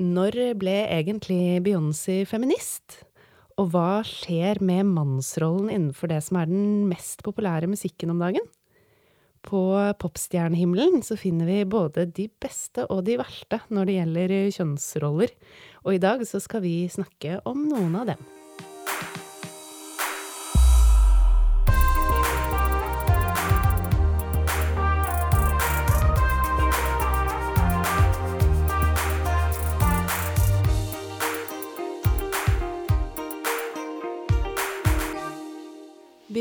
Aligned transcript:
Når 0.00 0.54
ble 0.56 0.72
egentlig 0.88 1.60
Beyoncé 1.66 2.22
feminist? 2.24 3.02
Og 3.60 3.74
hva 3.74 4.00
skjer 4.08 4.56
med 4.64 4.88
mannsrollen 4.88 5.68
innenfor 5.68 6.08
det 6.08 6.22
som 6.24 6.38
er 6.40 6.48
den 6.48 6.86
mest 6.88 7.20
populære 7.26 7.68
musikken 7.68 8.14
om 8.14 8.22
dagen? 8.24 8.46
På 9.44 9.60
popstjernehimmelen 10.00 11.02
så 11.04 11.18
finner 11.20 11.50
vi 11.50 11.58
både 11.68 12.06
de 12.08 12.30
beste 12.40 12.86
og 12.88 13.04
de 13.04 13.18
verste 13.20 13.60
når 13.68 13.90
det 13.90 13.98
gjelder 13.98 14.36
kjønnsroller, 14.56 15.34
og 15.84 15.92
i 15.92 16.00
dag 16.00 16.24
så 16.24 16.40
skal 16.40 16.64
vi 16.64 16.76
snakke 16.88 17.42
om 17.44 17.66
noen 17.68 17.98
av 18.00 18.14
dem. 18.14 18.30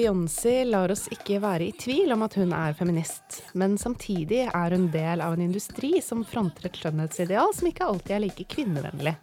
Beyoncé 0.01 0.63
lar 0.65 0.89
oss 0.89 1.03
ikke 1.13 1.37
være 1.43 1.67
i 1.67 1.73
tvil 1.77 2.09
om 2.15 2.23
at 2.25 2.33
hun 2.39 2.55
er 2.57 2.73
feminist, 2.73 3.35
men 3.53 3.75
samtidig 3.77 4.47
er 4.47 4.73
hun 4.73 4.87
del 4.89 5.21
av 5.21 5.35
en 5.35 5.43
industri 5.45 5.91
som 6.01 6.23
fronter 6.25 6.65
et 6.65 6.79
skjønnhetsideal 6.79 7.53
som 7.53 7.69
ikke 7.69 7.85
alltid 7.85 8.15
er 8.15 8.23
like 8.23 8.47
kvinnevennlig. 8.49 9.13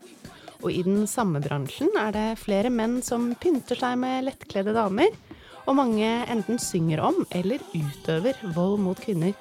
Og 0.63 0.71
i 0.71 0.85
den 0.87 1.03
samme 1.11 1.43
bransjen 1.43 1.91
er 1.99 2.15
det 2.15 2.39
flere 2.45 2.71
menn 2.71 3.01
som 3.03 3.33
pynter 3.43 3.81
seg 3.83 3.99
med 3.99 4.29
lettkledde 4.29 4.77
damer, 4.79 5.19
og 5.67 5.81
mange 5.81 6.13
enten 6.31 6.63
synger 6.63 7.03
om 7.11 7.25
eller 7.35 7.65
utøver 7.75 8.39
vold 8.55 8.79
mot 8.87 9.03
kvinner, 9.03 9.35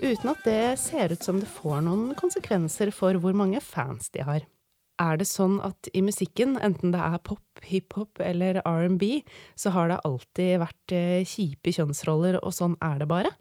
uten 0.00 0.32
at 0.32 0.40
det 0.48 0.62
ser 0.80 1.12
ut 1.12 1.28
som 1.28 1.44
det 1.44 1.52
får 1.52 1.84
noen 1.84 2.14
konsekvenser 2.16 2.96
for 2.96 3.20
hvor 3.20 3.36
mange 3.36 3.60
fans 3.60 4.08
de 4.16 4.24
har. 4.24 4.48
Er 4.98 5.20
det 5.20 5.28
sånn 5.30 5.60
at 5.62 5.90
i 5.94 6.02
musikken, 6.02 6.56
enten 6.58 6.90
det 6.94 7.02
er 7.02 7.20
pop, 7.22 7.42
hiphop 7.62 8.18
eller 8.22 8.60
R&B, 8.64 9.22
så 9.58 9.70
har 9.74 9.92
det 9.92 10.00
alltid 10.08 10.58
vært 10.64 10.94
eh, 10.96 11.22
kjipe 11.28 11.74
kjønnsroller, 11.74 12.40
og 12.42 12.54
sånn 12.54 12.74
er 12.82 12.98
det 13.02 13.08
bare? 13.10 13.32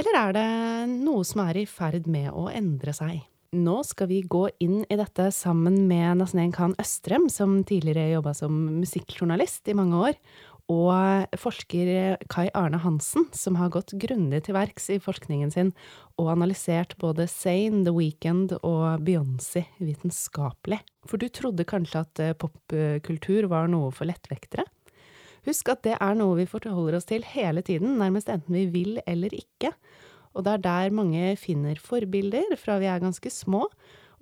Eller 0.00 0.18
er 0.18 0.34
det 0.34 0.48
noe 0.96 1.22
som 1.28 1.44
er 1.44 1.60
i 1.60 1.68
ferd 1.68 2.08
med 2.10 2.32
å 2.32 2.48
endre 2.50 2.96
seg? 2.96 3.20
Nå 3.54 3.76
skal 3.86 4.08
vi 4.10 4.24
gå 4.26 4.48
inn 4.64 4.80
i 4.90 4.96
dette 4.98 5.28
sammen 5.30 5.84
med 5.86 6.18
Nasneen 6.18 6.50
Khan 6.54 6.74
Østrem, 6.82 7.28
som 7.30 7.60
tidligere 7.62 8.16
jobba 8.16 8.32
som 8.34 8.56
musikkjournalist 8.80 9.70
i 9.70 9.76
mange 9.78 10.00
år, 10.08 10.18
og 10.72 11.34
forsker 11.36 12.16
Kai 12.32 12.46
Arne 12.56 12.78
Hansen, 12.80 13.26
som 13.36 13.58
har 13.60 13.72
gått 13.74 13.92
grundig 14.00 14.44
til 14.46 14.56
verks 14.56 14.88
i 14.94 15.00
forskningen 15.02 15.52
sin 15.52 15.72
og 16.16 16.30
analysert 16.32 16.94
både 17.00 17.26
Zain, 17.28 17.82
The 17.84 17.92
Weekend 17.92 18.54
og 18.62 19.04
Beyoncé 19.04 19.66
vitenskapelig. 19.76 20.80
For 21.04 21.20
du 21.20 21.28
trodde 21.28 21.68
kanskje 21.68 22.04
at 22.06 22.22
eh, 22.22 22.36
popkultur 22.38 23.50
var 23.52 23.68
noe 23.68 23.92
for 23.92 24.08
lettvektere? 24.08 24.64
Husk 25.44 25.68
at 25.68 25.84
det 25.84 25.98
er 26.00 26.16
noe 26.16 26.38
vi 26.38 26.48
forholder 26.48 26.96
oss 26.96 27.10
til 27.10 27.26
hele 27.34 27.60
tiden, 27.60 27.98
nærmest 28.00 28.30
enten 28.32 28.56
vi 28.56 28.64
vil 28.72 29.02
eller 29.04 29.34
ikke. 29.36 29.74
Og 30.32 30.46
det 30.46 30.54
er 30.54 30.64
der 30.64 30.96
mange 30.96 31.34
finner 31.36 31.76
forbilder 31.76 32.56
fra 32.58 32.78
vi 32.80 32.88
er 32.88 33.04
ganske 33.04 33.30
små, 33.30 33.66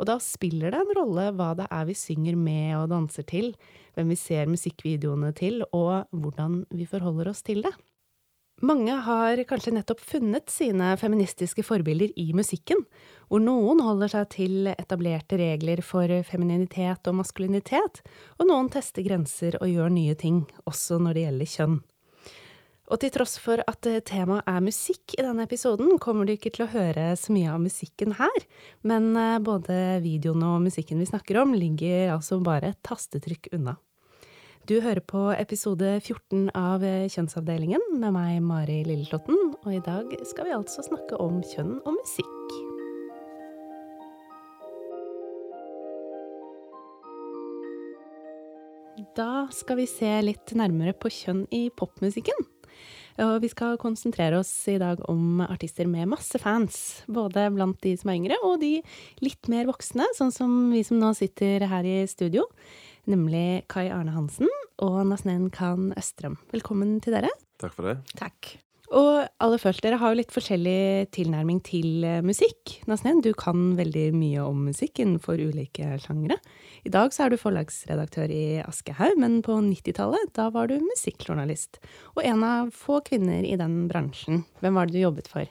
og 0.02 0.08
da 0.10 0.18
spiller 0.18 0.74
det 0.74 0.80
en 0.82 0.96
rolle 0.98 1.28
hva 1.38 1.52
det 1.54 1.68
er 1.70 1.86
vi 1.86 1.94
synger 1.94 2.34
med 2.34 2.74
og 2.80 2.88
danser 2.90 3.22
til, 3.28 3.52
hvem 3.94 4.10
vi 4.10 4.18
ser 4.18 4.50
musikkvideoene 4.50 5.30
til, 5.38 5.62
og 5.70 6.10
hvordan 6.10 6.64
vi 6.74 6.88
forholder 6.90 7.30
oss 7.30 7.44
til 7.46 7.62
det. 7.62 7.70
Mange 8.62 8.94
har 9.06 9.40
kanskje 9.48 9.72
nettopp 9.74 10.02
funnet 10.06 10.50
sine 10.50 10.92
feministiske 10.98 11.64
forbilder 11.66 12.12
i 12.18 12.28
musikken, 12.34 12.82
hvor 13.30 13.42
noen 13.42 13.80
holder 13.82 14.10
seg 14.12 14.28
til 14.34 14.72
etablerte 14.74 15.38
regler 15.38 15.82
for 15.86 16.10
femininitet 16.26 17.10
og 17.10 17.16
maskulinitet, 17.22 18.02
og 18.38 18.50
noen 18.50 18.70
tester 18.74 19.06
grenser 19.06 19.58
og 19.62 19.70
gjør 19.70 19.94
nye 19.94 20.18
ting, 20.18 20.44
også 20.66 20.98
når 21.02 21.18
det 21.18 21.26
gjelder 21.26 21.52
kjønn. 21.54 21.80
Og 22.92 23.00
til 23.00 23.12
tross 23.14 23.38
for 23.40 23.62
at 23.64 23.86
eh, 23.88 24.02
temaet 24.04 24.44
er 24.48 24.60
musikk 24.60 25.14
i 25.16 25.24
denne 25.24 25.46
episoden, 25.46 25.94
kommer 26.02 26.28
du 26.28 26.34
ikke 26.34 26.52
til 26.52 26.66
å 26.66 26.72
høre 26.74 27.14
så 27.16 27.32
mye 27.32 27.54
av 27.54 27.62
musikken 27.62 28.12
her, 28.18 28.44
men 28.84 29.14
eh, 29.16 29.38
både 29.40 29.78
videoen 30.04 30.44
og 30.44 30.66
musikken 30.66 31.00
vi 31.00 31.08
snakker 31.08 31.40
om, 31.40 31.54
ligger 31.56 32.12
altså 32.18 32.42
bare 32.44 32.74
et 32.74 32.82
tastetrykk 32.84 33.48
unna. 33.56 33.78
Du 34.68 34.76
hører 34.84 35.00
på 35.00 35.24
episode 35.34 35.88
14 36.02 36.52
av 36.52 36.84
eh, 36.84 37.08
Kjønnsavdelingen 37.08 37.96
med 37.96 38.12
meg, 38.12 38.36
Mari 38.44 38.82
Lilleslåtten, 38.84 39.40
og 39.56 39.72
i 39.72 39.80
dag 39.88 40.12
skal 40.28 40.50
vi 40.50 40.56
altså 40.58 40.84
snakke 40.84 41.16
om 41.16 41.40
kjønn 41.48 41.78
og 41.80 41.96
musikk. 41.96 42.58
Da 49.16 49.46
skal 49.52 49.80
vi 49.80 49.88
se 49.88 50.12
litt 50.22 50.52
nærmere 50.56 50.92
på 50.92 51.10
kjønn 51.10 51.46
i 51.52 51.66
popmusikken. 51.74 52.52
Og 53.20 53.42
vi 53.42 53.50
skal 53.52 53.76
konsentrere 53.80 54.38
oss 54.40 54.50
i 54.72 54.78
dag 54.80 55.02
om 55.10 55.42
artister 55.44 55.88
med 55.90 56.08
masse 56.14 56.38
fans. 56.40 57.02
Både 57.12 57.48
blant 57.52 57.80
de 57.84 57.92
som 58.00 58.12
er 58.12 58.20
yngre, 58.20 58.38
og 58.46 58.60
de 58.62 58.78
litt 59.24 59.50
mer 59.52 59.68
voksne, 59.68 60.06
sånn 60.16 60.32
som 60.32 60.56
vi 60.72 60.84
som 60.86 61.00
nå 61.02 61.12
sitter 61.18 61.66
her 61.68 61.88
i 61.88 62.00
studio. 62.10 62.46
Nemlig 63.10 63.64
Kai 63.72 63.88
Arne 63.90 64.14
Hansen 64.14 64.50
og 64.82 65.02
Nasnen 65.10 65.50
Khan 65.52 65.90
Østrøm. 65.98 66.38
Velkommen 66.54 67.00
til 67.02 67.18
dere. 67.18 67.32
Takk 67.62 67.74
for 67.76 67.90
det. 67.90 67.98
Takk. 68.16 68.54
Og 68.92 69.22
aller 69.40 69.60
først, 69.60 69.80
dere 69.84 69.96
har 70.00 70.12
jo 70.12 70.18
litt 70.18 70.34
forskjellig 70.34 71.08
tilnærming 71.16 71.62
til 71.64 72.04
eh, 72.04 72.20
musikk. 72.24 72.74
Nasnen, 72.90 73.22
du 73.24 73.30
kan 73.38 73.72
veldig 73.78 74.10
mye 74.12 74.44
om 74.44 74.66
musikk 74.68 75.00
innenfor 75.00 75.40
ulike 75.40 75.94
sjangre. 76.02 76.36
I 76.84 76.92
dag 76.92 77.14
så 77.14 77.24
er 77.24 77.32
du 77.32 77.40
forlagsredaktør 77.40 78.32
i 78.34 78.60
Aschehoug, 78.66 79.16
men 79.22 79.40
på 79.46 79.56
90-tallet 79.64 80.34
da 80.36 80.50
var 80.52 80.68
du 80.68 80.76
musikkjournalist. 80.84 81.80
Og 82.18 82.22
en 82.28 82.44
av 82.44 82.76
få 82.76 83.00
kvinner 83.06 83.48
i 83.48 83.56
den 83.56 83.86
bransjen. 83.88 84.44
Hvem 84.60 84.76
var 84.76 84.90
det 84.90 84.98
du 84.98 85.04
jobbet 85.06 85.32
for? 85.32 85.48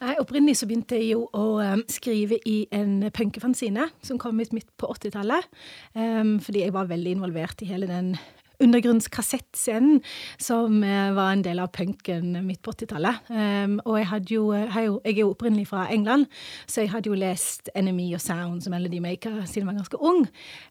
Nei, 0.00 0.16
Opprinnelig 0.16 0.56
så 0.62 0.66
begynte 0.68 0.96
jeg 0.96 1.10
jo 1.12 1.26
å 1.36 1.60
um, 1.60 1.82
skrive 1.92 2.38
i 2.48 2.62
en 2.72 3.02
punkefanzine 3.12 3.90
som 4.00 4.16
kom 4.20 4.40
ut 4.40 4.54
midt 4.56 4.70
på 4.80 4.88
80-tallet. 4.94 5.50
Um, 5.92 6.38
fordi 6.40 6.64
jeg 6.64 6.72
var 6.72 6.88
veldig 6.88 7.18
involvert 7.18 7.60
i 7.60 7.68
hele 7.68 7.90
den 7.90 8.14
undergrunnskassettscenen 8.60 10.00
som 10.40 10.80
uh, 10.84 11.10
var 11.16 11.34
en 11.34 11.44
del 11.46 11.62
av 11.62 11.72
punken 11.74 12.36
midt 12.46 12.62
på 12.64 12.74
80-tallet. 12.76 13.30
Um, 13.32 13.78
og 13.84 13.98
jeg, 13.98 14.08
hadde 14.12 14.34
jo, 14.34 14.44
jeg, 14.54 14.94
er 15.04 15.20
jo 15.20 15.30
opprinnelig 15.32 15.68
fra 15.72 15.86
England, 15.92 16.26
så 16.66 16.84
jeg 16.84 16.92
hadde 16.94 17.12
jo 17.12 17.18
lest 17.18 17.72
Enemy 17.74 18.10
og 18.18 18.24
Sounds 18.24 18.68
og 18.68 18.74
Melody 18.74 19.02
Maker 19.02 19.42
siden 19.44 19.64
jeg 19.64 19.70
var 19.70 19.80
ganske 19.80 20.00
ung, 20.00 20.24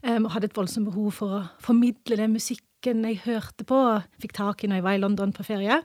og 0.09 0.31
hadde 0.33 0.49
et 0.49 0.57
voldsomt 0.57 0.89
behov 0.89 1.11
for 1.15 1.37
å 1.37 1.45
formidle 1.63 2.17
den 2.19 2.33
musikken 2.33 3.03
jeg 3.05 3.21
hørte 3.25 3.65
på, 3.67 3.79
fikk 4.23 4.35
tak 4.37 4.63
i 4.63 4.69
når 4.69 4.79
jeg 4.79 4.85
var 4.87 4.97
i 4.97 5.01
London 5.01 5.33
på 5.35 5.45
ferie. 5.47 5.81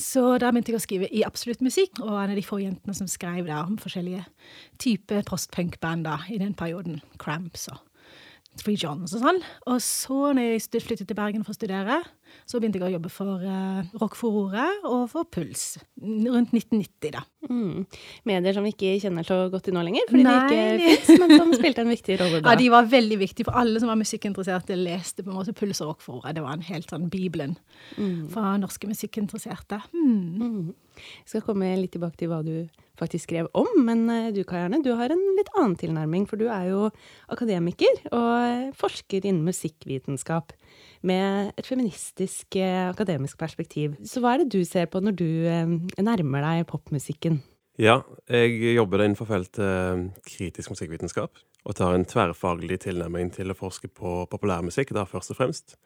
Så 0.00 0.22
da 0.40 0.48
begynte 0.50 0.72
jeg 0.72 0.80
å 0.80 0.84
skrive 0.84 1.08
i 1.12 1.24
absolutt 1.26 1.62
musikk, 1.64 2.00
og 2.00 2.14
en 2.14 2.32
av 2.32 2.38
de 2.38 2.44
få 2.44 2.60
jentene 2.62 2.96
som 2.96 3.08
skrev 3.10 3.44
der 3.48 3.60
om 3.60 3.76
forskjellige 3.80 4.24
typer 4.80 5.26
postpunkband 5.28 6.08
i 6.32 6.40
den 6.40 6.56
perioden. 6.56 7.00
Cramps 7.20 7.68
og 7.72 7.80
Free 8.58 8.76
Johns 8.76 9.14
og 9.14 9.22
sånn. 9.22 9.38
Og 9.70 9.78
så, 9.84 10.32
når 10.34 10.56
jeg 10.56 10.82
flyttet 10.82 11.08
til 11.08 11.16
Bergen 11.16 11.44
for 11.46 11.54
å 11.54 11.56
studere, 11.56 12.00
så 12.50 12.58
begynte 12.58 12.80
jeg 12.80 12.88
å 12.88 12.94
jobbe 12.96 13.10
for 13.12 13.44
Rock 14.00 14.16
for 14.18 14.38
Ordet 14.42 14.66
og 14.88 15.04
for 15.12 15.28
Puls. 15.30 15.78
Rundt 16.00 16.52
1990, 16.56 17.12
da. 17.14 17.22
Mm. 17.46 17.86
Medier 18.28 18.56
som 18.56 18.66
vi 18.66 18.74
ikke 18.74 18.96
kjenner 19.04 19.26
så 19.26 19.38
godt 19.52 19.68
til 19.68 19.76
nå 19.76 19.84
lenger, 19.86 20.04
fordi 20.10 20.26
Nei. 20.26 20.34
de 20.50 20.58
ikke 20.58 20.98
fins, 21.06 21.22
men 21.22 21.34
som 21.36 21.54
spilte 21.56 21.84
en 21.84 21.92
viktig 21.94 22.18
rolle 22.20 22.40
da. 22.42 22.52
Ja, 22.52 22.60
de 22.60 22.68
var 22.74 22.90
veldig 22.90 23.20
viktige 23.22 23.48
for 23.48 23.62
alle 23.62 23.82
som 23.82 23.92
var 23.92 23.98
musikkinteresserte, 24.02 24.78
leste 24.78 25.24
på 25.24 25.32
en 25.32 25.40
måte 25.40 25.56
Puls 25.56 25.80
og 25.84 25.94
Rock 25.94 26.04
for 26.04 26.20
Ordet. 26.20 26.36
Det 26.38 26.44
var 26.44 26.58
en 26.58 26.68
helt 26.68 26.92
sånn 26.92 27.08
Bibelen 27.12 27.56
mm. 27.96 28.28
for 28.34 28.60
norske 28.60 28.90
musikkinteresserte. 28.90 29.82
Mm. 29.94 30.20
mm. 30.42 30.70
Jeg 31.00 31.30
skal 31.32 31.44
komme 31.46 31.70
litt 31.80 31.94
tilbake 31.94 32.18
til 32.20 32.28
hva 32.28 32.42
du 32.44 32.66
faktisk 33.00 33.28
skrev 33.28 33.48
om, 33.56 33.68
men 33.86 34.04
eh, 34.12 34.30
du 34.36 34.42
Kajerne, 34.46 34.82
du 34.84 34.92
har 34.98 35.12
en 35.12 35.22
litt 35.38 35.50
annen 35.56 35.76
tilnærming, 35.80 36.26
for 36.30 36.40
du 36.40 36.46
er 36.52 36.68
jo 36.70 36.86
akademiker 37.32 38.04
og 38.12 38.74
forsker 38.78 39.24
innen 39.24 39.46
musikkvitenskap 39.48 40.54
med 41.06 41.54
et 41.58 41.68
feministisk 41.68 42.56
eh, 42.60 42.88
akademisk 42.90 43.40
perspektiv. 43.40 43.96
Så 44.04 44.22
hva 44.22 44.34
er 44.34 44.44
det 44.44 44.52
du 44.54 44.64
ser 44.68 44.90
på 44.92 45.02
når 45.02 45.16
du 45.16 45.28
eh, 45.48 45.76
nærmer 46.00 46.44
deg 46.46 46.68
popmusikken? 46.70 47.40
Ja, 47.80 48.02
jeg 48.28 48.74
jobber 48.76 49.00
innenfor 49.00 49.28
feltet 49.30 49.62
eh, 49.64 50.08
kritisk 50.26 50.74
musikkvitenskap, 50.74 51.38
og 51.64 51.76
tar 51.76 51.94
en 51.96 52.04
tverrfaglig 52.04 52.82
tilnærming 52.84 53.32
til 53.32 53.52
å 53.52 53.56
forske 53.56 53.88
på 53.88 54.24
populærmusikk, 54.28 54.92
da 54.96 55.06
først 55.08 55.32
og 55.32 55.40
fremst. 55.40 55.78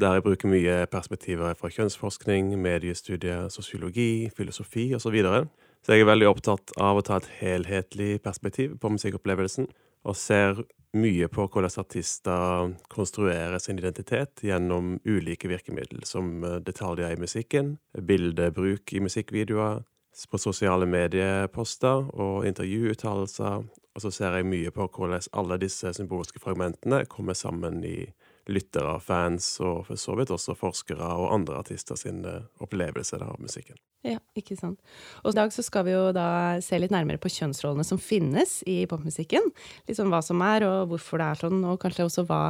Der 0.00 0.16
jeg 0.16 0.24
bruker 0.26 0.48
mye 0.52 0.84
perspektiver 0.92 1.54
fra 1.56 1.70
kjønnsforskning, 1.72 2.50
mediestudier, 2.60 3.48
sosiologi, 3.48 4.28
filosofi 4.36 4.90
osv. 4.92 5.06
Så, 5.06 5.12
videre. 5.14 5.46
Så 5.86 5.94
jeg 5.94 6.02
er 6.02 6.08
veldig 6.08 6.26
opptatt 6.26 6.72
av 6.82 6.98
å 6.98 7.02
ta 7.06 7.20
et 7.20 7.28
helhetlig 7.38 8.16
perspektiv 8.24 8.72
på 8.82 8.90
musikkopplevelsen, 8.90 9.68
og 10.02 10.16
ser 10.18 10.58
mye 10.98 11.28
på 11.30 11.44
hvordan 11.46 11.78
artister 11.78 12.72
konstruerer 12.90 13.54
sin 13.62 13.78
identitet 13.78 14.42
gjennom 14.42 14.96
ulike 15.06 15.46
virkemidler, 15.46 16.02
som 16.02 16.42
eh, 16.42 16.56
detaljer 16.66 17.14
i 17.14 17.20
musikken, 17.22 17.76
bildebruk 18.02 18.96
i 18.98 19.04
musikkvideoer, 19.04 19.84
på 20.26 20.40
sosiale 20.42 20.88
medieposter 20.90 22.10
og 22.18 22.46
intervjuuttalelser. 22.48 23.66
Og 23.94 24.02
så 24.02 24.10
ser 24.10 24.34
jeg 24.40 24.50
mye 24.50 24.72
på 24.74 24.88
hvordan 24.90 25.30
alle 25.38 25.60
disse 25.62 25.92
symbolske 25.94 26.42
fragmentene 26.42 27.04
kommer 27.12 27.38
sammen 27.38 27.84
i 27.86 28.08
lyttere, 28.50 28.98
fans 29.02 29.56
og 29.64 29.86
for 29.88 30.00
så 30.00 30.14
vidt 30.18 30.30
også 30.34 30.54
forskere 30.58 31.06
og 31.18 31.32
andre 31.34 31.58
artister 31.60 31.98
sin 31.98 32.22
opplevelse 32.62 33.18
av 33.18 33.40
musikken. 33.42 33.78
Ja, 34.06 34.20
ikke 34.38 34.54
sant. 34.58 34.78
Og 35.24 35.32
i 35.32 35.38
dag 35.38 35.50
så 35.54 35.64
skal 35.66 35.86
vi 35.88 35.96
jo 35.96 36.12
da 36.14 36.60
se 36.62 36.78
litt 36.78 36.94
nærmere 36.94 37.18
på 37.18 37.32
kjønnsrollene 37.32 37.86
som 37.86 37.98
finnes 37.98 38.60
i 38.70 38.84
popmusikken. 38.90 39.50
Litt 39.88 39.98
sånn 39.98 40.12
hva 40.12 40.22
som 40.22 40.42
er, 40.46 40.66
og 40.68 40.92
hvorfor 40.92 41.22
det 41.22 41.30
er 41.30 41.40
sånn, 41.42 41.64
og 41.66 41.80
kanskje 41.82 42.06
også 42.06 42.26
hva 42.28 42.42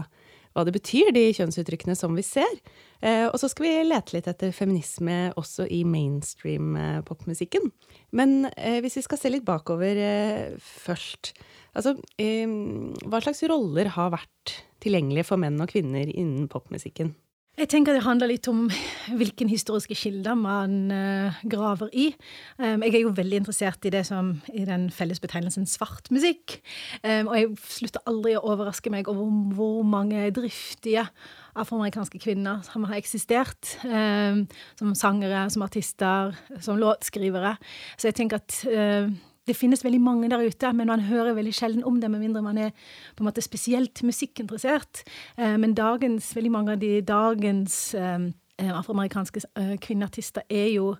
hva 0.56 0.64
det 0.64 0.72
betyr, 0.72 1.12
de 1.12 1.28
kjønnsuttrykkene 1.36 1.94
som 1.98 2.16
vi 2.16 2.24
ser. 2.24 2.48
Eh, 3.04 3.26
og 3.28 3.36
så 3.40 3.50
skal 3.52 3.66
vi 3.66 3.74
lete 3.84 4.16
litt 4.16 4.28
etter 4.30 4.54
feminisme 4.56 5.34
også 5.36 5.66
i 5.68 5.82
mainstream-popmusikken. 5.84 7.68
Eh, 7.68 8.00
Men 8.16 8.48
eh, 8.56 8.80
hvis 8.80 8.96
vi 8.96 9.04
skal 9.04 9.20
se 9.20 9.32
litt 9.32 9.46
bakover 9.46 10.00
først 10.62 11.34
Altså, 11.76 11.92
hva 12.16 13.18
slags 13.20 13.42
roller 13.50 13.90
har 13.92 14.14
vært 14.14 14.52
tilgjengelige 14.80 15.26
for 15.28 15.36
menn 15.36 15.60
og 15.60 15.68
kvinner 15.68 16.08
innen 16.08 16.46
popmusikken? 16.48 17.10
Jeg 17.56 17.70
tenker 17.72 17.94
det 17.96 18.02
handler 18.04 18.28
litt 18.28 18.44
om 18.50 18.66
hvilken 19.16 19.48
historiske 19.48 19.96
kilder 19.96 20.36
man 20.36 20.90
uh, 20.92 21.38
graver 21.48 21.88
i. 21.96 22.10
Um, 22.60 22.82
jeg 22.84 22.98
er 22.98 23.04
jo 23.06 23.14
veldig 23.16 23.38
interessert 23.40 23.86
i 23.88 23.92
det 23.94 24.02
som 24.04 24.34
i 24.52 24.66
den 24.68 24.90
fellesbetegnelsen 24.92 25.64
svart 25.64 26.10
musikk. 26.12 26.58
Um, 27.00 27.30
og 27.30 27.38
jeg 27.38 27.54
slutter 27.78 28.04
aldri 28.12 28.34
å 28.36 28.42
overraske 28.44 28.92
meg 28.92 29.08
over 29.08 29.32
hvor 29.56 29.88
mange 29.88 30.26
driftige 30.36 31.06
afroamerikanske 31.56 32.20
kvinner 32.20 32.60
som 32.68 32.84
har 32.90 33.00
eksistert. 33.00 33.78
Um, 33.88 34.44
som 34.76 34.92
sangere, 34.92 35.46
som 35.48 35.64
artister, 35.64 36.36
som 36.60 36.76
låtskrivere. 36.76 37.54
Så 37.96 38.10
jeg 38.10 38.18
tenker 38.20 38.44
at 38.44 38.60
uh, 38.68 39.08
det 39.46 39.56
finnes 39.56 39.84
veldig 39.84 40.00
mange 40.02 40.30
der 40.32 40.42
ute, 40.46 40.72
men 40.72 40.90
man 40.90 41.06
hører 41.06 41.36
veldig 41.36 41.54
sjelden 41.54 41.84
om 41.86 42.00
det, 42.00 42.10
med 42.10 42.24
mindre 42.24 42.42
man 42.42 42.58
er 42.58 42.72
på 43.16 43.24
en 43.24 43.30
måte 43.30 43.44
spesielt 43.44 44.02
musikkinteressert. 44.02 45.04
Eh, 45.38 45.56
men 45.60 45.74
dagens, 45.74 46.34
veldig 46.36 46.52
mange 46.52 46.76
av 46.76 46.82
de 46.82 47.00
dagens 47.06 47.94
eh, 47.94 48.28
afroamerikanske 48.58 49.44
eh, 49.56 49.76
kvinneartister 49.82 50.46
er 50.50 50.70
jo 50.74 50.94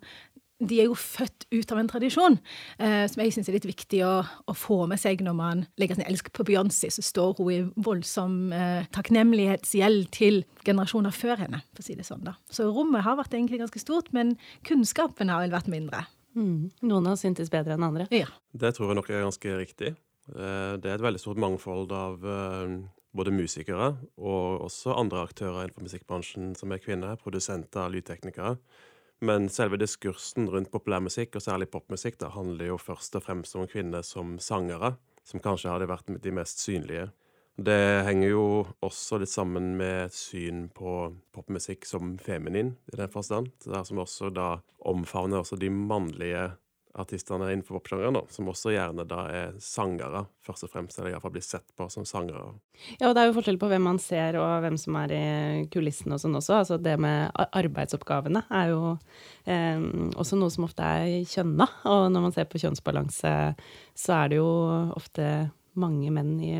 de 0.56 0.78
er 0.80 0.88
jo 0.88 0.96
født 0.96 1.46
ut 1.52 1.72
av 1.72 1.80
en 1.80 1.88
tradisjon 1.90 2.38
eh, 2.80 3.04
som 3.10 3.20
jeg 3.20 3.34
syns 3.34 3.50
er 3.50 3.58
litt 3.58 3.68
viktig 3.68 4.00
å, 4.06 4.12
å, 4.24 4.54
få 4.56 4.78
med 4.88 5.00
seg 5.00 5.20
når 5.24 5.36
man 5.36 5.64
legger 5.80 5.98
sin 5.98 6.06
elsk 6.08 6.30
på 6.32 6.46
Beyoncé, 6.48 6.88
så 6.92 7.04
står 7.04 7.34
hun 7.36 7.50
i 7.52 7.58
voldsom 7.84 8.38
eh, 8.56 8.88
takknemlighetsgjeld 8.96 10.08
til 10.16 10.42
generasjoner 10.64 11.12
før 11.12 11.44
henne, 11.44 11.60
for 11.74 11.84
å 11.84 11.88
si 11.90 11.98
det 11.98 12.08
sånn. 12.08 12.24
da. 12.24 12.38
Så 12.48 12.70
rommet 12.72 13.04
har 13.04 13.18
vært 13.20 13.36
egentlig 13.36 13.60
ganske 13.60 13.82
stort, 13.82 14.08
men 14.16 14.36
kunnskapen 14.66 15.32
har 15.32 15.44
vel 15.44 15.52
vært 15.52 15.68
mindre. 15.72 16.06
Mm. 16.36 16.68
Noen 16.84 17.08
har 17.08 17.16
syntes 17.20 17.50
bedre 17.52 17.76
enn 17.76 17.86
andre. 17.86 18.08
Ja. 18.14 18.28
Det 18.52 18.74
tror 18.76 18.92
jeg 18.92 19.00
nok 19.00 19.08
er 19.10 19.24
ganske 19.24 19.56
riktig. 19.56 19.94
Eh, 20.34 20.74
det 20.82 20.90
er 20.90 20.98
et 20.98 21.06
veldig 21.06 21.22
stort 21.22 21.40
mangfold 21.40 21.92
av 21.96 22.24
eh, 22.26 22.74
både 23.16 23.32
musikere 23.32 23.94
og 24.18 24.66
også 24.66 24.96
andre 24.98 25.22
aktører 25.24 25.64
innenfor 25.64 25.86
musikkbransjen 25.86 26.52
som 26.58 26.74
er 26.74 26.82
kvinner, 26.82 27.16
produsenter, 27.20 27.88
lydteknikere. 27.94 28.56
Men 29.24 29.48
selve 29.48 29.78
diskursen 29.80 30.50
rundt 30.52 30.68
populærmusikk, 30.72 31.38
og 31.38 31.44
særlig 31.44 31.70
popmusikk, 31.72 32.18
da, 32.20 32.28
handler 32.34 32.74
jo 32.74 32.80
først 32.80 33.16
og 33.16 33.24
fremst 33.24 33.56
om 33.56 33.64
kvinner 33.70 34.04
som 34.04 34.36
sangere, 34.42 34.98
som 35.24 35.40
kanskje 35.40 35.72
hadde 35.72 35.88
vært 35.88 36.10
de 36.20 36.34
mest 36.36 36.60
synlige. 36.60 37.08
Det 37.56 38.04
henger 38.04 38.28
jo 38.28 38.46
også 38.84 39.16
litt 39.22 39.32
sammen 39.32 39.72
med 39.78 40.10
et 40.10 40.16
syn 40.16 40.66
på 40.76 40.96
popmusikk 41.32 41.88
som 41.88 42.18
feminin, 42.20 42.74
i 42.92 42.98
den 43.00 43.12
forstand. 43.12 43.48
Der 43.64 43.86
som 43.88 44.02
også 44.02 44.28
da 44.34 44.58
omfavner 44.84 45.40
også 45.40 45.56
de 45.60 45.70
mannlige 45.72 46.50
artistene 46.96 47.48
innenfor 47.52 47.78
popsjangeren, 47.78 48.16
som 48.32 48.48
også 48.48 48.72
gjerne 48.72 49.04
da 49.08 49.24
er 49.28 49.56
sangere, 49.60 50.24
først 50.44 50.64
og 50.66 50.72
fremst, 50.72 50.98
eller 50.98 51.12
iallfall 51.12 51.34
blir 51.34 51.44
sett 51.44 51.66
på 51.76 51.88
som 51.92 52.06
sangere. 52.08 52.54
Ja, 52.96 53.10
og 53.10 53.16
det 53.16 53.22
er 53.22 53.28
jo 53.28 53.36
forskjell 53.36 53.60
på 53.60 53.68
hvem 53.72 53.84
man 53.88 54.00
ser 54.00 54.38
og 54.40 54.64
hvem 54.64 54.78
som 54.80 54.96
er 55.02 55.12
i 55.12 55.24
kulissene 55.72 56.16
og 56.16 56.22
sånn 56.22 56.38
også. 56.38 56.60
Altså 56.62 56.80
det 56.80 56.96
med 57.02 57.36
arbeidsoppgavene 57.46 58.46
er 58.48 58.72
jo 58.72 58.94
eh, 59.44 59.84
også 60.16 60.40
noe 60.40 60.52
som 60.52 60.68
ofte 60.68 60.88
er 60.96 61.28
kjønna, 61.28 61.68
og 61.92 62.08
når 62.14 62.28
man 62.28 62.36
ser 62.36 62.48
på 62.48 62.60
kjønnsbalanse, 62.64 63.36
så 63.96 64.18
er 64.22 64.32
det 64.32 64.40
jo 64.40 64.50
ofte 64.96 65.30
mange 65.80 66.10
menn 66.14 66.34
i 66.42 66.54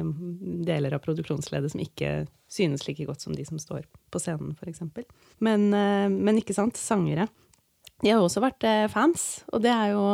deler 0.67 0.97
av 0.97 1.03
produksjonsleddet 1.05 1.73
som 1.73 1.83
ikke 1.83 2.13
synes 2.53 2.87
like 2.87 3.07
godt 3.09 3.25
som 3.25 3.35
de 3.37 3.45
som 3.49 3.61
står 3.61 3.87
på 4.13 4.23
scenen, 4.23 4.55
f.eks. 4.61 4.83
Men, 5.45 5.69
eh, 5.75 6.09
men 6.13 6.41
ikke 6.41 6.57
sant, 6.57 6.79
sangere. 6.81 7.29
De 8.03 8.11
har 8.11 8.21
jo 8.21 8.29
også 8.29 8.45
vært 8.45 8.67
eh, 8.69 8.85
fans, 8.93 9.27
og 9.53 9.65
det 9.65 9.73
er 9.73 9.95
jo 9.95 10.05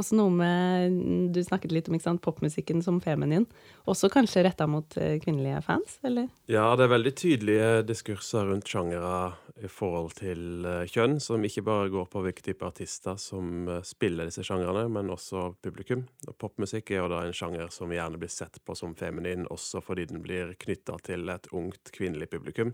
også 0.00 0.16
noe 0.18 0.32
med 0.34 0.96
Du 1.34 1.40
snakket 1.44 1.74
litt 1.74 1.88
om 1.90 1.98
sant, 2.02 2.22
popmusikken 2.24 2.82
som 2.84 3.00
feminin. 3.04 3.46
Også 3.90 4.10
kanskje 4.12 4.44
retta 4.46 4.66
mot 4.70 4.96
eh, 5.00 5.18
kvinnelige 5.22 5.60
fans, 5.66 5.98
eller? 6.06 6.28
Ja, 6.50 6.66
det 6.78 6.86
er 6.86 6.94
veldig 6.94 7.14
tydelige 7.18 7.70
diskurser 7.88 8.50
rundt 8.50 8.68
sjangere 8.70 9.32
i 9.60 9.68
forhold 9.68 10.14
til 10.16 10.64
uh, 10.64 10.84
kjønn, 10.88 11.18
som 11.20 11.44
ikke 11.44 11.64
bare 11.66 11.90
går 11.92 12.06
på 12.12 12.22
hvilke 12.24 12.44
type 12.44 12.64
artister 12.64 13.18
som 13.20 13.68
uh, 13.68 13.80
spiller 13.86 14.28
disse 14.28 14.44
sjangrene, 14.46 14.86
men 14.92 15.12
også 15.12 15.50
publikum. 15.64 16.06
Popmusikk 16.40 16.94
er 16.94 17.02
jo 17.02 17.10
da 17.12 17.24
en 17.26 17.36
sjanger 17.36 17.68
som 17.74 17.92
gjerne 17.92 18.20
blir 18.20 18.32
sett 18.32 18.60
på 18.64 18.76
som 18.78 18.96
feminin, 18.96 19.48
også 19.52 19.82
fordi 19.84 20.08
den 20.12 20.24
blir 20.24 20.54
knytta 20.60 20.96
til 21.04 21.28
et 21.32 21.50
ungt 21.52 21.92
kvinnelig 21.96 22.30
publikum. 22.32 22.72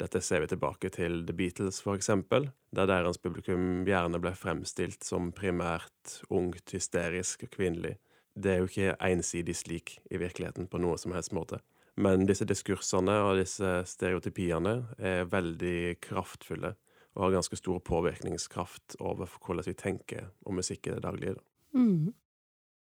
Dette 0.00 0.22
ser 0.24 0.40
vi 0.40 0.48
tilbake 0.48 0.88
til 0.94 1.24
The 1.28 1.34
Beatles, 1.36 1.82
for 1.84 1.98
eksempel, 1.98 2.48
der 2.72 2.88
deres 2.88 3.20
publikum 3.20 3.82
gjerne 3.84 4.20
ble 4.22 4.32
fremstilt 4.32 5.04
som 5.04 5.28
primært 5.36 6.22
ungt, 6.32 6.72
hysterisk 6.72 7.44
og 7.44 7.52
kvinnelig. 7.52 7.98
Det 8.32 8.54
er 8.54 8.62
jo 8.62 8.70
ikke 8.70 8.94
ensidig 9.10 9.58
slik 9.58 9.98
i 10.08 10.20
virkeligheten 10.22 10.70
på 10.72 10.80
noe 10.80 10.96
som 11.00 11.12
helst 11.12 11.34
måte. 11.36 11.60
Men 12.00 12.24
disse 12.24 12.46
diskursene 12.48 13.18
og 13.26 13.42
disse 13.42 13.74
stereotypiene 13.90 14.74
er 14.96 15.28
veldig 15.28 15.98
kraftfulle 16.00 16.72
og 17.18 17.26
har 17.26 17.36
ganske 17.36 17.58
stor 17.58 17.82
påvirkningskraft 17.84 18.96
over 19.04 19.28
hvordan 19.36 19.66
vi 19.66 19.76
tenker 19.76 20.30
om 20.46 20.56
musikk 20.62 20.86
i 20.86 20.94
det 20.94 21.04
daglige. 21.04 21.36
Mm. 21.76 22.14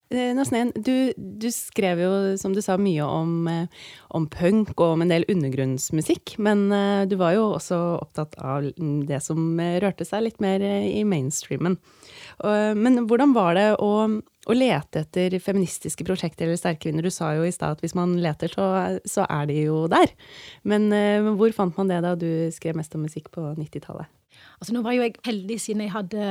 Eh, 0.10 0.32
Nasneen, 0.34 0.72
du, 0.76 1.14
du, 1.18 1.52
skrev 1.54 2.00
jo, 2.02 2.10
som 2.42 2.54
du 2.56 2.64
sa, 2.66 2.80
mye 2.82 3.06
om, 3.06 3.34
eh, 3.48 3.84
om, 4.18 4.26
punk 4.26 4.72
og 4.80 4.96
om 4.96 5.04
en 5.06 5.12
del 5.12 5.28
undergrunnsmusikk. 5.30 6.34
Men 6.42 6.66
eh, 6.74 7.04
du 7.10 7.14
var 7.20 7.36
jo 7.36 7.52
også 7.54 7.78
opptatt 8.00 8.34
av 8.42 8.66
det 8.80 9.22
som 9.22 9.62
rørte 9.84 10.08
seg 10.10 10.26
litt 10.26 10.42
mer 10.42 10.66
i 10.66 11.06
mainstreamen. 11.06 11.78
Men 12.40 13.02
hvordan 13.10 13.34
var 13.36 13.58
det 13.58 13.66
å, 13.84 13.92
å 14.48 14.56
lete 14.56 15.02
etter 15.04 15.34
feministiske 15.44 16.06
prosjekter 16.08 16.48
eller 16.48 16.60
sterke 16.60 16.86
kvinner? 16.86 17.04
Du 17.04 17.12
sa 17.12 17.34
jo 17.36 17.44
i 17.44 17.52
stad 17.52 17.76
at 17.76 17.84
hvis 17.84 17.98
man 18.00 18.16
leter, 18.24 18.52
så, 18.54 18.70
så, 19.04 19.26
er 19.28 19.50
de 19.50 19.66
jo 19.66 19.84
der. 19.92 20.14
Men 20.64 20.88
hvor 21.36 21.52
fant 21.58 21.76
man 21.76 21.92
det 21.92 22.00
da 22.06 22.16
du 22.16 22.48
skrev 22.56 22.80
mest 22.80 22.96
om 22.96 23.04
musikk 23.04 23.28
på 23.36 23.44
90-tallet? 23.60 24.08
Altså 24.60 24.74
Nå 24.76 24.82
var 24.84 24.92
jo 24.92 25.04
jeg 25.06 25.16
heldig 25.24 25.56
siden 25.62 25.82
jeg 25.86 25.94
hadde 25.94 26.24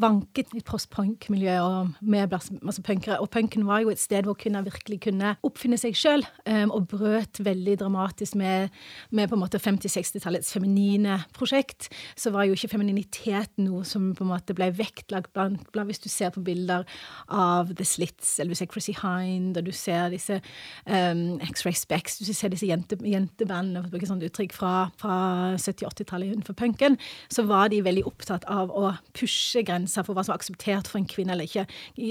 vanket 0.00 0.50
i 0.52 0.60
post-punk-miljø 0.66 1.54
og 1.64 1.94
med 2.04 2.34
masse 2.60 2.82
punkere. 2.84 3.16
Og 3.22 3.30
punken 3.32 3.64
var 3.64 3.80
jo 3.80 3.92
et 3.92 4.00
sted 4.00 4.26
hvor 4.28 4.36
kvinner 4.36 4.64
virkelig 4.66 4.98
kunne 5.06 5.32
oppfinne 5.46 5.78
seg 5.80 5.96
sjøl, 5.96 6.24
um, 6.44 6.72
og 6.76 6.90
brøt 6.90 7.40
veldig 7.40 7.78
dramatisk 7.80 8.36
med, 8.36 8.68
med 9.10 9.30
på 9.30 9.38
en 9.38 9.42
måte 9.42 9.60
50-60-tallets 9.62 10.52
feminine 10.52 11.16
prosjekt. 11.32 11.88
Så 12.12 12.34
var 12.34 12.44
jo 12.44 12.58
ikke 12.58 12.74
femininitet 12.74 13.56
noe 13.62 13.86
som 13.88 14.10
på 14.16 14.26
en 14.26 14.32
måte 14.34 14.56
ble 14.56 14.68
vektlagt 14.76 15.32
blant, 15.32 15.64
blant 15.72 15.88
Hvis 15.92 16.04
du 16.04 16.10
ser 16.12 16.30
på 16.34 16.44
bilder 16.44 16.84
av 17.32 17.72
The 17.72 17.84
Slits, 17.88 18.36
eller 18.38 18.52
du 18.52 18.60
ser 18.60 18.68
Chrissy 18.70 18.94
Hind, 19.00 19.56
og 19.56 19.64
du 19.64 19.72
ser 19.72 20.12
disse 20.12 20.38
um, 20.84 21.40
X-Ray 21.48 21.74
Specs, 21.76 22.20
du 22.20 22.30
ser 22.36 22.52
disse 22.52 22.68
jente, 22.68 23.00
jentebandene, 23.00 23.80
for 23.80 23.88
å 23.88 23.96
bruke 23.96 24.12
sånt 24.12 24.28
uttrykk, 24.28 24.54
fra, 24.60 24.74
fra 25.00 25.16
70-80-tallet 25.56 26.36
innenfor 26.36 26.60
punken, 26.60 27.00
så 27.32 27.44
var 27.48 27.70
de 27.72 27.82
veldig 27.84 28.04
opptatt 28.08 28.46
av 28.50 28.72
å 28.72 28.92
pushe 29.16 29.64
grenser 29.66 30.04
for 30.06 30.14
hva 30.14 30.24
som 30.24 30.34
var 30.34 30.40
akseptert 30.40 30.90
for 30.90 31.00
en 31.00 31.08
kvinne 31.08 31.34
eller 31.34 31.48
ikke. 31.48 31.66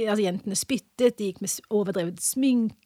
Altså, 0.07 0.23
jentene 0.25 0.57
spyttet, 0.57 1.17
de 1.19 1.29
gikk 1.29 1.41
med 1.43 1.57
overdrevet 1.69 2.21
sminke, 2.23 2.77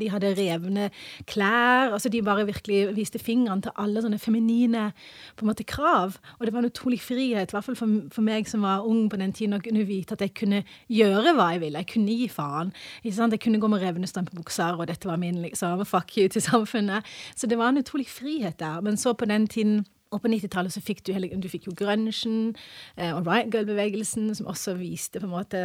de 0.00 0.10
hadde 0.12 0.34
revne 0.36 0.90
klær. 1.30 1.94
altså 1.94 2.10
De 2.12 2.22
bare 2.22 2.46
virkelig 2.46 2.96
viste 2.96 3.18
fingeren 3.22 3.62
til 3.64 3.72
alle 3.80 4.02
sånne 4.04 4.18
feminine 4.20 4.90
på 5.36 5.46
en 5.46 5.50
måte 5.50 5.66
krav. 5.66 6.18
Og 6.38 6.46
det 6.46 6.52
var 6.54 6.64
en 6.64 6.70
utrolig 6.70 7.00
frihet, 7.00 7.50
i 7.50 7.56
hvert 7.56 7.66
fall 7.66 7.78
for, 7.78 7.96
for 8.12 8.26
meg 8.26 8.50
som 8.50 8.66
var 8.66 8.84
ung 8.86 9.06
på 9.10 9.20
den 9.20 9.32
tiden, 9.32 9.56
å 9.56 9.62
kunne 9.64 9.86
vite 9.88 10.18
at 10.18 10.24
jeg 10.24 10.34
kunne 10.36 10.64
gjøre 10.92 11.34
hva 11.38 11.52
jeg 11.54 11.64
ville. 11.64 11.84
Jeg 11.84 11.92
kunne 11.94 12.18
gi 12.18 12.28
faen. 12.28 12.74
Jeg 13.04 13.40
kunne 13.40 13.62
gå 13.62 13.70
med 13.70 13.82
revne 13.82 14.10
strømpebukser, 14.10 14.78
og 14.78 14.88
dette 14.90 15.08
var 15.08 15.20
min 15.22 15.40
liksom, 15.46 15.84
fuck 15.88 16.16
you 16.18 16.28
til 16.28 16.44
samfunnet. 16.44 17.06
Så 17.34 17.48
det 17.48 17.58
var 17.58 17.72
en 17.72 17.82
utrolig 17.82 18.08
frihet 18.10 18.60
der. 18.60 18.80
Men 18.84 19.00
så 19.00 19.14
på 19.16 19.28
den 19.30 19.48
tiden 19.48 19.84
og 20.14 20.22
på 20.22 20.30
90-tallet 20.30 20.74
så 20.74 20.82
fikk 20.84 21.02
du, 21.06 21.14
du 21.42 21.48
fikk 21.50 21.68
jo 21.68 21.76
grunchen 21.78 22.54
eh, 22.96 23.10
og 23.10 23.26
riot 23.26 23.50
girl-bevegelsen, 23.52 24.30
som 24.38 24.50
også 24.50 24.76
viste 24.78 25.20
på 25.20 25.28
en 25.28 25.34
måte 25.34 25.64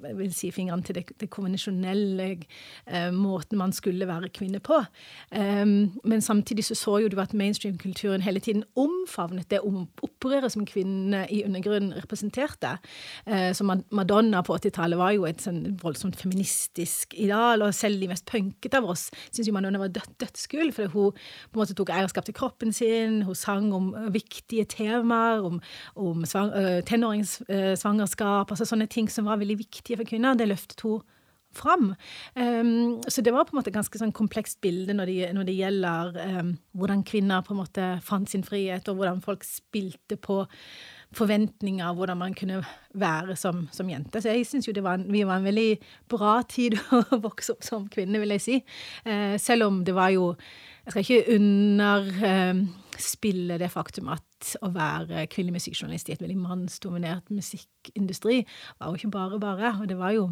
vil 0.00 0.32
si 0.34 0.50
fingrene 0.54 0.84
til 0.86 0.96
det, 0.96 1.04
det 1.20 1.28
konvensjonelle 1.32 2.28
eh, 2.32 3.10
måten 3.12 3.58
man 3.60 3.72
skulle 3.76 4.08
være 4.08 4.30
kvinne 4.32 4.60
på. 4.64 4.78
Um, 5.36 5.92
men 6.04 6.24
samtidig 6.24 6.64
så 6.64 6.76
så 6.78 6.98
jo 7.02 7.10
du 7.12 7.18
at 7.20 7.34
mainstream-kulturen 7.36 8.24
hele 8.24 8.40
tiden 8.40 8.64
omfavnet 8.76 9.50
det 9.50 9.60
om, 9.60 9.84
opprøret 10.02 10.52
som 10.52 10.64
kvinnene 10.66 11.26
i 11.30 11.42
undergrunnen 11.44 11.92
representerte. 11.96 12.76
Uh, 13.28 13.52
så 13.52 13.66
Madonna 13.90 14.42
på 14.42 14.56
80-tallet 14.56 15.00
var 15.00 15.12
jo 15.16 15.26
et 15.28 15.44
sånn 15.44 15.76
voldsomt 15.82 16.16
feministisk 16.20 17.14
ideal, 17.14 17.62
og 17.62 17.76
selv 17.76 18.00
de 18.00 18.10
mest 18.10 18.26
punkete 18.30 18.80
av 18.80 18.88
oss 18.88 19.08
syntes 19.28 19.50
jo 19.50 19.56
Madonna 19.56 19.82
var 19.82 19.92
død, 19.92 20.16
dødskul, 20.24 20.72
fordi 20.72 20.92
hun 20.94 21.12
på 21.12 21.58
en 21.58 21.62
måte 21.64 21.76
tok 21.76 21.92
eierskap 21.92 22.28
til 22.28 22.36
kroppen 22.38 22.72
sin, 22.72 23.20
hun 23.28 23.36
sang 23.36 23.68
om 23.76 23.92
viktige 24.14 24.64
temaer, 24.72 25.44
om, 25.44 25.60
om 26.00 26.24
svang, 26.28 26.52
uh, 26.56 26.80
tenåringssvangerskap, 26.88 28.50
altså 28.50 28.68
sånne 28.68 28.88
ting 28.90 29.10
som 29.12 29.28
var 29.28 29.40
veldig 29.42 29.60
viktige 29.60 29.81
viktige 29.82 29.98
for 30.00 30.14
kvinner. 30.14 30.38
Det 30.38 30.48
løftet 30.48 30.86
hun 30.86 31.02
fram. 31.52 31.94
Um, 32.34 33.02
så 33.08 33.20
det 33.20 33.32
var 33.32 33.44
på 33.44 33.52
en 33.52 33.58
måte 33.60 33.68
et 33.68 33.76
ganske 33.76 33.98
sånn 33.98 34.14
komplekst 34.16 34.60
bilde 34.64 34.94
når 34.96 35.06
det, 35.10 35.32
når 35.36 35.44
det 35.44 35.56
gjelder 35.58 36.16
um, 36.40 36.54
hvordan 36.72 37.04
kvinner 37.04 37.44
på 37.44 37.52
en 37.52 37.60
måte 37.60 37.88
fant 38.00 38.30
sin 38.30 38.44
frihet, 38.44 38.88
og 38.88 38.96
hvordan 38.96 39.20
folk 39.20 39.44
spilte 39.44 40.16
på 40.16 40.42
forventninger 41.12 41.92
hvordan 41.92 42.16
man 42.22 42.32
kunne 42.32 42.62
være 42.96 43.36
som, 43.36 43.66
som 43.72 43.90
jente. 43.90 44.22
Så 44.22 44.32
jeg 44.32 44.46
syns 44.48 44.68
jo 44.68 44.72
det 44.72 44.84
var 44.84 44.96
en, 44.96 45.10
vi 45.12 45.26
var 45.28 45.42
en 45.42 45.48
veldig 45.50 45.76
bra 46.08 46.38
tid 46.48 46.78
å 46.96 47.20
vokse 47.20 47.52
opp 47.52 47.66
som 47.68 47.84
kvinne, 47.92 48.22
vil 48.22 48.32
jeg 48.38 48.46
si. 48.46 48.60
Uh, 49.04 49.36
selv 49.36 49.68
om 49.68 49.82
det 49.84 49.96
var 49.98 50.14
jo 50.16 50.32
Jeg 50.84 50.92
skal 50.92 51.02
ikke 51.02 51.34
underspille 51.36 53.54
uh, 53.54 53.60
det 53.60 53.70
faktum 53.70 54.08
at 54.12 54.56
å 54.66 54.68
være 54.74 55.26
kvinnelig 55.30 55.60
musikkjournalist 55.60 56.08
i 56.10 56.14
et 56.16 56.22
veldig 56.22 56.40
mannsdominert 56.42 57.30
musikkindustri 57.30 58.40
var 58.80 58.90
jo 58.90 58.98
ikke 58.98 59.14
bare 59.14 59.40
bare. 59.40 59.76
og 59.80 59.88
det 59.88 59.98
var 59.98 60.10
jo, 60.10 60.30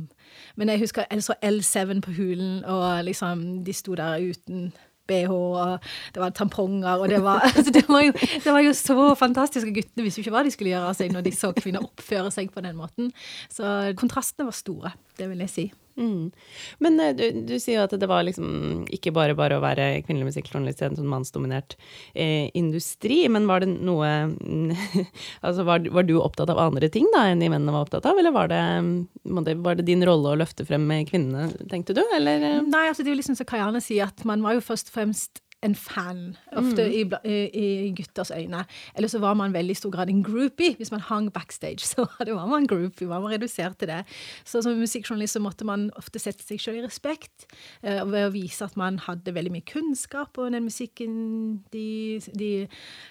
Men 0.56 0.68
jeg 0.68 0.78
husker 0.78 1.04
jeg 1.10 1.22
så 1.22 1.34
L7 1.44 2.00
på 2.00 2.10
Hulen, 2.18 2.64
og 2.64 3.04
liksom 3.04 3.64
de 3.64 3.72
sto 3.72 3.94
der 3.94 4.18
uten 4.18 4.72
BH, 5.10 5.34
og 5.34 5.90
det 6.14 6.22
var 6.22 6.30
tamponger, 6.30 7.02
og 7.02 7.08
det 7.10 7.20
var, 7.22 7.42
altså 7.56 7.72
det 7.74 7.84
var, 7.88 8.04
jo, 8.06 8.12
det 8.44 8.52
var 8.52 8.62
jo, 8.64 8.72
så 8.76 9.14
fantastisk. 9.18 9.66
Og 9.66 9.74
guttene 9.74 10.06
visste 10.06 10.20
jo 10.20 10.26
ikke 10.26 10.36
hva 10.36 10.44
de 10.46 10.54
skulle 10.54 10.74
gjøre 10.74 10.90
av 10.90 10.98
seg 10.98 11.14
når 11.14 11.26
de 11.26 11.34
så 11.36 11.52
kvinner 11.56 11.86
oppføre 11.86 12.30
seg 12.34 12.52
på 12.54 12.64
den 12.64 12.78
måten. 12.78 13.10
Så 13.52 13.66
kontrastene 14.00 14.48
var 14.48 14.56
store, 14.56 14.94
det 15.20 15.30
vil 15.30 15.44
jeg 15.46 15.54
si. 15.54 15.68
Mm. 16.00 16.30
Men 16.78 17.00
eh, 17.00 17.14
du, 17.16 17.24
du, 17.44 17.54
sier 17.60 17.76
jo 17.76 17.84
at 17.84 17.94
det 18.00 18.08
var 18.08 18.24
liksom 18.24 18.86
ikke 18.94 19.12
bare 19.14 19.34
bare 19.36 19.58
å 19.58 19.62
være 19.62 19.88
kvinnelig 20.06 20.30
musikkjournalist 20.30 20.80
i 20.80 20.86
en 20.86 20.96
sånn 20.96 21.10
mannsdominert 21.10 21.76
eh, 22.14 22.48
industri, 22.56 23.22
men 23.32 23.48
var 23.50 23.64
det 23.64 23.72
noe 23.74 24.08
Altså 25.46 25.66
var, 25.68 25.84
var, 25.92 26.06
du 26.08 26.16
opptatt 26.20 26.52
av 26.52 26.62
andre 26.62 26.88
ting 26.92 27.08
da 27.14 27.26
enn 27.28 27.42
de 27.42 27.50
mennene 27.52 27.74
var 27.74 27.84
opptatt 27.84 28.08
av, 28.08 28.18
eller 28.20 28.34
var 28.34 28.48
det, 28.52 28.62
var 29.60 29.78
det 29.78 29.88
din 29.88 30.04
rolle 30.06 30.32
å 30.32 30.40
løfte 30.40 30.64
frem 30.68 30.88
kvinnene, 31.08 31.50
tenkte 31.70 31.96
du, 31.96 32.02
eller? 32.16 32.62
Nei, 32.64 32.86
altså 32.88 33.04
det 33.04 33.10
er 33.10 33.16
jo 33.16 33.20
liksom 33.20 33.38
som 33.38 33.48
Kajane 33.48 33.82
sier, 33.84 34.08
at 34.08 34.24
man 34.28 34.44
var 34.46 34.56
jo 34.56 34.64
først 34.64 34.92
og 34.92 34.96
fremst 34.96 35.42
en 35.62 35.74
fan, 35.76 36.36
ofte 36.56 36.86
mm. 36.86 36.92
i, 36.94 37.00
i, 37.28 37.64
i, 37.86 37.90
gutters 37.96 38.30
øyne. 38.32 38.62
Eller 38.96 39.08
så 39.12 39.18
var 39.20 39.34
man 39.36 39.52
veldig 39.52 39.76
stor 39.76 39.92
grad 39.92 40.08
en 40.08 40.22
groupie. 40.24 40.76
Hvis 40.76 40.92
man 40.92 41.02
hang 41.04 41.28
backstage, 41.32 41.84
så 41.92 42.06
var 42.18 42.46
man 42.48 42.66
groupie. 42.66 43.08
Man 43.08 43.22
var 43.22 43.34
redusert 43.34 43.76
til 43.78 43.90
det. 43.92 44.00
Så 44.44 44.62
som 44.64 44.78
musikkjournalist 44.80 45.36
så 45.36 45.42
måtte 45.44 45.66
man 45.68 45.90
ofte 46.00 46.22
sette 46.22 46.46
seg 46.46 46.62
selv 46.62 46.80
i 46.80 46.84
respekt 46.86 47.44
uh, 47.84 48.06
ved 48.08 48.28
å 48.28 48.32
vise 48.34 48.64
at 48.64 48.78
man 48.80 48.98
hadde 49.04 49.34
veldig 49.36 49.52
mye 49.52 49.68
kunnskap 49.68 50.40
om 50.40 50.54
den 50.54 50.64
musikken 50.64 51.12
de, 51.74 52.20
de, 52.32 52.52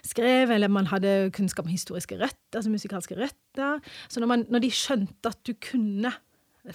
skrev, 0.05 0.49
eller 0.55 0.71
man 0.73 0.89
hadde 0.89 1.29
kunnskap 1.35 1.67
om 1.67 1.73
historiske 1.73 2.17
røtter, 2.17 2.57
altså 2.57 2.73
musikalske 2.73 3.19
røtter. 3.19 3.77
Så 4.09 4.23
når, 4.23 4.33
man, 4.33 4.47
når 4.49 4.65
de 4.65 4.73
skjønte 4.73 5.29
at 5.29 5.45
du 5.45 5.53
kunne 5.61 6.13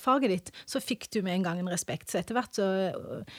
faget 0.01 0.33
ditt, 0.33 0.53
så 0.69 0.83
fikk 0.83 1.09
du 1.15 1.21
med 1.23 1.39
en 1.39 1.49
gang 1.49 1.61
en 1.63 1.73
respekt. 1.73 2.11
Så 2.11 2.21
etter 2.21 2.37
hvert 2.37 2.57
så 2.57 2.69
øh, 2.91 3.35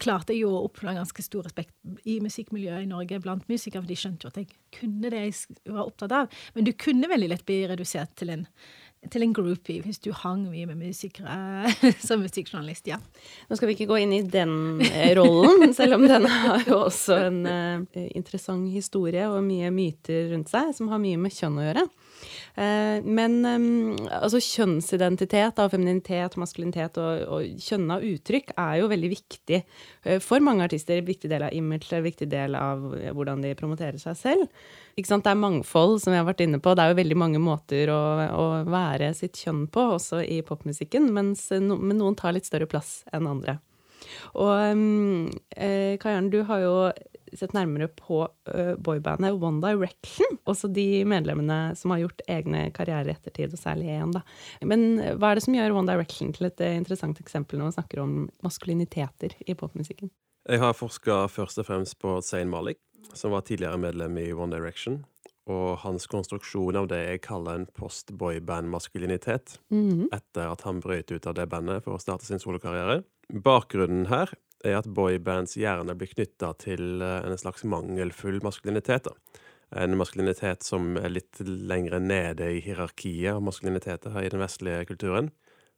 klarte 0.00 0.34
jeg 0.34 0.44
jo 0.44 0.52
å 0.54 0.64
oppnå 0.68 0.94
ganske 0.96 1.24
stor 1.24 1.48
respekt 1.48 1.74
i 2.08 2.20
musikkmiljøet 2.24 2.86
i 2.86 2.90
Norge 2.90 3.22
blant 3.22 3.48
musikere, 3.50 3.82
for 3.82 3.90
de 3.90 3.98
skjønte 3.98 4.26
jo 4.26 4.34
at 4.34 4.42
jeg 4.42 4.50
kunne 4.80 5.10
det 5.12 5.24
jeg 5.26 5.74
var 5.74 5.88
opptatt 5.88 6.14
av. 6.16 6.38
Men 6.54 6.68
du 6.68 6.72
kunne 6.78 7.10
veldig 7.10 7.32
lett 7.32 7.48
bli 7.48 7.64
redusert 7.70 8.14
til 8.20 8.36
en 8.36 8.46
til 9.08 9.24
en 9.24 9.32
groupie 9.32 9.80
hvis 9.80 10.00
du 10.04 10.10
hang 10.12 10.42
mye 10.50 10.66
med 10.68 10.80
musikere 10.82 11.70
som 12.06 12.20
musikkjournalist, 12.20 12.90
ja. 12.90 12.98
Nå 13.48 13.56
skal 13.56 13.70
vi 13.70 13.78
ikke 13.78 13.88
gå 13.88 14.00
inn 14.02 14.12
i 14.12 14.22
den 14.28 14.82
eh, 14.84 15.14
rollen, 15.16 15.72
selv 15.78 15.96
om 15.96 16.04
den 16.04 16.28
har 16.28 16.66
jo 16.68 16.82
også 16.84 17.16
en 17.30 17.40
uh, 17.48 18.00
interessant 18.10 18.68
historie 18.74 19.24
og 19.30 19.40
mye 19.46 19.72
myter 19.72 20.28
rundt 20.34 20.52
seg 20.52 20.74
som 20.76 20.92
har 20.92 21.00
mye 21.02 21.20
med 21.20 21.32
kjønn 21.32 21.60
å 21.60 21.68
gjøre. 21.70 21.86
Eh, 22.54 22.98
men 23.04 23.38
altså 24.10 24.40
kjønnsidentitet 24.42 25.60
og 25.62 25.70
femininitet 25.72 26.36
maskulinitet 26.40 26.98
og, 27.00 27.22
og 27.30 27.62
kjønna 27.62 28.00
uttrykk 28.10 28.54
er 28.56 28.80
jo 28.80 28.90
veldig 28.90 29.10
viktig 29.12 29.60
eh, 29.60 30.18
for 30.24 30.42
mange 30.44 30.66
artister. 30.66 31.02
Viktig 31.06 31.30
del 31.30 31.46
av 31.46 31.56
image, 31.56 32.02
viktig 32.04 32.28
del 32.30 32.58
av 32.58 32.82
hvordan 33.14 33.44
de 33.46 33.54
promoterer 33.58 34.00
seg 34.02 34.18
selv. 34.18 34.68
Det 35.00 35.16
er 35.16 35.38
mangfold, 35.38 36.00
som 36.02 36.12
vi 36.12 36.18
har 36.18 36.28
vært 36.28 36.42
inne 36.44 36.60
på. 36.60 36.74
Det 36.74 36.84
er 36.84 36.92
jo 36.92 37.00
veldig 37.00 37.18
mange 37.18 37.40
måter 37.40 37.92
å, 37.94 38.02
å 38.36 38.46
være 38.68 39.14
sitt 39.16 39.38
kjønn 39.40 39.64
på, 39.72 39.86
også 39.96 40.20
i 40.26 40.42
popmusikken, 40.44 41.08
mens 41.14 41.48
no, 41.56 41.78
men 41.80 42.00
noen 42.02 42.18
tar 42.18 42.36
litt 42.36 42.48
større 42.48 42.68
plass 42.68 43.00
enn 43.14 43.30
andre. 43.30 43.60
Og 44.40 44.50
um, 44.74 45.30
eh, 45.56 45.96
Kajan, 46.00 46.30
du 46.32 46.42
har 46.48 46.62
jo 46.64 46.74
sett 47.38 47.54
nærmere 47.56 47.90
på 47.94 48.22
uh, 48.26 48.74
boybandet 48.78 49.36
One 49.36 49.60
Direction. 49.62 50.38
Også 50.50 50.70
de 50.72 51.04
medlemmene 51.08 51.76
som 51.78 51.94
har 51.94 52.04
gjort 52.04 52.24
egne 52.30 52.66
karrierer 52.76 53.12
i 53.12 53.14
ettertid, 53.14 53.54
og 53.54 53.60
særlig 53.60 53.92
én, 53.94 54.14
da. 54.16 54.24
Men 54.66 54.98
hva 55.20 55.30
er 55.30 55.38
det 55.38 55.44
som 55.46 55.54
gjør 55.54 55.76
One 55.78 55.92
Direction 55.92 56.34
til 56.36 56.50
et 56.50 56.64
interessant 56.72 57.20
eksempel 57.22 57.60
når 57.60 57.70
man 57.70 57.78
snakker 57.78 58.02
om 58.02 58.16
maskuliniteter 58.46 59.36
i 59.46 59.54
popmusikken? 59.58 60.10
Jeg 60.48 60.62
har 60.62 60.74
forska 60.74 61.26
først 61.28 61.60
og 61.60 61.66
fremst 61.68 61.98
på 62.00 62.16
Zain 62.24 62.50
Malik, 62.50 62.80
som 63.14 63.34
var 63.34 63.44
tidligere 63.46 63.78
medlem 63.78 64.16
i 64.18 64.30
One 64.32 64.56
Direction. 64.56 65.02
Og 65.50 65.80
hans 65.82 66.06
konstruksjon 66.10 66.78
av 66.78 66.88
det 66.90 67.00
jeg 67.00 67.22
kaller 67.24 67.58
en 67.58 67.66
post-boyband-maskulinitet, 67.78 69.58
mm 69.70 69.88
-hmm. 69.88 70.06
etter 70.12 70.52
at 70.52 70.60
han 70.62 70.80
brøt 70.80 71.10
ut 71.10 71.26
av 71.26 71.34
det 71.34 71.48
bandet 71.48 71.84
for 71.84 71.94
å 71.94 71.98
starte 71.98 72.24
sin 72.24 72.38
solokarriere. 72.38 73.02
Bakgrunnen 73.32 74.06
her 74.06 74.30
er 74.64 74.80
at 74.80 74.88
boybands 74.88 75.56
gjerne 75.58 75.94
blir 75.98 76.10
knytta 76.12 76.52
til 76.60 77.02
eh, 77.04 77.20
en 77.26 77.38
slags 77.40 77.64
mangelfull 77.68 78.40
maskulinitet. 78.44 79.08
Da. 79.08 79.44
En 79.84 79.96
maskulinitet 79.98 80.66
som 80.66 80.96
er 80.98 81.12
litt 81.12 81.40
lengre 81.46 82.00
nede 82.02 82.48
i 82.56 82.60
hierarkiet 82.64 83.36
av 83.36 83.44
maskuliniteter 83.46 84.18
i 84.22 84.30
den 84.32 84.42
vestlige 84.42 84.84
kulturen. 84.90 85.30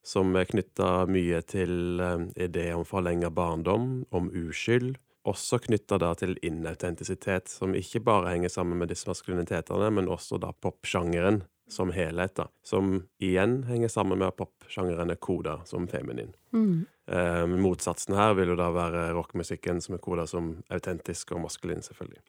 Som 0.02 0.34
er 0.34 0.48
knytta 0.50 1.06
mye 1.10 1.42
til 1.46 2.02
eh, 2.02 2.26
ideer 2.48 2.78
om 2.78 2.86
forlenga 2.88 3.30
barndom, 3.30 4.04
om 4.10 4.30
uskyld. 4.32 4.96
Også 5.28 5.60
knytta 5.62 6.00
til 6.18 6.34
inautentisitet, 6.42 7.46
som 7.52 7.76
ikke 7.78 8.02
bare 8.02 8.32
henger 8.32 8.50
sammen 8.50 8.80
med 8.80 8.90
disse 8.90 9.06
maskulinitetene, 9.06 9.92
men 9.94 10.10
også 10.10 10.40
da 10.42 10.50
popsjangeren 10.50 11.44
som 11.68 11.92
helhet, 11.94 12.34
da, 12.36 12.48
som 12.62 13.02
igjen 13.22 13.62
henger 13.64 13.88
sammen 13.88 14.18
med 14.18 14.32
at 14.32 14.38
popsjangeren 14.40 15.10
er 15.10 15.20
koda 15.20 15.60
som 15.68 15.86
feminin. 15.88 16.34
Mm. 16.52 16.84
Eh, 17.06 17.46
motsatsen 17.46 18.16
her 18.18 18.34
vil 18.38 18.52
jo 18.52 18.58
da 18.60 18.68
være 18.74 19.10
rockmusikken 19.16 19.80
som 19.80 19.96
er 19.96 20.02
koda 20.04 20.26
som 20.28 20.56
autentisk 20.72 21.32
og 21.32 21.46
maskulin, 21.46 21.84
selvfølgelig. 21.84 22.22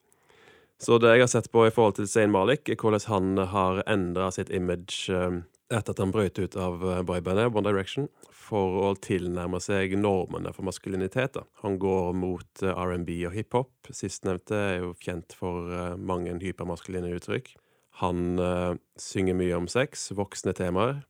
Så 0.82 0.98
det 0.98 1.12
jeg 1.14 1.22
har 1.22 1.30
sett 1.30 1.50
på 1.54 1.66
i 1.66 1.72
forhold 1.72 1.98
til 2.00 2.08
Zain 2.10 2.32
Malik, 2.34 2.68
er 2.68 2.80
hvordan 2.80 3.06
han 3.08 3.48
har 3.52 3.82
endra 3.86 4.30
sitt 4.34 4.50
image 4.50 5.12
eh, 5.12 5.42
etter 5.72 5.94
at 5.94 6.00
han 6.02 6.12
brøt 6.12 6.38
ut 6.38 6.56
av 6.60 6.82
eh, 6.90 7.02
boybandet 7.06 7.54
One 7.54 7.66
Direction, 7.68 8.08
for 8.44 8.80
å 8.84 8.92
tilnærme 9.00 9.60
seg 9.62 9.94
normene 9.96 10.52
for 10.54 10.66
maskulinitet. 10.68 11.38
Da. 11.38 11.44
Han 11.64 11.78
går 11.80 12.12
mot 12.18 12.64
eh, 12.64 12.74
R&B 12.74 13.16
og 13.28 13.36
hiphop. 13.36 13.72
Sistnevnte 13.90 14.58
er 14.58 14.76
jo 14.82 14.94
kjent 15.00 15.36
for 15.38 15.70
eh, 15.72 15.94
mange 15.96 16.36
hypermaskuline 16.42 17.14
uttrykk. 17.16 17.54
Han 18.02 18.38
uh, 18.42 18.74
synger 18.98 19.36
mye 19.38 19.56
om 19.56 19.68
sex, 19.70 20.08
voksne 20.16 20.54
temaer. 20.56 21.02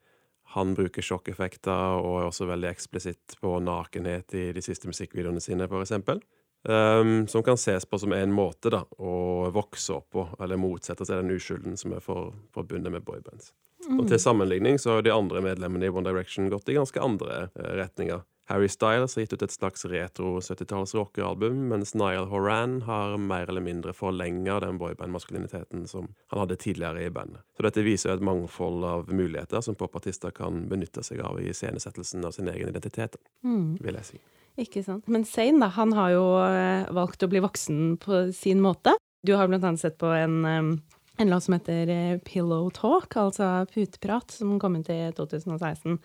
Han 0.54 0.74
bruker 0.76 1.02
sjokkeffekter 1.02 1.98
og 1.98 2.20
er 2.20 2.28
også 2.28 2.46
veldig 2.46 2.68
eksplisitt 2.70 3.38
på 3.40 3.56
nakenhet 3.64 4.36
i 4.38 4.44
de 4.54 4.62
siste 4.62 4.90
musikkvideoene 4.90 5.42
sine, 5.42 5.66
eksempel. 5.66 6.20
Um, 6.64 7.26
som 7.28 7.42
kan 7.44 7.58
ses 7.60 7.84
på 7.84 7.98
som 8.00 8.12
en 8.16 8.32
måte 8.32 8.70
da, 8.72 8.84
å 8.96 9.50
vokse 9.52 9.98
opp 9.98 10.14
på, 10.14 10.22
eller 10.40 10.56
motsette 10.56 11.04
seg 11.04 11.20
den 11.20 11.34
uskylden 11.34 11.76
som 11.76 11.92
er 11.92 12.04
for, 12.04 12.30
forbundet 12.56 12.94
med 12.94 13.04
boybands. 13.04 13.50
Mm. 13.84 13.98
Og 13.98 14.06
Til 14.08 14.20
sammenligning 14.22 14.78
så 14.80 14.94
har 14.94 15.04
de 15.04 15.12
andre 15.12 15.42
medlemmene 15.44 15.90
i 15.90 15.92
One 15.92 16.06
Direction 16.08 16.48
gått 16.52 16.70
i 16.72 16.78
ganske 16.78 17.02
andre 17.04 17.48
uh, 17.52 17.74
retninger. 17.80 18.24
Harry 18.46 18.68
Styles 18.68 19.16
har 19.16 19.24
gitt 19.24 19.32
ut 19.32 19.42
et 19.42 19.54
slags 19.54 19.84
retro 19.88 20.34
70-talls 20.40 20.94
rockealbum, 20.94 21.62
mens 21.70 21.94
Niall 21.96 22.28
Horan 22.28 22.82
har 22.82 23.16
mer 23.16 23.48
eller 23.48 23.64
mindre 23.64 23.94
forlenga 23.96 24.58
den 24.60 24.78
boyband-maskuliniteten 24.78 25.86
som 25.88 26.10
han 26.26 26.42
hadde 26.42 26.58
tidligere 26.60 27.06
i 27.06 27.10
bandet. 27.10 27.40
Så 27.56 27.64
dette 27.64 27.84
viser 27.86 28.12
et 28.14 28.24
mangfold 28.24 28.84
av 28.84 29.12
muligheter 29.12 29.64
som 29.64 29.78
popartister 29.80 30.34
kan 30.36 30.66
benytte 30.68 31.02
seg 31.06 31.22
av 31.24 31.40
i 31.40 31.48
iscenesettelsen 31.54 32.24
av 32.24 32.36
sin 32.36 32.50
egen 32.52 32.68
identitet, 32.68 33.16
mm. 33.44 33.78
vil 33.80 34.00
jeg 34.02 34.10
si. 34.12 34.20
Ikke 34.60 34.84
sant. 34.86 35.08
Men 35.10 35.24
Zain, 35.26 35.58
da, 35.62 35.72
han 35.74 35.96
har 35.96 36.12
jo 36.14 36.26
eh, 36.44 36.84
valgt 36.94 37.24
å 37.24 37.30
bli 37.32 37.40
voksen 37.42 37.96
på 38.04 38.26
sin 38.36 38.60
måte. 38.62 38.92
Du 39.24 39.34
har 39.34 39.48
blant 39.48 39.64
annet 39.64 39.82
sett 39.82 39.96
på 39.98 40.12
en 40.12 40.44
um 40.44 40.76
en 41.16 41.30
låt 41.30 41.42
som 41.42 41.54
heter 41.54 41.88
eh, 41.88 42.18
Pillow 42.18 42.70
Talk, 42.70 43.16
altså 43.16 43.66
puteprat, 43.74 44.30
som 44.30 44.58
kom 44.60 44.76
ut 44.76 44.90
i 44.90 45.00
2016. 45.16 45.98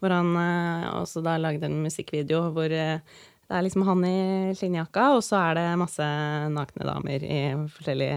Hvor 0.00 0.14
han 0.14 0.34
eh, 0.38 0.90
også 1.00 1.22
da 1.26 1.36
lagde 1.40 1.66
en 1.66 1.82
musikkvideo 1.82 2.46
hvor 2.54 2.70
eh, 2.70 3.00
det 3.44 3.58
er 3.58 3.64
liksom 3.66 3.82
han 3.84 4.04
i 4.08 4.54
skinnjakka, 4.56 5.02
og 5.18 5.20
så 5.24 5.36
er 5.50 5.58
det 5.58 5.64
masse 5.76 6.04
nakne 6.54 6.86
damer 6.88 7.26
i 7.28 7.40
forskjellig 7.74 8.08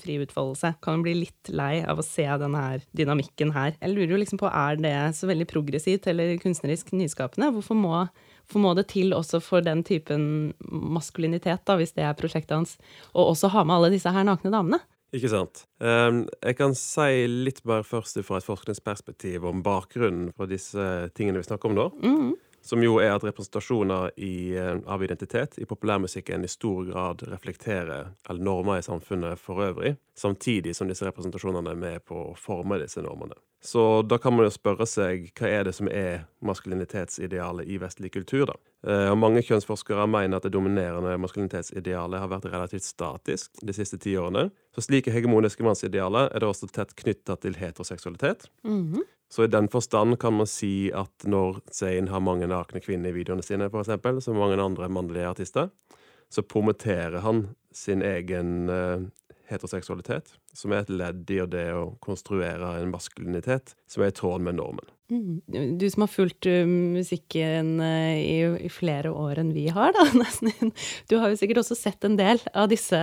fri 0.00 0.16
utfoldelse. 0.22 0.70
Kan 0.84 1.02
bli 1.04 1.12
litt 1.18 1.50
lei 1.52 1.82
av 1.84 2.00
å 2.00 2.06
se 2.06 2.24
denne 2.40 2.62
her 2.62 2.86
dynamikken 2.96 3.52
her. 3.52 3.74
Jeg 3.76 3.92
lurer 3.92 4.14
jo 4.14 4.22
liksom 4.22 4.40
på, 4.40 4.48
er 4.48 4.80
det 4.80 4.94
så 5.18 5.28
veldig 5.28 5.48
progressivt 5.50 6.08
eller 6.08 6.38
kunstnerisk 6.40 6.94
nyskapende? 6.96 7.50
Hvorfor 7.52 7.76
må, 7.76 7.92
hvorfor 8.46 8.64
må 8.64 8.72
det 8.78 8.86
til 8.94 9.12
også 9.12 9.42
for 9.44 9.66
den 9.66 9.84
typen 9.84 10.24
maskulinitet, 10.64 11.66
da, 11.68 11.76
hvis 11.76 11.92
det 11.98 12.08
er 12.08 12.16
prosjektet 12.16 12.56
hans, 12.56 12.78
å 13.12 13.28
også 13.34 13.52
ha 13.52 13.66
med 13.68 13.76
alle 13.76 13.92
disse 13.98 14.14
her 14.14 14.24
nakne 14.24 14.54
damene? 14.56 14.80
Ikke 15.12 15.28
sant. 15.28 15.66
Um, 15.76 16.22
jeg 16.40 16.56
kan 16.56 16.72
si 16.78 17.26
litt 17.28 17.60
bare 17.68 17.84
først 17.84 18.16
fra 18.24 18.38
et 18.40 18.46
forskningsperspektiv 18.46 19.44
om 19.44 19.60
bakgrunnen 19.64 20.30
for 20.36 20.48
disse 20.48 20.86
tingene 21.16 21.42
vi 21.42 21.48
snakker 21.50 21.68
om 21.68 21.76
nå. 21.76 21.86
Mm. 22.00 22.32
Som 22.62 22.84
jo 22.84 22.94
er 23.02 23.10
at 23.10 23.24
representasjoner 23.26 24.12
i, 24.22 24.54
eh, 24.54 24.76
av 24.86 25.02
identitet 25.02 25.56
i 25.58 25.66
populærmusikken 25.66 26.44
i 26.46 26.48
stor 26.48 26.84
grad 26.86 27.24
reflekterer 27.26 28.12
eller 28.30 28.44
normer 28.46 28.78
i 28.78 28.84
samfunnet 28.86 29.38
for 29.38 29.64
øvrig, 29.64 29.96
samtidig 30.14 30.76
som 30.78 30.86
disse 30.86 31.02
representasjonene 31.02 31.74
er 31.74 31.80
med 31.80 32.04
på 32.06 32.20
å 32.28 32.36
forme 32.38 32.78
disse 32.78 33.02
normene. 33.02 33.34
Så 33.60 34.06
da 34.06 34.18
kan 34.18 34.36
man 34.36 34.46
jo 34.46 34.54
spørre 34.54 34.86
seg 34.86 35.32
hva 35.34 35.50
er 35.50 35.66
det 35.66 35.74
som 35.74 35.90
er 35.90 36.28
maskulinitetsidealet 36.40 37.66
i 37.66 37.80
vestlig 37.82 38.12
kultur, 38.14 38.46
da? 38.46 38.54
Eh, 38.82 39.08
og 39.12 39.18
mange 39.20 39.44
kjønnsforskere 39.46 40.08
mener 40.10 40.38
at 40.38 40.46
det 40.46 40.54
dominerende 40.56 41.14
maskulinitetsidealet 41.22 42.22
har 42.22 42.30
vært 42.32 42.48
relativt 42.50 42.86
statisk 42.86 43.62
de 43.62 43.74
siste 43.76 43.98
ti 44.02 44.16
årene. 44.18 44.48
Så 44.74 44.86
slike 44.88 45.14
hegemoniske 45.14 45.62
mannsidealer 45.66 46.32
er 46.32 46.42
det 46.42 46.48
også 46.48 46.70
tett 46.72 46.96
knytta 46.98 47.38
til 47.42 47.58
heteroseksualitet. 47.60 48.48
Mhm. 48.66 49.04
Så 49.32 49.46
i 49.46 49.48
den 49.48 49.68
forstand 49.72 50.18
kan 50.20 50.34
man 50.36 50.46
si 50.46 50.90
at 50.92 51.24
når 51.24 51.62
Zain 51.72 52.10
har 52.12 52.20
mange 52.20 52.44
nakne 52.50 52.82
kvinner 52.84 53.08
i 53.08 53.16
videoene 53.16 53.42
sine, 53.42 53.70
for 53.70 53.80
eksempel, 53.80 54.20
som 54.20 54.36
mange 54.36 54.60
andre 54.60 54.90
mannlige 54.92 55.30
artister, 55.30 55.70
så 56.28 56.42
promoterer 56.42 57.22
han 57.24 57.46
sin 57.72 58.02
egen 58.02 58.68
uh, 58.68 59.00
heteroseksualitet, 59.48 60.34
som 60.52 60.72
er 60.72 60.84
et 60.84 60.92
ledd 60.92 61.32
i 61.32 61.40
det 61.48 61.64
å 61.72 61.94
konstruere 62.04 62.74
en 62.82 62.92
maskulinitet 62.92 63.72
som 63.88 64.04
er 64.04 64.12
i 64.12 64.18
tråd 64.20 64.44
med 64.44 64.60
normen. 64.60 64.91
Mm. 65.10 65.40
Du 65.78 65.90
som 65.90 66.04
har 66.04 66.08
fulgt 66.08 66.46
uh, 66.46 66.66
musikken 66.66 67.74
uh, 67.82 68.16
i, 68.16 68.68
flere 68.72 69.10
år 69.10 69.40
enn 69.42 69.50
vi 69.52 69.66
har, 69.72 69.92
da, 69.92 70.06
nesten. 70.22 70.70
Du 71.10 71.18
har 71.20 71.32
jo 71.32 71.38
sikkert 71.40 71.60
også 71.62 71.76
sett 71.76 72.06
en 72.06 72.16
del 72.16 72.40
av 72.56 72.70
disse 72.70 72.98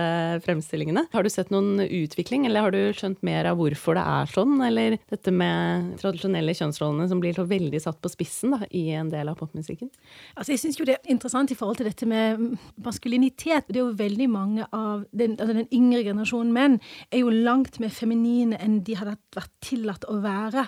fremstillingene. 0.46 1.04
Har 1.12 1.26
du 1.26 1.30
sett 1.30 1.52
noen 1.54 1.78
utvikling, 1.84 2.48
eller 2.48 2.66
har 2.66 2.74
du 2.74 2.80
skjønt 2.96 3.20
mer 3.26 3.50
av 3.50 3.60
hvorfor 3.60 3.98
det 3.98 4.06
er 4.14 4.32
sånn? 4.32 4.56
Eller 4.66 4.96
dette 5.12 5.34
med 5.34 5.92
tradisjonelle 6.00 6.54
kjønnsrollene 6.56 7.06
som 7.10 7.22
blir 7.22 7.36
så 7.36 7.44
veldig 7.50 7.82
satt 7.84 8.00
på 8.02 8.12
spissen 8.12 8.56
da, 8.56 8.64
i 8.74 8.88
en 8.96 9.12
del 9.12 9.30
av 9.30 9.38
popmusikken? 9.38 9.92
Altså, 10.34 10.54
jeg 10.54 10.64
syns 10.64 10.80
jo 10.80 10.88
det 10.88 10.96
er 10.98 11.14
interessant 11.14 11.52
i 11.52 11.58
forhold 11.58 11.78
til 11.82 11.90
dette 11.90 12.08
med 12.10 12.56
maskulinitet. 12.82 13.68
Det 13.68 13.78
er 13.78 13.84
jo 13.84 13.94
veldig 14.00 14.30
mange 14.32 14.66
av 14.74 15.04
den, 15.12 15.36
altså 15.38 15.60
den 15.60 15.70
yngre 15.70 16.02
generasjonen 16.08 16.56
menn 16.56 16.80
er 17.10 17.22
jo 17.22 17.30
langt 17.30 17.78
mer 17.82 17.94
feminine 17.94 18.58
enn 18.58 18.80
de 18.86 18.98
hadde 18.98 19.18
vært 19.36 19.54
tillatt 19.62 20.08
å 20.10 20.18
være 20.24 20.66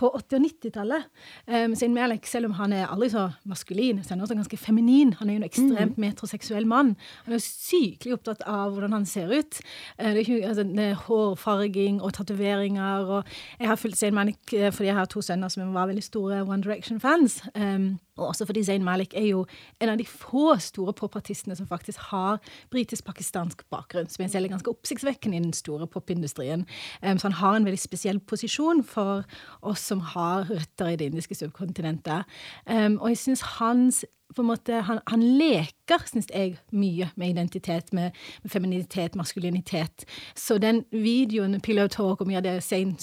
på 0.00 0.10
80- 0.16 0.38
og 0.38 0.44
90-tallet. 0.70 1.06
Um, 1.46 1.74
Zayn 1.76 1.94
Malik, 1.94 2.26
selv 2.26 2.46
om 2.46 2.52
han 2.58 2.72
er 2.72 2.88
aldri 2.90 3.10
så 3.12 3.28
maskulin, 3.48 4.02
så 4.02 4.12
er 4.12 4.16
han 4.16 4.24
også 4.24 4.34
ganske 4.38 4.56
feminin. 4.56 5.12
Han 5.18 5.28
er 5.28 5.34
jo 5.34 5.42
en 5.42 5.48
ekstremt 5.48 5.96
mm. 5.98 6.04
metroseksuell 6.04 6.66
mann. 6.66 6.96
Han 7.24 7.34
er 7.34 7.40
jo 7.40 7.44
sykelig 7.44 8.16
opptatt 8.16 8.44
av 8.46 8.74
hvordan 8.74 8.92
han 8.96 9.06
ser 9.06 9.32
ut. 9.32 9.60
Uh, 9.98 10.10
det 10.10 10.14
er 10.14 10.22
ikke, 10.24 10.42
altså, 10.48 10.66
det 10.68 10.86
er 10.90 11.00
hårfarging 11.06 12.02
og 12.02 12.14
tatoveringer. 12.14 13.10
Og 13.18 13.24
jeg 13.58 13.68
har 13.68 13.80
fulgt 13.80 14.00
Zayn 14.00 14.14
Malik 14.14 14.40
uh, 14.54 14.70
fordi 14.70 14.90
jeg 14.92 14.98
har 14.98 15.10
to 15.10 15.24
sønner 15.24 15.52
som 15.52 15.74
var 15.74 15.90
veldig 15.90 16.06
store 16.06 16.44
One 16.46 16.62
Direction-fans. 16.62 17.42
Um, 17.54 17.98
og 18.20 18.28
også 18.28 18.46
fordi 18.46 18.64
Zain 18.64 18.84
Malik 18.84 19.14
er 19.16 19.26
jo 19.30 19.46
en 19.80 19.88
av 19.88 19.98
de 19.98 20.06
få 20.06 20.52
store 20.60 20.92
popartistene 20.96 21.56
som 21.56 21.68
faktisk 21.68 22.10
har 22.10 22.40
britisk-pakistansk 22.72 23.64
bakgrunn, 23.72 24.08
som 24.12 24.24
jeg 24.24 24.34
selv 24.34 24.48
er 24.48 24.54
ganske 24.54 24.70
oppsiktsvekkende 24.70 25.38
i 25.38 25.44
den 25.46 25.56
store 25.56 25.88
popindustrien. 25.88 26.66
Um, 27.02 27.18
så 27.18 27.30
han 27.30 27.38
har 27.40 27.56
en 27.56 27.68
veldig 27.68 27.80
spesiell 27.80 28.20
posisjon 28.20 28.84
for 28.84 29.24
oss 29.62 29.86
som 29.90 30.04
har 30.12 30.50
røtter 30.60 30.92
i 30.92 30.96
det 31.00 31.10
indiske 31.10 31.38
subkontinentet. 31.38 32.24
Um, 32.70 32.98
og 33.00 33.08
jeg 33.08 33.18
syns 33.18 33.44
hans 33.58 34.04
på 34.34 34.42
en 34.42 34.48
måte, 34.50 34.80
han, 34.86 35.00
han 35.10 35.22
leker, 35.38 36.04
syns 36.06 36.28
jeg, 36.30 36.54
mye 36.76 37.08
med 37.18 37.32
identitet, 37.32 37.90
med, 37.96 38.14
med, 38.44 38.52
femininitet, 38.52 39.16
maskulinitet. 39.18 40.04
Så 40.38 40.58
den 40.62 40.84
videoen, 40.94 41.58
Pillow 41.64 41.88
Talk, 41.90 42.22
og 42.22 42.30
mye 42.30 42.38
av 42.38 42.46
det 42.46 42.56
Zain 42.64 42.94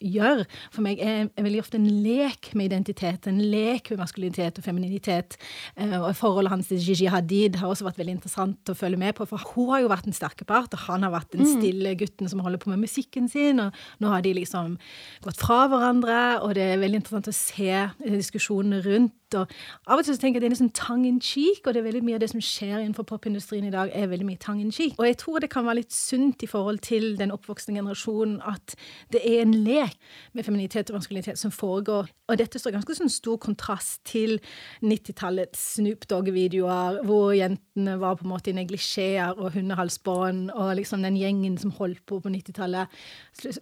gjør, 0.00 0.44
for 0.74 0.86
meg 0.86 1.02
er, 1.02 1.26
er, 1.28 1.46
veldig 1.46 1.62
ofte 1.64 1.80
en 1.80 1.88
lek 2.04 2.52
med 2.54 2.70
identitet. 2.70 3.26
En 3.30 3.40
lek 3.42 3.90
med 3.92 4.02
maskulinitet 4.04 4.60
og 4.60 4.66
femininitet. 4.66 5.38
Eh, 5.74 5.96
og 5.98 6.12
Forholdet 6.18 6.54
hans 6.54 6.70
til 6.70 6.82
Gigi 6.82 7.10
Hadid 7.10 7.58
har 7.60 7.72
også 7.72 7.88
vært 7.88 8.00
veldig 8.00 8.16
interessant 8.18 8.72
å 8.72 8.78
følge 8.78 9.00
med 9.02 9.16
på, 9.18 9.26
for 9.28 9.42
hun 9.54 9.72
har 9.74 9.84
jo 9.84 9.92
vært 9.92 10.06
den 10.08 10.16
sterke 10.16 10.46
part, 10.46 10.74
og 10.74 10.86
han 10.86 11.06
har 11.06 11.14
vært 11.14 11.34
den 11.34 11.46
mm. 11.46 11.52
stille 11.56 11.96
gutten 11.98 12.30
som 12.30 12.42
holder 12.44 12.62
på 12.62 12.70
med 12.72 12.84
musikken 12.84 13.30
sin, 13.32 13.62
og 13.62 13.74
nå 14.02 14.14
har 14.14 14.22
de 14.22 14.36
liksom 14.38 14.78
gått 15.26 15.42
fra 15.42 15.64
hverandre, 15.72 16.20
og 16.46 16.54
det 16.58 16.70
er 16.70 16.82
veldig 16.82 17.02
interessant 17.02 17.30
å 17.30 17.36
se 17.36 17.86
diskusjonene 18.06 18.82
rundt 18.86 19.14
og 19.34 19.50
av 19.86 19.98
og 19.98 20.04
til 20.04 20.14
så 20.14 20.20
tenker 20.20 20.38
jeg 20.38 20.44
at 20.44 20.44
det 20.44 20.48
er 20.48 20.54
liksom 20.54 20.72
tang 20.76 21.06
in 21.08 21.18
cheek, 21.20 21.64
og 21.66 21.74
det 21.74 21.80
er 21.80 21.86
veldig 21.88 22.02
mye 22.06 22.18
av 22.18 22.22
det 22.22 22.30
som 22.30 22.42
skjer 22.44 22.78
innenfor 22.78 23.06
popindustrien 23.08 23.66
i 23.66 23.72
dag, 23.74 23.90
er 23.90 24.10
veldig 24.10 24.28
mye 24.28 24.40
tang 24.42 24.60
in 24.62 24.70
cheek. 24.74 24.94
Og 25.00 25.08
jeg 25.08 25.18
tror 25.22 25.42
det 25.42 25.50
kan 25.50 25.66
være 25.66 25.80
litt 25.80 25.94
sunt 25.94 26.44
i 26.46 26.50
forhold 26.50 26.78
til 26.86 27.16
den 27.18 27.34
oppvoksende 27.34 27.80
generasjonen 27.80 28.38
at 28.46 28.76
det 29.14 29.24
er 29.26 29.42
en 29.42 29.54
lek 29.66 29.96
med 30.36 30.46
feminitet 30.46 30.92
og 30.92 31.00
maskulinitet 31.00 31.40
som 31.40 31.54
foregår. 31.54 32.10
Og 32.30 32.38
dette 32.38 32.60
står 32.60 32.76
ganske 32.76 32.96
sånn 32.98 33.12
stor 33.12 33.38
kontrast 33.42 34.02
til 34.06 34.38
90-tallets 34.82 35.62
Snoop 35.76 36.06
Dogg-videoer, 36.10 37.02
hvor 37.06 37.34
jentene 37.36 37.96
var 38.02 38.18
på 38.18 38.26
en 38.26 38.32
måte 38.32 38.52
i 38.52 38.56
neglisjeer 38.56 39.38
og 39.38 39.54
hundehalsbånd, 39.54 40.50
og 40.54 40.74
liksom 40.78 41.06
den 41.06 41.18
gjengen 41.18 41.58
som 41.58 41.74
holdt 41.78 42.02
på 42.06 42.20
på 42.22 42.32
90-tallet, 42.32 42.90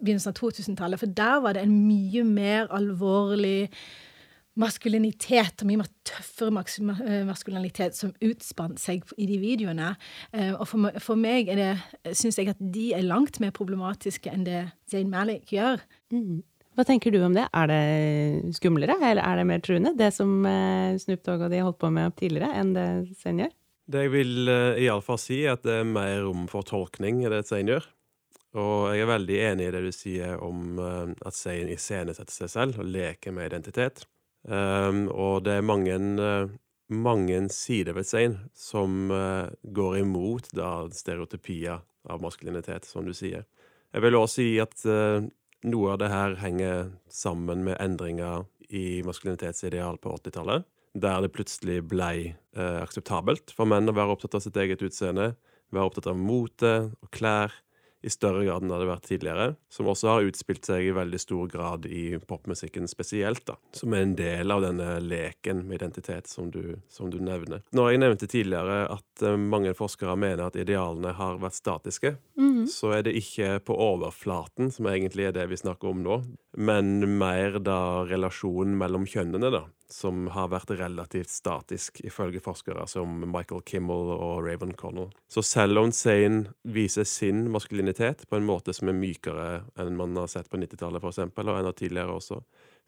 begynnelsen 0.00 0.33
av 0.33 0.38
2000-tallet. 0.40 1.00
For 1.00 1.12
der 1.20 1.40
var 1.44 1.57
det 1.57 1.64
en 1.64 1.77
mye 1.87 2.24
mer 2.24 2.72
alvorlig 2.72 3.70
maskulinitet, 4.61 5.62
og 5.62 5.69
mye 5.69 5.81
mer 5.81 5.90
tøffere 6.07 6.62
eh, 7.03 7.23
maskulinitet, 7.27 7.97
som 7.99 8.14
utspant 8.25 8.81
seg 8.81 9.05
i 9.19 9.27
de 9.29 9.38
videoene. 9.43 9.95
Eh, 10.35 10.53
og 10.55 10.67
for, 10.71 11.19
meg 11.19 11.51
er 11.53 11.61
det, 11.61 11.71
syns 12.14 12.38
jeg 12.38 12.53
at 12.53 12.61
de 12.61 12.93
er 12.97 13.07
langt 13.07 13.40
mer 13.43 13.55
problematiske 13.57 14.31
enn 14.31 14.47
det 14.47 14.67
Zain 14.90 15.11
Malik 15.11 15.51
gjør. 15.55 15.83
Mm. 16.14 16.43
Hva 16.75 16.87
tenker 16.87 17.14
du 17.14 17.21
om 17.23 17.35
det? 17.37 17.47
Er 17.55 17.71
det 17.71 18.55
skumlere, 18.57 18.97
eller 18.99 19.23
er 19.23 19.40
det 19.40 19.49
mer 19.51 19.61
truende, 19.62 19.95
det 19.99 20.11
som 20.14 20.40
eh, 20.47 20.95
Snoop 21.03 21.27
Dogg 21.27 21.47
og 21.47 21.53
de 21.53 21.62
holdt 21.62 21.83
på 21.83 21.90
med 21.95 22.17
tidligere, 22.19 22.55
enn 22.61 22.73
det 22.77 22.88
Zain 23.19 23.43
gjør? 23.43 23.53
Det 23.85 24.07
jeg 24.07 24.14
vil 24.14 24.49
iallfall 24.81 25.21
si, 25.21 25.43
er 25.45 25.59
at 25.59 25.67
det 25.67 25.83
er 25.83 25.90
mer 25.90 26.23
rom 26.25 26.47
for 26.49 26.64
tolkning 26.64 27.21
i 27.21 27.31
det 27.31 27.43
Zain 27.51 27.69
gjør. 27.69 27.85
Og 28.55 28.95
jeg 28.95 29.03
er 29.03 29.11
veldig 29.11 29.38
enig 29.51 29.67
i 29.67 29.75
det 29.75 29.83
du 29.83 29.90
sier 29.93 30.38
om 30.47 30.79
at 30.79 31.35
Zain 31.35 31.69
iscenesetter 31.75 32.33
seg 32.33 32.53
selv 32.53 32.79
og 32.81 32.87
leker 32.87 33.35
med 33.35 33.51
identitet. 33.51 34.07
Um, 34.45 35.07
og 35.09 35.45
det 35.47 35.57
er 35.57 35.65
mange, 35.65 35.95
uh, 36.21 36.51
mange 36.93 37.39
sider 37.55 37.97
ved 37.97 38.05
Zain 38.05 38.37
som 38.53 39.09
uh, 39.13 39.49
går 39.65 40.03
imot 40.03 40.51
da 40.53 40.85
stereotypier 40.93 41.81
av 42.05 42.21
maskulinitet, 42.21 42.85
som 42.85 43.09
du 43.09 43.15
sier. 43.17 43.47
Jeg 43.95 44.05
vil 44.05 44.19
også 44.19 44.43
si 44.43 44.49
at 44.61 44.77
uh, 44.85 45.25
noe 45.65 45.95
av 45.95 46.03
det 46.03 46.13
her 46.13 46.37
henger 46.43 46.93
sammen 47.09 47.65
med 47.65 47.81
endringer 47.81 48.45
i 48.69 49.01
maskulinitetsideal 49.07 49.97
på 50.03 50.13
80-tallet, 50.19 50.69
der 50.95 51.25
det 51.25 51.33
plutselig 51.35 51.81
ble 51.91 52.35
akseptabelt 52.55 53.51
for 53.55 53.67
menn 53.67 53.91
å 53.91 53.95
være 53.97 54.15
opptatt 54.15 54.37
av 54.39 54.43
sitt 54.45 54.59
eget 54.61 54.83
utseende, 54.85 55.33
være 55.75 55.89
opptatt 55.89 56.09
av 56.13 56.21
mote 56.21 56.73
og 57.03 57.09
klær, 57.15 57.55
i 58.05 58.12
større 58.12 58.45
grad 58.45 58.62
enn 58.62 58.71
det 58.71 58.77
hadde 58.77 58.90
vært 58.90 59.07
tidligere. 59.09 59.47
Som 59.73 59.88
også 59.90 60.11
har 60.12 60.29
utspilt 60.29 60.69
seg 60.69 60.88
i 60.88 60.95
veldig 60.95 61.21
stor 61.21 61.49
grad 61.51 61.87
i 61.88 62.19
popmusikken 62.21 62.88
spesielt, 62.90 63.45
da. 63.49 63.57
Som 63.77 63.97
er 63.97 64.05
en 64.05 64.17
del 64.19 64.55
av 64.55 64.64
denne 64.64 64.99
leken 65.05 65.64
med 65.64 65.81
identitet 65.81 66.29
som 66.31 66.51
du, 66.53 66.77
som 66.93 67.11
du 67.12 67.19
nevner. 67.25 67.64
Når 67.75 67.90
jeg 67.90 68.03
nevnte 68.05 68.31
tidligere 68.31 68.85
at 68.93 69.25
uh, 69.25 69.37
mange 69.40 69.75
forskere 69.79 70.17
mener 70.21 70.47
at 70.47 70.59
idealene 70.61 71.14
har 71.17 71.40
vært 71.43 71.59
statiske, 71.59 72.17
mm. 72.37 72.67
så 72.71 72.95
er 72.99 73.07
det 73.09 73.17
ikke 73.21 73.59
på 73.64 73.79
overflaten, 73.88 74.73
som 74.75 74.90
egentlig 74.90 75.29
er 75.29 75.37
det 75.37 75.49
vi 75.51 75.61
snakker 75.61 75.95
om 75.95 76.05
nå, 76.05 76.21
men 76.61 76.97
mer 77.19 77.59
da 77.62 78.05
relasjonen 78.09 78.77
mellom 78.79 79.09
kjønnene, 79.09 79.51
da 79.55 79.64
som 79.95 80.27
har 80.35 80.51
vært 80.51 80.73
relativt 80.75 81.31
statisk, 81.31 82.01
ifølge 82.03 82.43
forskere 82.43 82.87
som 82.91 83.23
Michael 83.31 83.63
Kimmel 83.69 84.11
og 84.17 84.43
Raven 84.43 84.75
Connell. 84.75 85.13
Så 85.31 85.45
selv 85.47 85.79
om 85.79 85.93
Zain 85.95 86.49
viser 86.67 87.07
sin 87.07 87.47
maskulinitet 87.55 88.27
på 88.29 88.41
en 88.41 88.49
måte 88.49 88.75
som 88.75 88.91
er 88.91 88.99
mykere 88.99 89.49
enn 89.79 89.95
man 89.99 90.19
har 90.19 90.31
sett 90.33 90.51
på 90.51 90.59
90-tallet, 90.59 90.99
f.eks., 91.05 91.23
og 91.45 91.55
enda 91.55 91.75
tidligere 91.77 92.19
også, 92.19 92.41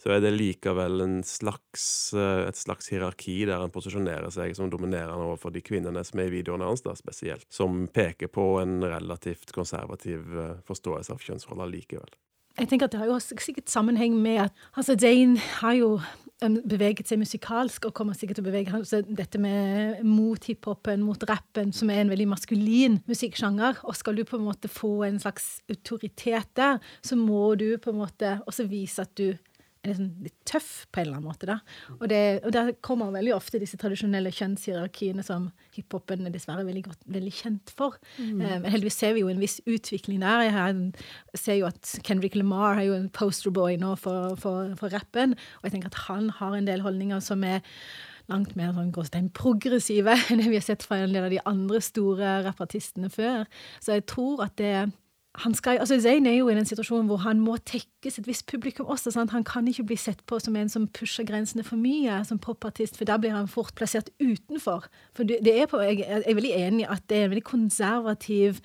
så 0.03 0.12
er 0.12 0.21
det 0.21 0.35
likevel 0.35 1.01
slags, 1.25 1.87
et 2.12 2.59
slags 2.59 2.90
hierarki 2.92 3.38
der 3.49 3.62
han 3.62 3.73
posisjonerer 3.73 4.29
seg 4.35 4.53
som 4.59 4.69
dominerende 4.73 5.31
overfor 5.31 5.55
de 5.55 5.62
kvinnene 5.64 6.03
som 6.05 6.21
er 6.21 6.29
i 6.29 6.37
videoene 6.40 6.69
hans, 6.69 6.85
da, 6.85 6.92
spesielt. 6.99 7.47
Som 7.55 7.87
peker 7.88 8.29
på 8.29 8.51
en 8.61 8.81
relativt 8.85 9.55
konservativ 9.57 10.27
forståelse 10.69 11.14
av 11.14 11.23
kjønnsroller 11.23 11.71
likevel. 11.71 12.11
Jeg 12.57 12.69
tenker 12.69 12.87
at 12.87 12.92
Det 12.92 13.01
har 13.01 13.11
jo 13.11 13.19
sikkert 13.21 13.71
sammenheng 13.71 14.16
med 14.16 14.47
at 14.47 14.53
altså 14.77 14.95
Dane 14.95 15.38
har 15.61 15.77
jo 15.77 16.01
beveget 16.40 17.09
seg 17.09 17.21
musikalsk 17.21 17.87
og 17.88 17.95
kommer 17.97 18.16
sikkert 18.16 18.38
til 18.38 18.45
å 18.45 18.51
bevege 18.51 18.81
seg 18.85 19.09
dette 19.16 19.40
med 19.40 20.03
mot 20.05 20.42
hiphopen, 20.45 21.05
mot 21.05 21.23
rappen, 21.29 21.73
som 21.73 21.88
er 21.90 22.03
en 22.03 22.12
veldig 22.12 22.29
maskulin 22.29 22.99
musikksjanger. 23.09 23.81
Og 23.88 23.97
skal 23.97 24.19
du 24.19 24.25
på 24.29 24.37
en 24.37 24.45
måte 24.45 24.69
få 24.69 25.07
en 25.09 25.21
slags 25.23 25.62
autoritet 25.73 26.53
der, 26.59 26.81
så 27.05 27.16
må 27.16 27.55
du 27.57 27.79
på 27.81 27.92
en 27.92 28.03
måte 28.03 28.37
også 28.45 28.69
vise 28.69 29.05
at 29.05 29.14
du 29.16 29.33
liksom 29.90 30.09
litt 30.25 30.37
tøff 30.49 30.70
på 30.92 31.01
en 31.01 31.07
eller 31.07 31.18
annen 31.18 31.29
måte. 31.31 31.49
da. 31.49 31.59
Og, 31.99 32.07
det, 32.11 32.22
og 32.42 32.55
der 32.55 32.72
kommer 32.85 33.14
veldig 33.14 33.35
ofte 33.37 33.61
disse 33.62 33.79
tradisjonelle 33.81 34.33
kjønnshierarkiene 34.35 35.25
som 35.27 35.51
hiphopen 35.77 36.27
er 36.27 36.35
dessverre 36.35 36.66
veldig, 36.66 36.85
godt, 36.88 37.07
veldig 37.18 37.35
kjent 37.35 37.75
for. 37.77 37.99
Mm. 38.18 38.40
Um, 38.42 38.66
heldigvis 38.72 38.99
ser 39.03 39.16
vi 39.16 39.25
jo 39.25 39.31
en 39.33 39.42
viss 39.42 39.59
utvikling 39.64 40.25
der. 40.25 40.46
Jeg 40.46 41.38
ser 41.40 41.61
jo 41.61 41.70
at 41.70 41.94
Kendrick 42.07 42.37
Lamar 42.38 42.81
er 42.81 42.90
jo 42.90 42.99
en 42.99 43.09
posterboy 43.14 43.79
nå 43.83 43.94
for, 44.01 44.37
for, 44.40 44.75
for 44.81 44.92
rappen, 44.94 45.37
og 45.61 45.68
jeg 45.68 45.77
tenker 45.77 45.92
at 45.92 46.05
han 46.11 46.31
har 46.40 46.57
en 46.57 46.68
del 46.68 46.85
holdninger 46.87 47.22
som 47.25 47.44
er 47.46 47.62
langt 48.31 48.57
mer 48.59 48.75
sånn 48.75 49.31
progressive 49.37 50.16
enn 50.31 50.42
det 50.42 50.51
vi 50.51 50.59
har 50.59 50.66
sett 50.66 50.87
fra 50.87 51.01
en 51.03 51.14
del 51.14 51.29
av 51.29 51.35
de 51.35 51.42
andre 51.46 51.83
store 51.85 52.40
rappartistene 52.46 53.11
før. 53.12 53.46
Så 53.81 53.96
jeg 53.96 54.07
tror 54.11 54.42
at 54.46 54.57
det 54.61 54.88
skal, 55.55 55.79
altså 55.79 55.99
Zayn 56.01 56.27
er 56.27 56.38
jo 56.38 56.49
i 56.49 56.55
en 56.57 56.68
situasjon 56.68 57.09
hvor 57.11 57.20
han 57.25 57.40
må 57.44 57.57
tekkes 57.68 58.18
et 58.18 58.29
visst 58.29 58.46
publikum 58.49 58.87
også. 58.87 59.12
Sant? 59.12 59.35
Han 59.35 59.44
kan 59.44 59.68
ikke 59.68 59.85
bli 59.90 59.99
sett 60.01 60.22
på 60.27 60.38
som 60.40 60.57
en 60.57 60.70
som 60.72 60.87
pusher 60.88 61.27
grensene 61.29 61.64
for 61.66 61.77
mye 61.77 62.22
som 62.25 62.40
popartist, 62.42 62.96
for 62.96 63.09
da 63.09 63.18
blir 63.20 63.35
han 63.35 63.51
fort 63.51 63.75
plassert 63.77 64.09
utenfor. 64.20 64.88
For 65.16 65.29
det, 65.29 65.53
er 65.53 65.68
på, 65.70 65.81
jeg, 65.85 66.05
er 66.07 66.38
veldig 66.38 66.55
enig 66.57 66.87
i 66.87 66.90
at 66.96 67.05
det 67.11 67.18
er 67.18 67.27
en 67.27 67.35
veldig 67.35 67.46
konservativ 67.49 68.62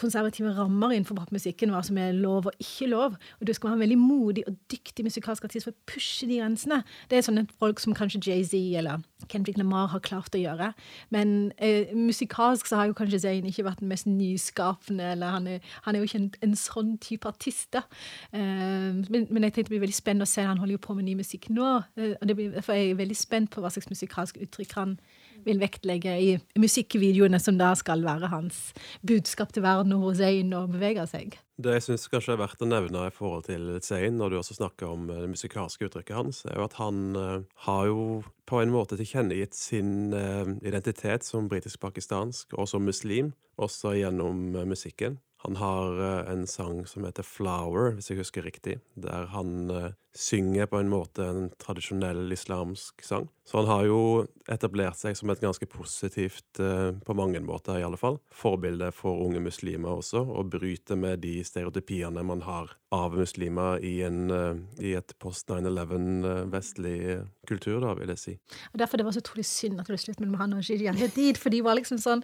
konservative 0.00 0.52
rammer 0.58 0.94
innenfor 0.94 1.18
popmusikken, 1.18 1.72
hva 1.74 1.82
som 1.86 1.98
er 2.00 2.14
lov 2.16 2.50
og 2.50 2.62
ikke 2.62 2.88
lov. 2.90 3.18
Og 3.40 3.46
du 3.46 3.52
skal 3.54 3.70
være 3.70 3.80
en 3.80 3.84
veldig 3.84 3.98
modig 4.00 4.44
og 4.48 4.56
dyktig 4.72 5.06
musikalsk 5.06 5.44
artist 5.46 5.68
for 5.68 5.74
å 5.74 5.90
pushe 5.90 6.28
de 6.30 6.40
grensene. 6.40 6.82
Det 7.10 7.18
er 7.18 7.26
sånne 7.26 7.46
folk 7.60 7.82
som 7.82 7.96
kanskje 7.96 8.22
Jay-Z 8.28 8.78
eller 8.80 9.04
Kendrick 9.28 9.58
Lamar 9.58 9.88
har 9.92 10.02
klart 10.04 10.34
å 10.36 10.40
gjøre. 10.40 10.72
Men 11.14 11.52
eh, 11.56 11.92
musikalsk 11.96 12.68
så 12.68 12.80
har 12.80 12.90
jo 12.90 12.96
kanskje 12.98 13.22
Zayn 13.24 13.48
ikke 13.48 13.66
vært 13.66 13.82
den 13.82 13.90
mest 13.92 14.08
nyskapende, 14.10 15.14
eller 15.14 15.36
han 15.36 15.48
er, 15.56 15.74
han 15.86 15.94
er 15.94 16.02
jo 16.02 16.08
ikke 16.08 16.20
en, 16.22 16.30
en, 16.44 16.56
sånn 16.58 16.94
type 17.02 17.28
artist, 17.28 17.70
da. 17.74 17.84
Eh, 18.32 18.90
men, 19.00 19.28
men, 19.30 19.46
jeg 19.46 19.56
tenkte 19.56 19.68
det 19.68 19.76
blir 19.76 19.84
veldig 19.86 19.98
spennende 19.98 20.28
å 20.28 20.32
se, 20.32 20.44
han 20.46 20.60
holder 20.60 20.78
jo 20.78 20.84
på 20.84 20.96
med 20.98 21.08
ny 21.08 21.16
musikk 21.18 21.50
nå. 21.54 21.70
Eh, 21.98 22.14
og 22.18 22.34
blir, 22.34 22.52
derfor 22.56 22.76
er 22.76 22.82
jeg 22.84 23.00
veldig 23.00 23.18
spent 23.18 23.52
på 23.54 23.64
hva 23.64 23.72
slags 23.72 23.90
musikalsk 23.92 24.40
uttrykk 24.44 24.76
han 24.80 24.98
vil 25.46 25.60
vektlegge 25.62 26.14
i 26.20 26.28
musikkvideoene, 26.60 27.40
som 27.42 27.58
da 27.60 27.72
skal 27.78 28.04
være 28.04 28.30
hans 28.32 28.70
budskap 29.06 29.54
til 29.54 29.64
verden 29.64 29.94
og 29.96 30.08
hos 30.08 30.20
Zain 30.22 30.52
og 30.56 30.72
beveger 30.74 31.08
seg. 31.10 31.38
Det 31.54 31.76
jeg 31.76 31.84
syns 31.86 32.08
kanskje 32.10 32.34
er 32.34 32.40
verdt 32.40 32.62
å 32.64 32.68
nevne 32.68 33.04
i 33.06 33.14
forhold 33.14 33.46
til 33.46 33.68
Zain, 33.84 34.16
når 34.18 34.32
du 34.32 34.38
også 34.40 34.56
snakker 34.58 34.90
om 34.90 35.06
det 35.10 35.20
musikalske 35.30 35.86
uttrykket 35.86 36.16
hans, 36.18 36.42
er 36.48 36.58
jo 36.58 36.66
at 36.66 36.78
han 36.80 37.04
uh, 37.14 37.44
har 37.68 37.86
jo 37.90 38.06
på 38.48 38.58
en 38.60 38.74
måte 38.74 38.98
tilkjennegitt 38.98 39.54
sin 39.54 40.10
uh, 40.16 40.50
identitet 40.66 41.26
som 41.26 41.46
britisk-pakistansk 41.52 42.56
og 42.58 42.66
som 42.70 42.82
muslim, 42.86 43.32
også 43.54 43.94
gjennom 44.00 44.48
musikken. 44.66 45.20
Han 45.44 45.56
har 45.56 46.00
uh, 46.00 46.32
en 46.32 46.46
sang 46.46 46.86
som 46.86 47.04
heter 47.04 47.22
'Flower', 47.22 47.92
hvis 47.94 48.08
jeg 48.10 48.18
husker 48.18 48.42
riktig, 48.42 48.78
der 48.96 49.26
han 49.28 49.70
uh, 49.70 49.90
synger 50.16 50.66
på 50.66 50.78
en 50.80 50.88
måte 50.88 51.26
en 51.26 51.50
tradisjonell 51.60 52.32
islamsk 52.32 53.02
sang. 53.04 53.28
Så 53.44 53.58
han 53.60 53.68
har 53.68 53.82
jo 53.84 53.98
etablert 54.48 54.96
seg 54.96 55.18
som 55.18 55.28
et 55.28 55.42
ganske 55.44 55.66
positivt, 55.68 56.48
uh, 56.64 56.96
på 56.96 57.16
mange 57.18 57.42
måter 57.44 57.76
i 57.76 57.84
alle 57.84 57.98
fall, 58.00 58.16
forbilde 58.32 58.88
for 58.96 59.20
unge 59.26 59.42
muslimer 59.44 59.98
også, 59.98 60.22
og 60.24 60.48
bryter 60.54 60.96
med 60.96 61.20
de 61.26 61.42
stereotypiene 61.44 62.24
man 62.24 62.40
har 62.46 62.72
av 62.94 63.12
muslimer 63.18 63.84
i, 63.84 63.98
en, 64.06 64.30
i 64.80 64.94
et 64.96 65.12
post 65.20 65.50
9-11 65.50 66.46
vestlig 66.52 67.18
kultur, 67.44 67.82
da, 67.82 67.92
vil 67.98 68.14
jeg 68.14 68.22
si. 68.22 68.34
Og 68.72 68.78
Derfor 68.80 68.96
det 68.96 69.04
var 69.04 69.16
så 69.16 69.20
utrolig 69.20 69.44
synd 69.50 69.82
at 69.82 69.90
det 69.90 69.96
ble 69.96 70.00
slutt 70.06 70.22
mellom 70.22 70.56
og 70.56 70.64
Shirian 70.64 70.96
Hadid, 70.96 71.36
for 71.42 71.50
de 71.50 71.60
var 71.66 71.76
liksom 71.76 71.98
sånn, 72.00 72.22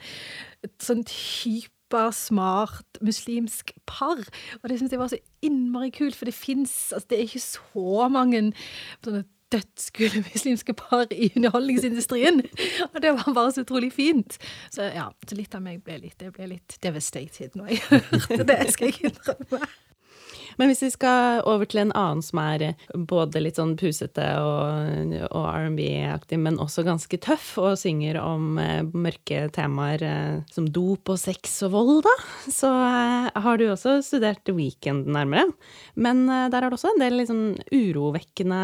sånn 0.79 1.03
type 1.11 1.75
smart 2.14 3.00
muslimsk 3.00 3.72
par. 3.87 4.22
Og 4.62 4.68
det 4.68 4.79
syns 4.79 4.92
jeg 4.92 5.00
var 5.00 5.11
så 5.12 5.18
innmari 5.42 5.90
kult, 5.90 6.16
for 6.16 6.24
det 6.24 6.35
fins 6.35 6.92
altså, 6.92 7.07
Det 7.11 7.18
er 7.18 7.29
ikke 7.29 7.40
så 7.40 8.09
mange 8.09 8.53
sånne 9.05 9.24
dødskule 9.50 10.24
muslimske 10.33 10.74
par 10.79 11.07
i 11.11 11.33
underholdningsindustrien. 11.37 12.42
Og 12.94 13.03
det 13.03 13.12
var 13.12 13.35
bare 13.35 13.53
så 13.53 13.64
utrolig 13.66 13.92
fint. 13.92 14.38
Så 14.70 14.83
ja, 14.94 15.09
så 15.26 15.38
litt 15.38 15.55
av 15.55 15.64
meg 15.64 15.83
ble 15.83 15.98
litt, 16.05 16.22
ble 16.37 16.53
litt 16.55 16.79
devastated 16.83 17.59
når 17.59 17.74
jeg 17.74 17.83
hørte 17.90 18.44
det, 18.46 18.61
skal 18.74 18.92
jeg 18.92 19.11
innrømme. 19.11 19.66
Men 20.61 20.68
hvis 20.68 20.83
vi 20.85 20.90
skal 20.92 21.40
over 21.49 21.64
til 21.64 21.81
en 21.81 21.92
annen 21.96 22.20
som 22.20 22.37
er 22.42 22.62
eh, 22.66 22.81
både 22.92 23.40
litt 23.40 23.57
sånn 23.57 23.79
pusete 23.81 24.27
og, 24.44 25.14
og 25.31 25.46
R&B-aktig, 25.49 26.37
men 26.37 26.59
også 26.61 26.85
ganske 26.85 27.16
tøff, 27.25 27.55
og 27.62 27.79
synger 27.81 28.18
om 28.20 28.59
eh, 28.61 28.83
mørke 28.85 29.46
temaer 29.57 30.05
eh, 30.05 30.42
som 30.53 30.66
dop 30.68 31.09
og 31.14 31.20
sex 31.23 31.62
og 31.64 31.73
vold, 31.73 32.03
da, 32.05 32.14
så 32.53 32.68
har 32.68 33.57
du 33.57 33.70
også 33.70 34.03
studert 34.05 34.42
The 34.44 34.53
Weekend 34.57 35.09
nærmere. 35.09 35.46
Men 35.96 36.27
der 36.29 36.59
er 36.59 36.68
det 36.68 36.77
også 36.77 36.92
en 36.92 37.01
del 37.01 37.16
liksom 37.23 37.40
urovekkende 37.73 38.61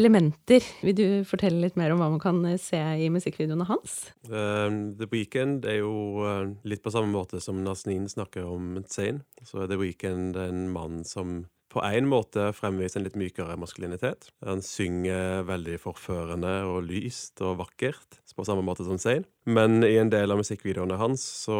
elementer. 0.00 0.64
Vil 0.84 0.96
du 0.96 1.06
fortelle 1.28 1.60
litt 1.60 1.76
mer 1.78 1.92
om 1.92 2.00
hva 2.00 2.08
man 2.14 2.22
kan 2.22 2.40
se 2.60 2.78
i 2.78 3.10
musikkvideoene 3.12 3.68
hans? 3.68 3.98
The 4.28 5.08
Weekend 5.12 5.68
er 5.68 5.82
jo 5.82 6.24
litt 6.68 6.82
på 6.84 6.92
samme 6.94 7.12
måte 7.12 7.40
som 7.44 7.60
Nazneen 7.64 8.08
snakker 8.10 8.48
om 8.48 8.78
Zain. 8.88 9.22
Så 9.44 9.64
er 9.64 9.70
The 9.70 9.78
Weekend 9.80 10.38
en 10.40 10.66
mann 10.72 11.02
som 11.08 11.17
på 11.68 11.82
en 11.84 12.08
måte 12.08 12.48
fremviser 12.56 13.00
en 13.00 13.06
litt 13.06 13.18
mykere 13.18 13.56
maskulinitet. 13.60 14.30
Han 14.46 14.62
synger 14.64 15.44
veldig 15.48 15.76
forførende 15.82 16.52
og 16.68 16.86
lyst 16.88 17.42
og 17.44 17.58
vakkert, 17.60 18.22
på 18.38 18.44
samme 18.46 18.62
måte 18.62 18.84
som 18.86 19.00
Zain. 19.02 19.24
Men 19.50 19.82
i 19.82 19.96
en 19.98 20.12
del 20.12 20.30
av 20.30 20.38
musikkvideoene 20.38 20.94
hans, 21.00 21.24
så, 21.42 21.56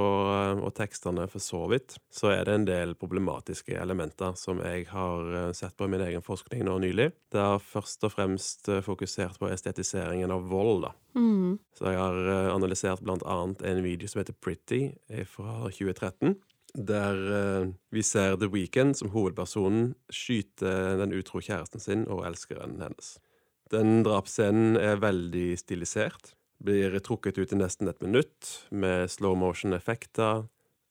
og 0.63 0.71
tekstene 0.77 1.25
for 1.31 1.43
så 1.43 1.65
vidt, 1.73 1.97
så 2.15 2.31
er 2.31 2.45
det 2.47 2.55
en 2.55 2.67
del 2.69 2.95
problematiske 3.01 3.75
elementer 3.75 4.37
som 4.39 4.63
jeg 4.63 4.87
har 4.93 5.33
eh, 5.41 5.49
sett 5.59 5.75
på 5.75 5.89
i 5.89 5.91
min 5.91 6.05
egen 6.07 6.23
forskning 6.23 6.63
nå 6.69 6.77
nylig. 6.85 7.11
Det 7.35 7.43
har 7.43 7.65
først 7.65 8.07
og 8.07 8.15
fremst 8.15 8.71
eh, 8.71 8.85
fokusert 8.87 9.41
på 9.43 9.51
estetiseringen 9.51 10.31
av 10.35 10.47
vold, 10.53 10.87
da. 10.87 10.93
Mm. 11.19 11.59
Så 11.75 11.91
jeg 11.91 11.99
har 11.99 12.21
eh, 12.37 12.53
analysert 12.55 13.03
blant 13.03 13.27
annet 13.27 13.67
en 13.67 13.83
video 13.83 14.11
som 14.11 14.23
heter 14.23 14.39
Pretty 14.39 14.85
fra 15.35 15.65
2013 15.67 16.39
der 16.75 17.17
uh, 17.17 17.71
vi 17.95 18.03
ser 18.05 18.37
The 18.37 18.51
Weekend 18.53 18.99
som 18.99 19.13
hovedpersonen 19.15 19.95
skyte 20.13 20.99
den 21.01 21.15
utro 21.17 21.41
kjæresten 21.45 21.83
sin 21.83 22.05
og 22.11 22.27
elskeren 22.29 22.79
hennes. 22.83 23.17
Den 23.73 24.03
drapsscenen 24.07 24.79
er 24.81 25.01
veldig 25.03 25.53
stilisert. 25.61 26.35
Blir 26.65 26.97
trukket 27.05 27.39
ut 27.39 27.53
i 27.53 27.59
nesten 27.59 27.91
et 27.91 28.01
minutt, 28.03 28.55
med 28.71 29.11
slow 29.13 29.37
motion-effekter 29.39 30.47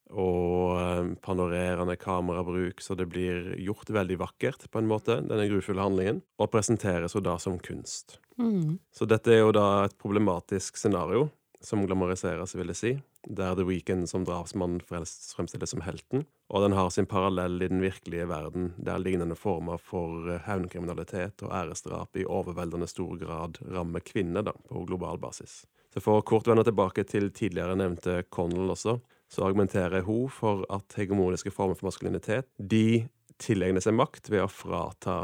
og 0.07 0.77
uh, 0.79 1.09
panorerende 1.23 1.97
kamerabruk, 1.99 2.79
så 2.81 2.95
det 2.95 3.09
blir 3.11 3.51
gjort 3.59 3.89
veldig 3.91 4.19
vakkert, 4.21 4.69
på 4.71 4.79
en 4.79 4.87
måte, 4.87 5.19
denne 5.25 5.49
grufulle 5.51 5.83
handlingen, 5.83 6.21
og 6.39 6.53
presenteres 6.53 7.17
jo 7.17 7.23
da 7.25 7.35
som 7.41 7.57
kunst. 7.59 8.21
Mm. 8.39 8.77
Så 8.93 9.09
dette 9.09 9.33
er 9.33 9.41
jo 9.41 9.51
da 9.55 9.87
et 9.87 9.97
problematisk 9.99 10.79
scenario, 10.79 11.27
som 11.67 11.84
glamoriseres, 11.88 12.56
vil 12.56 12.71
jeg 12.71 12.80
si 12.80 12.91
der 13.27 13.58
The 13.60 13.65
Weekend 13.67 14.08
som 14.10 14.23
drapsmann 14.23 14.80
fremstilles 14.88 15.73
som 15.73 15.84
helten, 15.84 16.23
og 16.47 16.63
den 16.63 16.75
har 16.77 16.89
sin 16.93 17.10
parallell 17.10 17.60
i 17.60 17.67
den 17.67 17.84
virkelige 17.84 18.30
verden, 18.30 18.69
der 18.77 19.01
lignende 19.03 19.36
former 19.36 19.82
for 19.82 20.30
eh, 20.32 20.43
hevnkriminalitet 20.47 21.43
og 21.43 21.51
æresdrap 21.51 22.15
i 22.15 22.25
overveldende 22.25 22.88
stor 22.88 23.19
grad 23.19 23.60
rammer 23.67 24.06
kvinner 24.06 24.47
da, 24.47 24.56
på 24.69 24.86
global 24.88 25.19
basis. 25.19 25.65
Så 25.93 26.03
For 26.03 26.21
å 26.21 26.25
kort 26.27 26.47
vende 26.47 26.63
tilbake 26.67 27.03
til 27.08 27.32
tidligere 27.36 27.75
nevnte 27.80 28.21
Connell 28.32 28.71
også, 28.71 28.99
så 29.27 29.43
argumenterer 29.43 30.06
hun 30.08 30.30
for 30.32 30.63
at 30.71 30.95
hegemoniske 30.95 31.51
former 31.51 31.75
for 31.75 31.89
maskulinitet 31.89 32.47
de 32.58 33.08
tilegner 33.41 33.84
seg 33.84 33.97
makt 33.97 34.32
ved 34.32 34.45
å 34.45 34.51
frata 34.51 35.17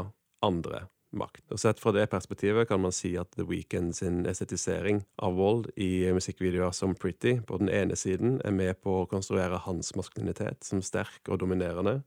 andre 0.44 0.84
makt. 1.18 1.44
Og 1.52 1.60
Sett 1.60 1.80
fra 1.82 1.92
det 1.94 2.06
perspektivet 2.12 2.68
kan 2.68 2.82
man 2.82 2.94
si 2.94 3.14
at 3.20 3.30
The 3.36 3.46
Weeknd 3.48 3.94
sin 3.96 4.22
estetisering 4.30 5.02
av 5.22 5.36
vold 5.38 5.70
i 5.80 6.06
musikkvideoer 6.14 6.74
som 6.76 6.96
Pretty 6.98 7.38
på 7.46 7.58
den 7.62 7.70
ene 7.72 7.96
siden 7.98 8.40
er 8.44 8.54
med 8.56 8.80
på 8.82 9.02
å 9.02 9.08
konstruere 9.10 9.62
hans 9.66 9.94
maskulinitet 9.98 10.66
som 10.66 10.82
sterk 10.84 11.28
og 11.28 11.40
dominerende, 11.42 12.00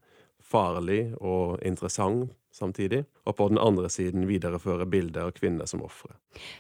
farlig 0.44 1.14
og 1.20 1.58
interessant 1.66 2.32
samtidig, 2.58 3.06
og 3.26 3.36
på 3.38 3.48
den 3.50 3.58
andre 3.62 3.90
siden 3.94 4.26
videreføre 4.28 4.86
bildet 4.90 5.22
av 5.24 5.32
kvinner 5.38 5.66
som 5.70 5.82
ofre. 5.86 6.16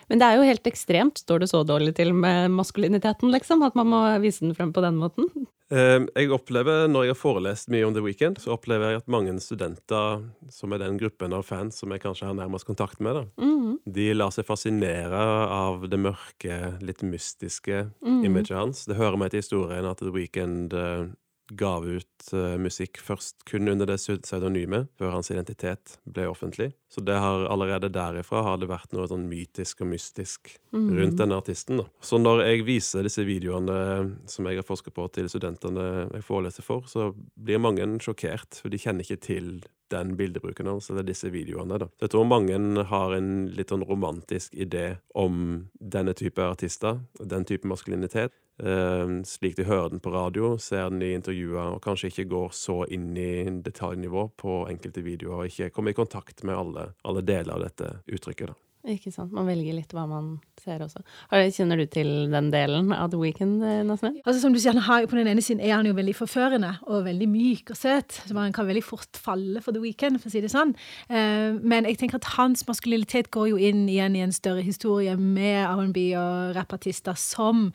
Men 0.09 0.19
det 0.21 0.25
er 0.29 0.37
jo 0.39 0.47
helt 0.47 0.69
ekstremt. 0.69 1.17
Står 1.25 1.39
det 1.43 1.49
så 1.51 1.63
dårlig 1.67 1.95
til 1.97 2.13
med 2.13 2.51
maskuliniteten, 2.53 3.31
liksom? 3.33 3.61
At 3.65 3.75
man 3.75 3.87
må 3.91 4.01
vise 4.23 4.45
den 4.45 4.55
frem 4.57 4.71
på 4.73 4.81
den 4.85 4.95
måten? 5.01 5.27
Eh, 5.69 5.99
jeg 6.15 6.31
opplever, 6.31 6.87
Når 6.87 7.03
jeg 7.03 7.11
har 7.11 7.19
forelest 7.19 7.67
mye 7.69 7.83
om 7.85 7.93
The 7.93 8.01
Weekend, 8.01 8.37
så 8.39 8.53
opplever 8.55 8.93
jeg 8.93 9.01
at 9.01 9.07
mange 9.11 9.33
studenter, 9.43 10.23
som 10.49 10.71
er 10.73 10.77
den 10.79 10.97
gruppen 10.97 11.33
av 11.35 11.43
fans 11.43 11.75
som 11.81 11.91
jeg 11.91 11.99
kanskje 12.05 12.27
har 12.29 12.37
nærmest 12.37 12.65
kontakt 12.65 13.01
med, 13.01 13.13
da, 13.15 13.25
Mhm. 13.43 13.79
de 13.91 14.13
lar 14.13 14.29
seg 14.31 14.45
fascinere 14.45 15.11
av 15.51 15.89
det 15.89 15.99
mørke, 15.99 16.81
litt 16.81 17.03
mystiske 17.03 17.91
Mhm. 18.01 18.23
imaget 18.25 18.55
hans. 18.55 18.85
Det 18.85 18.95
hører 18.95 19.17
med 19.17 19.31
til 19.31 19.41
historien 19.41 19.85
at 19.85 19.97
The 19.97 20.09
Weekend 20.11 20.73
eh, 20.73 21.07
gav 21.55 21.85
ut 21.87 22.33
eh, 22.33 22.57
musikk 22.61 22.99
først 23.03 23.45
kun 23.47 23.69
under 23.71 23.89
det 23.89 23.99
pseu- 24.01 24.19
pseudonymet, 24.23 24.89
før 24.99 25.15
hans 25.15 25.31
identitet 25.31 25.97
ble 26.05 26.27
offentlig. 26.31 26.73
Så 26.89 27.01
det 27.03 27.17
har 27.19 27.45
allerede 27.51 27.89
derifra 27.91 28.43
har 28.43 28.57
det 28.61 28.69
vært 28.69 28.93
noe 28.95 29.07
sånn 29.11 29.25
mytisk 29.27 29.81
og 29.83 29.89
mystisk 29.91 30.53
Mhm. 30.71 30.97
rundt 30.99 31.17
denne 31.17 31.35
artisten. 31.35 31.77
Da. 31.77 31.83
Så 32.01 32.19
når 32.19 32.43
jeg 32.45 32.65
viser 32.65 33.03
disse 33.03 33.23
videoene 33.25 34.17
som 34.25 34.45
jeg 34.45 34.55
har 34.55 34.63
forsket 34.63 34.93
på 34.93 35.11
til 35.11 35.27
studentene 35.27 36.11
jeg 36.13 36.23
foreleser 36.23 36.63
for, 36.63 36.81
så 36.87 37.13
blir 37.41 37.59
mange 37.59 37.83
sjokkert, 37.99 38.61
for 38.61 38.69
de 38.69 38.77
kjenner 38.77 39.03
ikke 39.03 39.19
til 39.21 39.63
den 39.89 40.17
bildebruken 40.17 40.67
hans, 40.67 40.89
eller 40.89 41.03
disse 41.03 41.29
videoene. 41.31 41.77
Da. 41.79 41.85
Så 41.97 42.07
jeg 42.07 42.09
tror 42.09 42.27
mange 42.27 42.83
har 42.85 43.13
en 43.15 43.47
litt 43.55 43.69
sånn 43.71 43.87
romantisk 43.87 44.53
idé 44.53 44.97
om 45.15 45.69
denne 45.79 46.13
type 46.13 46.39
artister, 46.43 46.99
den 47.25 47.45
type 47.45 47.63
maskulinitet. 47.65 48.31
Uh, 48.59 49.21
slik 49.23 49.55
de 49.55 49.63
hører 49.63 49.91
den 49.91 49.99
på 50.01 50.11
radio, 50.11 50.57
ser 50.57 50.89
den 50.89 51.01
i 51.05 51.13
intervjuer, 51.13 51.75
og 51.75 51.81
kanskje 51.83 52.09
ikke 52.09 52.27
går 52.31 52.49
så 52.51 52.79
inn 52.91 53.15
i 53.15 53.45
detaljnivå 53.61 54.31
på 54.35 54.67
enkelte 54.67 55.03
videoer, 55.05 55.43
og 55.45 55.51
ikke 55.51 55.71
kommer 55.71 55.91
i 55.91 55.93
kontakt 55.93 56.43
med 56.43 56.57
alle, 56.57 56.76
alle 57.07 57.25
deler 57.25 57.53
av 57.55 57.67
dette 57.67 57.91
uttrykket. 58.07 58.53
da. 58.53 58.61
Ikke 58.87 59.11
sant. 59.11 59.33
Man 59.35 59.47
velger 59.49 59.75
litt 59.75 59.91
hva 59.95 60.05
man 60.07 60.37
ser 60.61 60.79
også. 60.85 61.01
Kjenner 61.27 61.79
du 61.81 61.85
til 61.91 62.29
den 62.31 62.47
delen 62.53 62.93
av 62.95 63.09
The 63.11 63.19
Weekend, 63.19 63.59
eh, 63.65 63.81
Nasne? 63.83 64.13
Altså 64.23 64.39
som 64.39 64.55
du 64.55 64.59
sier, 64.61 64.77
han 64.77 64.85
har, 64.85 65.07
På 65.07 65.17
den 65.17 65.27
ene 65.27 65.43
siden 65.43 65.59
er 65.59 65.75
han 65.75 65.85
jo 65.85 65.93
veldig 65.93 66.15
forførende 66.15 66.71
og 66.87 67.03
veldig 67.03 67.27
myk 67.27 67.71
og 67.71 67.77
søt. 67.77 68.21
så 68.27 68.33
Man 68.33 68.53
kan 68.53 68.67
veldig 68.67 68.83
fort 68.83 69.17
falle 69.17 69.61
for 69.61 69.73
The 69.73 69.81
Weekend, 69.81 70.21
for 70.21 70.29
å 70.29 70.31
si 70.31 70.41
det 70.41 70.51
sånn. 70.51 70.75
Eh, 71.09 71.59
men 71.59 71.83
jeg 71.85 71.97
tenker 71.97 72.15
at 72.15 72.37
hans 72.37 72.65
maskulinitet 72.67 73.29
går 73.29 73.49
jo 73.49 73.57
inn 73.57 73.87
igjen 73.89 74.15
i 74.15 74.23
en 74.23 74.31
større 74.31 74.63
historie 74.63 75.17
med 75.17 75.67
R&B 75.67 76.15
og 76.15 76.55
rappartister 76.55 77.15
som 77.15 77.73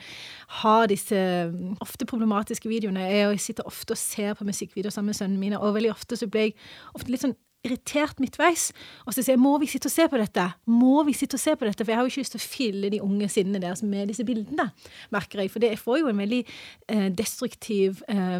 har 0.63 0.87
disse 0.87 1.15
mm, 1.15 1.77
ofte 1.81 2.07
problematiske 2.07 2.69
videoene. 2.69 3.05
Jeg 3.05 3.41
sitter 3.41 3.67
ofte 3.67 3.93
og 3.93 3.99
ser 3.99 4.35
på 4.35 4.45
musikkvideoer 4.49 4.93
sammen 4.93 5.13
med 5.13 5.21
sønnene 5.21 5.41
mine, 5.41 5.61
og 5.61 5.75
veldig 5.75 5.93
ofte 5.93 6.17
så 6.17 6.27
blir 6.27 6.53
jeg 6.53 6.57
ofte 6.95 7.11
litt 7.11 7.21
sånn 7.21 7.37
irritert 7.63 8.19
midtveis. 8.23 8.71
Og 9.07 9.15
så 9.15 9.23
sier 9.23 9.37
jeg 9.37 9.43
må 9.43 9.55
vi 9.63 9.69
sitte 9.71 9.89
og 9.91 9.95
se 9.95 10.07
på 10.11 10.19
dette? 10.21 10.47
Må 10.71 11.03
vi 11.07 11.15
sitte 11.17 11.39
og 11.39 11.43
se 11.43 11.55
på 11.59 11.67
dette? 11.67 11.85
For 11.85 11.93
jeg 11.93 11.99
har 11.99 12.07
jo 12.07 12.13
ikke 12.13 12.25
lyst 12.25 12.35
til 12.37 12.43
å 12.43 12.51
fylle 12.55 12.91
de 12.93 13.01
unge 13.05 13.29
sinnene 13.33 13.63
deres 13.63 13.85
med 13.87 14.11
disse 14.11 14.27
bildene, 14.27 14.69
merker 15.15 15.43
jeg. 15.43 15.53
For 15.53 15.63
det 15.63 15.73
får 15.81 16.01
jo 16.03 16.11
en 16.11 16.23
veldig 16.23 16.41
eh, 16.43 17.09
destruktiv 17.19 18.03
eh, 18.11 18.39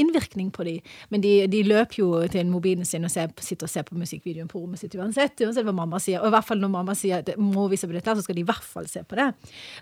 innvirkning 0.00 0.50
på 0.54 0.66
dem. 0.68 0.94
Men 1.12 1.24
de, 1.24 1.34
de 1.50 1.64
løper 1.66 2.00
jo 2.00 2.10
til 2.32 2.48
mobilen 2.50 2.88
sin 2.88 3.04
og 3.06 3.12
ser, 3.12 3.32
sitter 3.44 3.68
og 3.68 3.74
ser 3.74 3.88
på 3.88 3.98
musikkvideoen 4.00 4.50
på 4.50 4.62
rommet 4.62 4.80
sitt 4.80 4.96
uansett. 4.98 5.44
Uansett 5.44 5.68
hva 5.68 5.76
mamma 5.76 6.00
sier. 6.02 6.22
Og 6.22 6.30
i 6.30 6.36
hvert 6.36 6.48
fall 6.48 6.62
når 6.62 6.74
mamma 6.74 6.96
sier 6.98 7.20
at 7.20 7.34
må 7.40 7.68
vi 7.72 7.80
se 7.80 7.90
på 7.90 7.96
dette, 7.96 8.16
så 8.16 8.24
skal 8.24 8.38
de 8.38 8.44
i 8.44 8.48
hvert 8.48 8.64
fall 8.64 8.88
se 8.90 9.04
på 9.04 9.20
det. 9.20 9.30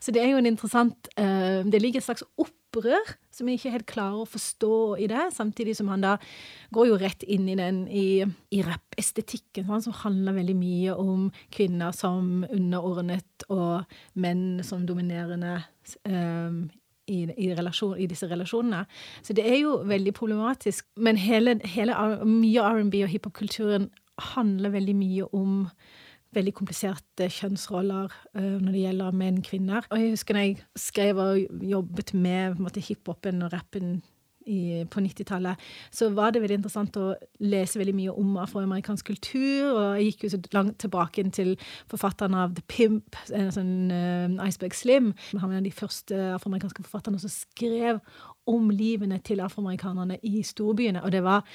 Så 0.03 0.14
det 0.14 0.25
er 0.25 0.33
jo 0.33 0.42
en 0.42 0.51
interessant 0.51 1.12
eh, 1.16 1.62
Det 1.68 1.81
ligger 1.83 2.03
et 2.03 2.07
slags 2.07 2.27
opprør 2.73 3.15
som 3.33 3.49
jeg 3.49 3.59
ikke 3.59 3.73
helt 3.73 3.89
klarer 3.89 4.23
å 4.23 4.29
forstå 4.29 4.77
i 5.01 5.09
det, 5.11 5.29
samtidig 5.33 5.75
som 5.77 5.89
han 5.93 6.05
da 6.05 6.17
går 6.75 6.89
jo 6.91 6.99
rett 7.01 7.25
inn 7.25 7.49
i 7.49 7.57
den 7.57 7.87
i, 7.89 8.25
i 8.53 8.61
rappestetikken, 8.65 9.67
sånn, 9.69 9.85
som 9.87 9.97
handler 10.03 10.37
veldig 10.41 10.57
mye 10.57 10.97
om 11.01 11.31
kvinner 11.53 11.93
som 11.97 12.45
underordnet 12.51 13.47
og 13.49 13.89
menn 14.21 14.63
som 14.65 14.85
dominerende 14.89 15.59
um, 16.09 16.69
i, 17.09 17.25
i, 17.37 17.51
relasjon, 17.57 17.97
i, 17.99 18.07
disse 18.11 18.29
relasjonene. 18.31 18.85
Så 19.25 19.35
det 19.37 19.47
er 19.49 19.63
jo 19.63 19.81
veldig 19.89 20.15
problematisk. 20.17 20.87
Men 20.97 21.19
hele, 21.21 21.59
hele 21.67 21.97
mye 22.29 22.63
R&B 22.63 23.03
og 23.03 23.13
hiphop-kulturen 23.13 23.91
handler 24.33 24.77
veldig 24.77 24.95
mye 24.97 25.29
om 25.35 25.67
veldig 26.33 26.55
kompliserte 26.57 27.29
kjønnsroller 27.33 28.12
uh, 28.12 28.57
når 28.61 28.71
det 28.71 28.87
gjelder 28.87 29.21
menn 29.25 29.42
og 29.42 29.49
kvinner. 29.49 29.90
Og 29.90 30.01
jeg 30.01 30.14
husker 30.16 30.38
når 30.38 30.49
jeg 30.49 30.57
skrev 30.79 31.21
og 31.23 31.68
jobbet 31.75 32.14
med 32.14 32.83
hiphopen 32.88 33.45
og 33.47 33.53
rappen 33.53 34.01
i, 34.47 34.83
på 34.90 35.01
90-tallet, 35.01 35.61
så 35.95 36.09
var 36.14 36.33
det 36.33 36.42
veldig 36.42 36.59
interessant 36.61 36.97
å 36.99 37.12
lese 37.45 37.79
veldig 37.81 37.95
mye 37.95 38.14
om 38.18 38.37
afroamerikansk 38.42 39.12
kultur. 39.12 39.68
Og 39.71 39.83
jeg 39.99 40.09
gikk 40.09 40.27
jo 40.27 40.33
så 40.35 40.40
langt 40.57 40.79
tilbake 40.83 41.25
til 41.35 41.55
forfatteren 41.90 42.37
av 42.38 42.57
The 42.57 42.64
Pimp, 42.71 43.18
en 43.31 43.53
sånn 43.55 43.77
uh, 43.92 44.42
Iceberg 44.47 44.77
Slim. 44.77 45.12
Han 45.35 45.45
var 45.45 45.55
en 45.55 45.62
av 45.62 45.68
de 45.68 45.75
første 45.77 46.18
afroamerikanske 46.37 46.87
forfatterne 46.87 47.23
som 47.23 47.33
skrev 47.33 48.03
om 48.51 48.71
livene 48.75 49.21
til 49.23 49.42
afroamerikanerne 49.45 50.18
i 50.27 50.42
storbyene. 50.47 51.05
Og 51.05 51.14
det 51.14 51.23
var 51.27 51.47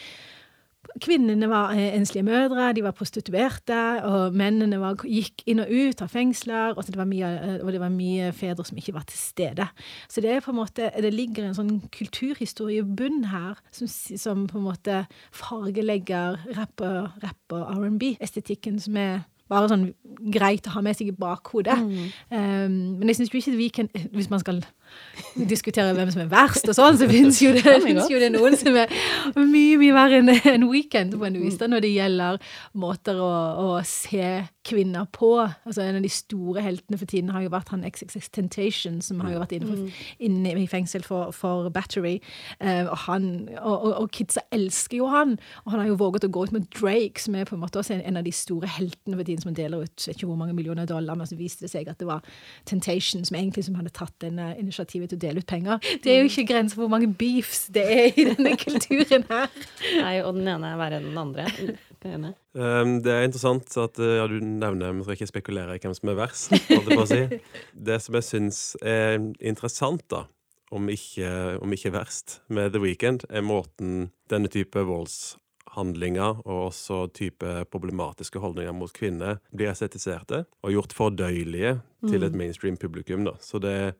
Kvinnene 1.03 1.49
var 1.49 1.73
enslige 1.75 2.25
mødre, 2.25 2.71
de 2.73 2.83
var 2.85 2.95
prostituerte, 2.97 3.79
og 4.07 4.35
mennene 4.37 4.79
var, 4.81 4.97
gikk 5.03 5.43
inn 5.49 5.61
og 5.63 5.71
ut 5.71 6.01
av 6.03 6.11
fengsler, 6.11 6.73
og 6.75 6.87
det, 6.87 7.07
mye, 7.09 7.31
og 7.61 7.71
det, 7.73 7.81
var 7.83 7.93
mye, 7.93 8.31
fedre 8.35 8.65
som 8.67 8.79
ikke 8.79 8.95
var 8.95 9.07
til 9.09 9.19
stede. 9.19 9.67
Så 10.09 10.23
det 10.23 10.39
måte, 10.57 10.91
det 10.95 11.13
ligger 11.13 11.47
en 11.47 11.57
sånn 11.57 11.73
kulturhistorie 11.93 12.85
i 12.85 13.23
her, 13.31 13.57
som, 13.71 13.89
som, 13.89 14.45
på 14.49 14.59
en 14.59 14.67
måte 14.67 15.01
fargelegger 15.35 16.39
rapp 16.57 16.85
og, 16.85 17.17
rap 17.23 17.57
og 17.57 17.65
R&B-estetikken, 17.77 18.79
som 18.83 18.97
er 19.01 19.25
bare 19.47 19.69
sånn 19.71 19.85
greit 20.33 20.67
å 20.67 20.75
ha 20.75 20.83
med 20.83 20.97
seg 20.97 21.11
i 21.11 21.15
bakhodet. 21.15 21.77
Mm. 21.79 22.07
Um, 22.31 22.77
men 22.99 23.11
jeg 23.11 23.21
syns 23.21 23.31
ikke 23.31 23.55
vi 23.55 23.69
kan 23.73 23.89
Hvis 24.11 24.29
man 24.31 24.41
skal 24.43 24.59
diskutere 25.49 25.93
hvem 25.97 26.11
som 26.13 26.23
er 26.23 26.29
verst 26.31 26.67
og 26.69 26.75
sånn, 26.77 26.97
så 26.99 27.07
finnes 27.09 27.39
jo 27.41 27.51
jo 28.11 28.19
det 28.21 28.31
noen 28.33 28.57
som 28.57 28.75
er 28.77 28.91
mye, 29.37 29.77
mye 29.79 29.95
verre 29.95 30.21
enn 30.21 30.33
en 30.35 30.67
weekend 30.71 31.15
på 31.17 31.27
en 31.27 31.39
vis, 31.41 31.57
når 31.59 31.83
det 31.85 31.93
gjelder 31.93 32.39
måter 32.77 33.19
å, 33.21 33.31
å, 33.63 33.67
se 33.87 34.47
kvinner 34.67 35.07
på. 35.15 35.31
Altså 35.39 35.85
En 35.85 35.99
av 35.99 36.03
de 36.03 36.11
store 36.11 36.63
heltene 36.65 36.99
for 36.99 37.09
tiden 37.09 37.31
har 37.31 37.45
jo 37.45 37.51
vært 37.53 37.71
han 37.71 37.85
XXX 37.87 38.31
Tentation, 38.35 38.99
som 39.05 39.21
har 39.23 39.33
jo 39.33 39.41
vært 39.43 39.55
inne, 39.57 39.69
for, 39.69 40.01
inne 40.27 40.55
i 40.59 40.67
fengsel 40.69 41.05
for, 41.05 41.31
for 41.35 41.69
battery. 41.73 42.17
Eh, 42.59 42.83
og, 42.83 42.97
han, 43.05 43.29
og, 43.61 43.75
og, 43.75 43.91
og, 43.93 44.09
kidsa 44.17 44.43
elsker 44.55 44.99
jo 44.99 45.11
han, 45.11 45.37
og 45.63 45.73
han 45.73 45.83
har 45.83 45.91
jo 45.91 45.99
våget 46.01 46.27
å 46.27 46.31
gå 46.33 46.47
ut 46.47 46.55
med 46.55 46.67
Drake, 46.75 47.21
som 47.23 47.37
er 47.37 47.47
på 47.47 47.55
en 47.55 47.63
måte 47.63 47.79
også 47.79 47.95
en, 47.95 48.03
en 48.09 48.19
av 48.19 48.27
de 48.27 48.33
store 48.35 48.69
heltene 48.77 49.19
for 49.19 49.27
tiden, 49.27 49.45
som 49.45 49.55
deler 49.55 49.85
ut 49.87 50.09
ikke 50.11 50.27
hvor 50.27 50.39
mange 50.39 50.55
millioner 50.57 50.89
dollar, 50.89 51.15
men 51.17 51.29
så 51.29 51.39
viste 51.39 51.65
det 51.65 51.71
seg 51.71 51.87
at 51.91 52.01
det 52.01 52.09
var 52.09 52.25
Tentation 52.67 53.23
som 53.27 53.37
egentlig 53.39 53.65
som 53.67 53.77
hadde 53.79 53.93
tatt 53.95 54.15
denne 54.23 54.51
initiativet 54.59 54.76
til 54.85 55.07
å 55.07 55.09
dele 55.17 55.41
ut 55.41 55.49
penger. 55.49 55.81
Det 56.03 56.13
er 56.13 56.21
jo 56.21 56.29
ikke 56.29 56.45
grenser 56.53 56.77
for 56.77 56.85
hvor 56.85 56.93
mange 56.93 57.09
beefs 57.09 57.65
det 57.73 57.85
er 57.87 58.11
i 58.13 58.27
denne 58.29 58.53
kulturen 58.65 59.25
her. 59.31 59.49
Nei, 59.97 60.15
og 60.21 60.37
den 60.37 60.51
ene 60.53 60.73
er 60.73 60.81
verre 60.81 61.01
enn 61.01 61.09
den 61.09 61.21
andre. 61.23 61.47
Um, 62.53 62.99
det 63.03 63.11
er 63.11 63.25
interessant 63.25 63.73
at 63.81 63.97
ja, 63.97 64.27
du 64.29 64.37
nevner 64.39 64.93
Vi 64.95 65.03
skal 65.03 65.17
ikke 65.17 65.29
spekulere 65.31 65.75
i 65.75 65.81
hvem 65.81 65.95
som 65.97 66.11
er 66.13 66.19
verst. 66.19 66.53
Si. 66.53 67.21
Det 67.87 67.97
som 68.03 68.17
jeg 68.17 68.27
syns 68.27 68.61
er 68.85 69.17
interessant, 69.41 70.05
da, 70.13 70.25
om 70.71 70.87
ikke, 70.91 71.57
om 71.63 71.73
ikke 71.73 71.93
verst, 71.95 72.39
med 72.47 72.73
The 72.75 72.81
Weekend, 72.83 73.25
er 73.29 73.45
måten 73.45 74.09
denne 74.31 74.51
type 74.51 74.81
voldshandlinger 74.87 76.43
og 76.43 76.67
også 76.69 77.05
type 77.15 77.63
problematiske 77.71 78.41
holdninger 78.43 78.75
mot 78.75 78.93
kvinner 78.93 79.41
blir 79.55 79.71
estetiserte 79.71 80.45
og 80.63 80.75
gjort 80.75 80.95
fordøyelige 80.97 81.77
til 82.07 82.27
et 82.27 82.35
mainstream 82.37 82.77
publikum. 82.77 83.25
Da. 83.27 83.37
Så 83.41 83.61
det, 83.63 83.95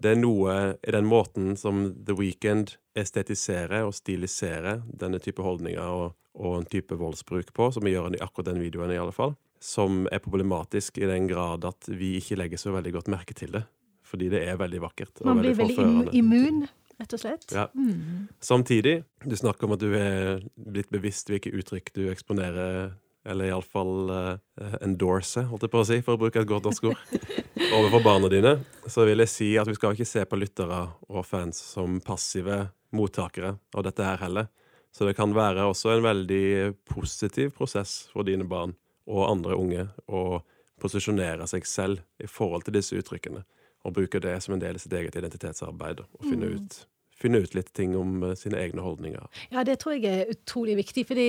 det 0.00 0.14
er 0.14 0.20
noe 0.20 0.54
i 0.80 0.94
den 0.94 1.08
måten 1.08 1.52
som 1.60 1.82
The 2.06 2.16
Weekend 2.16 2.74
estetiserer 2.98 3.84
og 3.84 3.94
stiliserer 3.96 4.80
denne 4.86 5.20
type 5.22 5.44
holdninger 5.44 5.84
og, 5.84 6.16
og 6.40 6.56
en 6.60 6.68
type 6.70 6.96
voldsbruk 6.96 7.52
på, 7.56 7.68
som 7.74 7.84
vi 7.84 7.92
gjør 7.94 8.16
i 8.16 8.22
akkurat 8.24 8.52
den 8.52 8.62
videoen, 8.64 8.92
i 8.94 9.00
alle 9.00 9.14
fall, 9.14 9.36
som 9.60 10.06
er 10.12 10.22
problematisk 10.24 10.98
i 11.02 11.08
den 11.10 11.28
grad 11.30 11.66
at 11.68 11.90
vi 11.92 12.14
ikke 12.20 12.38
legger 12.40 12.60
så 12.60 12.72
veldig 12.74 12.94
godt 12.96 13.12
merke 13.12 13.36
til 13.36 13.52
det. 13.58 13.66
Fordi 14.10 14.30
det 14.32 14.40
er 14.48 14.56
veldig 14.58 14.80
vakkert. 14.82 15.20
Man 15.28 15.42
blir 15.42 15.54
veldig, 15.54 15.76
veldig 15.78 16.16
immun, 16.18 16.64
rett 16.98 17.12
og 17.14 17.20
slett. 17.20 17.46
Ja. 17.54 17.68
Mm. 17.76 18.26
Samtidig, 18.42 19.02
du 19.22 19.36
snakker 19.38 19.68
om 19.68 19.76
at 19.76 19.84
du 19.84 19.92
er 19.94 20.40
blitt 20.56 20.90
bevisst 20.90 21.30
hvilke 21.30 21.52
uttrykk 21.54 21.92
du 21.94 22.06
eksponerer 22.10 22.96
eller 23.28 23.50
iallfall 23.50 24.10
uh, 24.10 24.76
endorse, 24.80 25.42
holdt 25.50 25.66
jeg 25.66 25.72
på 25.72 25.82
å 25.82 25.86
si, 25.88 25.98
for 26.04 26.16
å 26.16 26.20
bruke 26.20 26.40
et 26.40 26.48
godt 26.48 26.68
norsk 26.68 26.90
ord, 26.90 27.00
overfor 27.76 28.04
barna 28.04 28.30
dine, 28.32 28.54
så 28.88 29.04
vil 29.08 29.22
jeg 29.24 29.32
si 29.32 29.50
at 29.60 29.68
vi 29.68 29.76
skal 29.76 29.96
ikke 29.96 30.08
se 30.08 30.24
på 30.28 30.38
lyttere 30.40 30.80
og 31.08 31.26
fans 31.28 31.60
som 31.74 32.00
passive 32.04 32.62
mottakere 32.96 33.54
av 33.76 33.86
dette 33.86 34.06
her 34.06 34.22
heller. 34.24 34.48
Så 34.90 35.06
det 35.06 35.14
kan 35.18 35.34
være 35.36 35.68
også 35.70 35.92
en 35.94 36.06
veldig 36.06 36.46
positiv 36.88 37.52
prosess 37.58 38.08
for 38.10 38.26
dine 38.26 38.48
barn 38.48 38.72
og 39.10 39.28
andre 39.28 39.58
unge 39.58 39.86
å 40.10 40.40
posisjonere 40.80 41.46
seg 41.50 41.66
selv 41.68 42.00
i 42.22 42.28
forhold 42.30 42.64
til 42.66 42.78
disse 42.78 42.96
uttrykkene, 42.98 43.44
og 43.84 43.94
bruke 43.96 44.22
det 44.22 44.38
som 44.42 44.56
en 44.56 44.62
del 44.62 44.78
av 44.78 44.82
sitt 44.82 44.96
eget 44.96 45.18
identitetsarbeid 45.20 46.02
og 46.02 46.24
finne 46.24 46.54
ut 46.56 46.80
finne 47.20 47.40
ut 47.42 47.54
litt 47.56 47.72
ting 47.76 47.96
om 47.98 48.22
eh, 48.24 48.36
sine 48.38 48.58
egne 48.60 48.84
holdninger. 48.84 49.26
Ja, 49.52 49.64
det 49.66 49.78
tror 49.82 49.96
jeg 49.96 50.06
er 50.08 50.32
utrolig 50.32 50.76
viktig. 50.80 51.06
fordi 51.06 51.28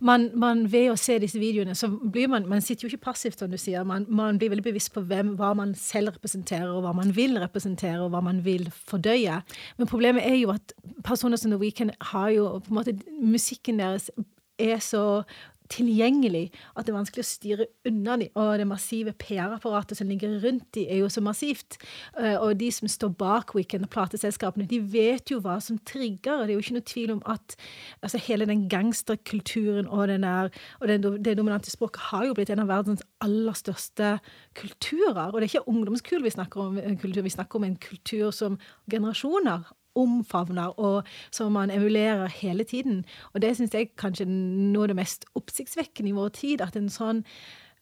man, 0.00 0.30
man 0.34 0.64
ved 0.72 0.90
å 0.92 0.98
se 0.98 1.18
disse 1.22 1.38
videoene, 1.40 1.74
så 1.74 1.88
blir 1.88 2.28
man 2.28 2.48
Man 2.50 2.60
sitter 2.60 2.86
jo 2.86 2.90
ikke 2.90 3.10
passivt, 3.10 3.38
som 3.38 3.50
du 3.50 3.58
sier. 3.58 3.84
Man, 3.84 4.06
man 4.08 4.38
blir 4.38 4.50
veldig 4.50 4.64
bevisst 4.64 4.92
på 4.94 5.04
hvem, 5.06 5.36
hva 5.38 5.52
man 5.54 5.74
selv 5.74 6.14
representerer, 6.16 6.70
og 6.72 6.82
hva 6.82 6.94
man 6.96 7.14
vil 7.16 7.38
representere, 7.38 8.00
og 8.00 8.10
hva 8.14 8.22
man 8.24 8.44
vil 8.44 8.70
fordøye. 8.72 9.40
Men 9.78 9.90
problemet 9.90 10.26
er 10.26 10.36
jo 10.40 10.50
at 10.54 10.74
personer 11.04 11.38
som 11.38 11.52
The 11.52 11.60
Weeknd 11.60 11.94
har 12.12 12.30
jo 12.34 12.58
på 12.58 12.72
en 12.72 12.80
måte 12.80 12.98
Musikken 13.20 13.78
deres 13.78 14.10
er 14.58 14.80
så 14.82 15.22
tilgjengelig 15.70 16.48
at 16.74 16.86
det 16.86 16.92
er 16.92 16.98
vanskelig 16.98 17.24
å 17.24 17.28
styre 17.28 17.66
unna 17.88 18.16
dem. 18.20 18.32
Og 18.38 18.50
det 18.60 18.66
massive 18.68 19.14
PR-apparatet 19.20 19.98
som 19.98 20.10
ligger 20.10 20.38
rundt 20.42 20.68
dem, 20.76 20.88
er 20.90 21.02
jo 21.02 21.10
så 21.12 21.22
massivt. 21.24 21.78
Eh, 22.18 22.36
og 22.36 22.58
de 22.60 22.70
som 22.74 22.90
står 22.90 23.14
bak 23.20 23.54
Weekend 23.56 23.86
og 23.86 23.92
plateselskapene, 23.94 24.68
de 24.70 24.80
vet 24.82 25.32
jo 25.32 25.40
hva 25.44 25.58
som 25.62 25.78
trigger. 25.86 26.40
og 26.40 26.46
Det 26.46 26.54
er 26.54 26.58
jo 26.58 26.64
ikke 26.64 26.78
noe 26.78 26.88
tvil 26.92 27.14
om 27.16 27.22
at 27.30 27.56
altså, 28.02 28.20
hele 28.26 28.48
den 28.50 28.66
gangsterkulturen 28.72 29.88
og, 29.88 30.08
den 30.08 30.26
der, 30.26 30.50
og 30.80 30.88
den, 30.88 31.08
det 31.24 31.36
dominante 31.38 31.72
språket 31.72 32.10
har 32.10 32.26
jo 32.26 32.36
blitt 32.38 32.50
en 32.50 32.64
av 32.64 32.70
verdens 32.70 33.04
aller 33.24 33.56
største 33.58 34.16
kulturer. 34.58 35.30
Og 35.30 35.40
det 35.40 35.48
er 35.48 35.52
ikke 35.54 35.68
ungdomskul 35.70 36.24
vi 36.24 36.34
snakker 36.34 36.66
om, 36.66 36.80
kultur, 37.00 37.22
vi 37.22 37.36
snakker 37.36 37.60
om 37.60 37.68
en 37.68 37.78
kultur 37.80 38.30
som 38.34 38.58
generasjoner 38.90 39.68
omfavner, 40.00 40.74
og 40.80 41.08
som 41.30 41.52
man 41.56 41.70
emulerer 41.70 42.28
hele 42.40 42.64
tiden. 42.64 43.04
Og 43.34 43.42
det 43.44 43.56
syns 43.56 43.74
jeg 43.76 43.92
kanskje 44.00 44.26
er 44.26 44.34
noe 44.34 44.86
av 44.86 44.92
det 44.92 45.00
mest 45.00 45.26
oppsiktsvekkende 45.38 46.12
i 46.12 46.16
vår 46.16 46.30
tid. 46.40 46.64
At 46.64 46.78
en 46.78 46.90
sånn 46.92 47.24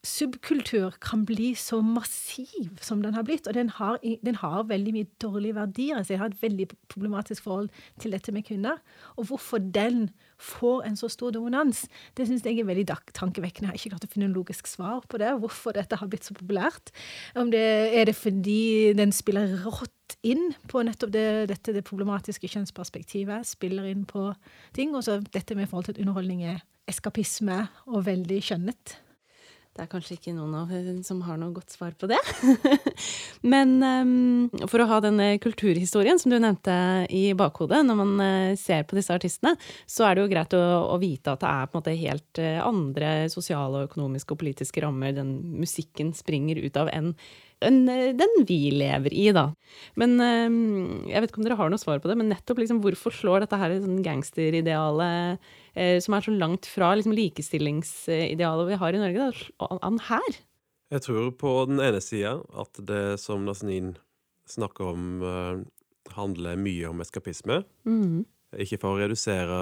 subkultur 0.05 0.95
kan 1.03 1.25
bli 1.27 1.51
så 1.59 1.81
massiv 1.83 2.77
som 2.81 3.01
den 3.03 3.17
har 3.17 3.25
blitt. 3.27 3.47
Og 3.47 3.53
den 3.53 3.69
har, 3.75 3.99
den 4.23 4.39
har 4.39 4.63
veldig 4.69 4.93
mye 4.95 5.09
dårlige 5.21 5.57
verdier. 5.57 6.03
Så 6.03 6.13
jeg 6.13 6.21
har 6.21 6.31
et 6.31 6.41
veldig 6.41 6.69
problematisk 6.91 7.43
forhold 7.43 7.69
til 7.99 8.15
dette 8.15 8.31
med 8.31 8.45
kvinner. 8.47 8.79
Og 9.17 9.27
hvorfor 9.27 9.59
den 9.59 10.09
får 10.39 10.87
en 10.87 10.95
så 10.95 11.09
stor 11.11 11.35
dominans, 11.35 11.83
det 12.15 12.29
syns 12.29 12.45
jeg 12.47 12.61
er 12.61 12.69
veldig 12.69 12.87
tankevekkende. 13.13 13.67
Jeg 13.67 13.73
har 13.73 13.79
ikke 13.81 13.95
klart 13.95 14.07
å 14.07 14.11
finne 14.13 14.29
en 14.29 14.37
logisk 14.37 14.71
svar 14.71 15.03
på 15.09 15.19
det. 15.19 15.35
Hvorfor 15.43 15.75
dette 15.75 15.99
har 15.99 16.07
blitt 16.07 16.27
så 16.27 16.37
populært. 16.37 16.93
Om 17.35 17.51
det 17.51 17.67
er 17.99 18.07
det 18.07 18.15
fordi 18.15 18.93
den 18.95 19.11
spiller 19.15 19.59
rått 19.67 19.95
inn 20.25 20.53
på 20.71 20.83
nettopp 20.85 21.11
det, 21.13 21.27
dette 21.51 21.75
det 21.75 21.85
problematiske 21.87 22.49
kjønnsperspektivet. 22.49 23.47
Spiller 23.47 23.89
inn 23.89 24.05
på 24.09 24.29
ting. 24.75 24.95
Og 24.95 25.05
så 25.05 25.19
dette 25.33 25.57
med 25.57 25.69
forhold 25.69 25.89
til 25.89 25.97
at 25.97 26.01
underholdning 26.05 26.45
er 26.55 26.63
eskapisme 26.89 27.65
og 27.89 28.07
veldig 28.07 28.41
kjønnet. 28.49 28.97
Det 29.79 29.85
er 29.85 29.91
kanskje 29.93 30.15
ikke 30.17 30.31
noen 30.35 30.55
av 30.59 30.71
som 31.07 31.21
har 31.23 31.37
noe 31.39 31.53
godt 31.55 31.71
svar 31.71 31.93
på 31.95 32.09
det. 32.09 32.17
Men 33.53 33.77
um, 33.79 34.65
for 34.67 34.83
å 34.83 34.87
ha 34.89 34.97
denne 35.05 35.29
kulturhistorien 35.39 36.19
som 36.19 36.33
du 36.33 36.35
nevnte 36.35 36.73
i 37.15 37.29
bakhodet 37.37 37.79
når 37.87 37.99
man 38.01 38.11
uh, 38.19 38.57
ser 38.59 38.83
på 38.89 38.97
disse 38.97 39.15
artistene, 39.15 39.53
så 39.87 40.03
er 40.03 40.17
det 40.17 40.25
jo 40.25 40.31
greit 40.33 40.55
å, 40.57 40.63
å 40.89 40.97
vite 40.99 41.31
at 41.31 41.45
det 41.45 41.53
er 41.53 41.69
på 41.69 41.77
en 41.77 41.79
måte 41.79 41.95
helt 42.01 42.41
uh, 42.43 42.57
andre 42.65 43.13
sosiale, 43.31 43.85
økonomiske 43.87 44.35
og 44.35 44.41
politiske 44.41 44.83
rammer 44.83 45.15
den 45.15 45.37
musikken 45.61 46.11
springer 46.17 46.59
ut 46.59 46.81
av 46.81 46.91
enn 46.91 47.13
den 47.59 48.35
vi 48.47 48.59
lever 48.71 49.13
i, 49.13 49.29
da. 49.35 49.49
Men 49.99 50.15
jeg 50.19 51.19
vet 51.19 51.31
ikke 51.31 51.41
om 51.41 51.47
dere 51.47 51.57
har 51.59 51.71
noe 51.73 51.81
svar 51.81 51.99
på 51.99 52.07
det, 52.07 52.15
men 52.19 52.31
nettopp 52.31 52.61
liksom, 52.61 52.79
hvorfor 52.83 53.11
slår 53.13 53.43
dette 53.43 53.59
her 53.59 53.75
sånn 53.83 53.99
gangsteridealet 54.05 55.43
Eh, 55.79 55.99
som 56.03 56.15
er 56.15 56.25
så 56.25 56.33
langt 56.33 56.67
fra 56.69 56.91
liksom, 56.97 57.13
likestillingsidealet 57.15 58.69
vi 58.71 58.79
har 58.81 58.95
i 58.95 59.01
Norge, 59.01 59.31
da, 59.31 59.69
an 59.85 59.99
her? 60.09 60.39
Jeg 60.89 61.05
tror 61.05 61.29
på 61.37 61.53
den 61.69 61.81
ene 61.83 62.01
sida 62.01 62.39
at 62.57 62.81
det 62.89 63.19
som 63.21 63.45
Nazanin 63.45 63.93
snakker 64.49 64.95
om, 64.95 65.19
handler 66.15 66.57
mye 66.57 66.89
om 66.89 67.03
eskapisme. 67.03 67.61
Mm. 67.85 68.23
Ikke 68.57 68.79
for 68.81 68.95
å 68.95 69.03
redusere 69.03 69.59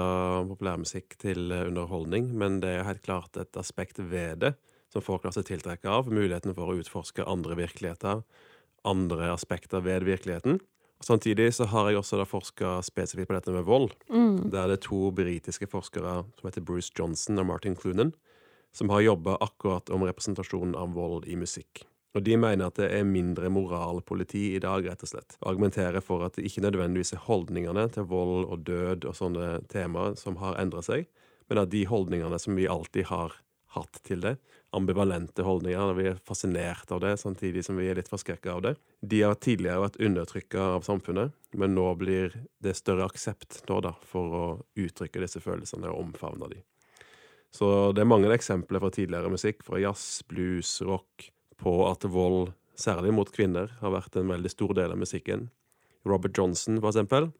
populærmusikk 0.48 1.18
til 1.20 1.52
underholdning, 1.52 2.30
men 2.40 2.62
det 2.62 2.78
er 2.78 2.88
helt 2.88 3.04
klart 3.04 3.36
et 3.36 3.60
aspekt 3.60 4.00
ved 4.00 4.40
det 4.46 4.54
som 4.92 5.04
folk 5.04 5.26
lar 5.26 5.34
seg 5.36 5.46
tiltrekke 5.48 5.90
av. 5.90 6.08
Muligheten 6.12 6.56
for 6.56 6.70
å 6.70 6.78
utforske 6.80 7.26
andre 7.28 7.58
virkeligheter, 7.58 8.24
andre 8.88 9.32
aspekter 9.34 9.84
ved 9.84 10.06
virkeligheten. 10.08 10.60
Samtidig 11.04 11.52
så 11.54 11.68
har 11.70 11.90
jeg 11.90 12.00
også 12.00 12.24
forska 12.26 12.78
spesifikt 12.82 13.30
på 13.30 13.36
dette 13.36 13.54
med 13.54 13.66
vold. 13.68 13.92
Mm. 14.10 14.48
Der 14.50 14.66
det 14.66 14.80
er 14.80 14.86
to 14.88 15.12
britiske 15.14 15.68
forskere 15.70 16.24
som 16.40 16.48
heter 16.48 16.64
Bruce 16.64 16.90
Johnson 16.96 17.38
og 17.38 17.46
Martin 17.46 17.76
Clunan, 17.78 18.14
som 18.74 18.90
har 18.90 19.06
jobba 19.06 19.36
akkurat 19.40 19.90
om 19.94 20.02
representasjonen 20.06 20.74
av 20.76 20.96
vold 20.98 21.28
i 21.30 21.38
musikk. 21.38 21.84
Og 22.16 22.24
De 22.24 22.34
mener 22.40 22.66
at 22.66 22.78
det 22.80 22.88
er 22.90 23.06
mindre 23.06 23.50
moralpoliti 23.52 24.56
i 24.56 24.62
dag, 24.62 24.86
rett 24.88 25.04
og 25.04 25.10
slett. 25.12 25.36
Og 25.38 25.52
argumenterer 25.52 26.02
for 26.02 26.24
at 26.26 26.34
det 26.34 26.48
ikke 26.48 26.64
nødvendigvis 26.64 27.14
er 27.14 27.22
holdningene 27.28 27.84
til 27.94 28.08
vold 28.10 28.48
og 28.48 28.64
død 28.66 29.06
og 29.06 29.14
sånne 29.14 29.50
temaer 29.70 30.16
som 30.18 30.40
har 30.42 30.58
endra 30.58 30.82
seg, 30.82 31.06
men 31.48 31.62
at 31.62 31.70
de 31.70 31.84
holdningene 31.86 32.40
som 32.42 32.58
vi 32.58 32.66
alltid 32.66 33.06
har 33.12 33.36
hatt 33.76 34.00
til 34.08 34.24
det, 34.24 34.34
ambivalente 34.76 35.42
holdninger. 35.42 35.92
Vi 35.96 36.06
er 36.10 36.20
fascinert 36.24 36.90
av 36.92 37.00
det, 37.00 37.16
samtidig 37.20 37.64
som 37.64 37.78
vi 37.80 37.88
er 37.88 37.98
litt 37.98 38.10
forskrekka 38.10 38.52
av 38.52 38.64
det. 38.66 38.74
De 39.00 39.22
har 39.24 39.38
tidligere 39.40 39.84
vært 39.86 40.00
undertrykka 40.04 40.66
av 40.76 40.86
samfunnet, 40.86 41.32
men 41.56 41.74
nå 41.76 41.86
blir 42.00 42.36
det 42.64 42.76
større 42.76 43.08
aksept 43.08 43.62
nå 43.68 43.80
da, 43.84 43.94
for 44.04 44.36
å 44.40 44.44
uttrykke 44.78 45.22
disse 45.24 45.42
følelsene 45.44 45.88
og 45.90 46.08
omfavne 46.08 46.50
de. 46.52 46.62
Så 47.54 47.92
det 47.96 48.04
er 48.04 48.10
mange 48.10 48.30
eksempler 48.34 48.82
fra 48.82 48.92
tidligere 48.92 49.32
musikk, 49.32 49.64
fra 49.64 49.80
jazz, 49.80 50.20
blues, 50.28 50.78
rock, 50.84 51.30
på 51.58 51.74
at 51.88 52.04
vold, 52.04 52.52
særlig 52.78 53.14
mot 53.16 53.30
kvinner, 53.34 53.72
har 53.80 53.94
vært 53.94 54.20
en 54.20 54.28
veldig 54.30 54.52
stor 54.52 54.76
del 54.76 54.92
av 54.94 55.00
musikken. 55.00 55.48
Robert 56.06 56.36
Johnson, 56.36 56.78
for 56.82 56.92
eksempel. 56.92 57.32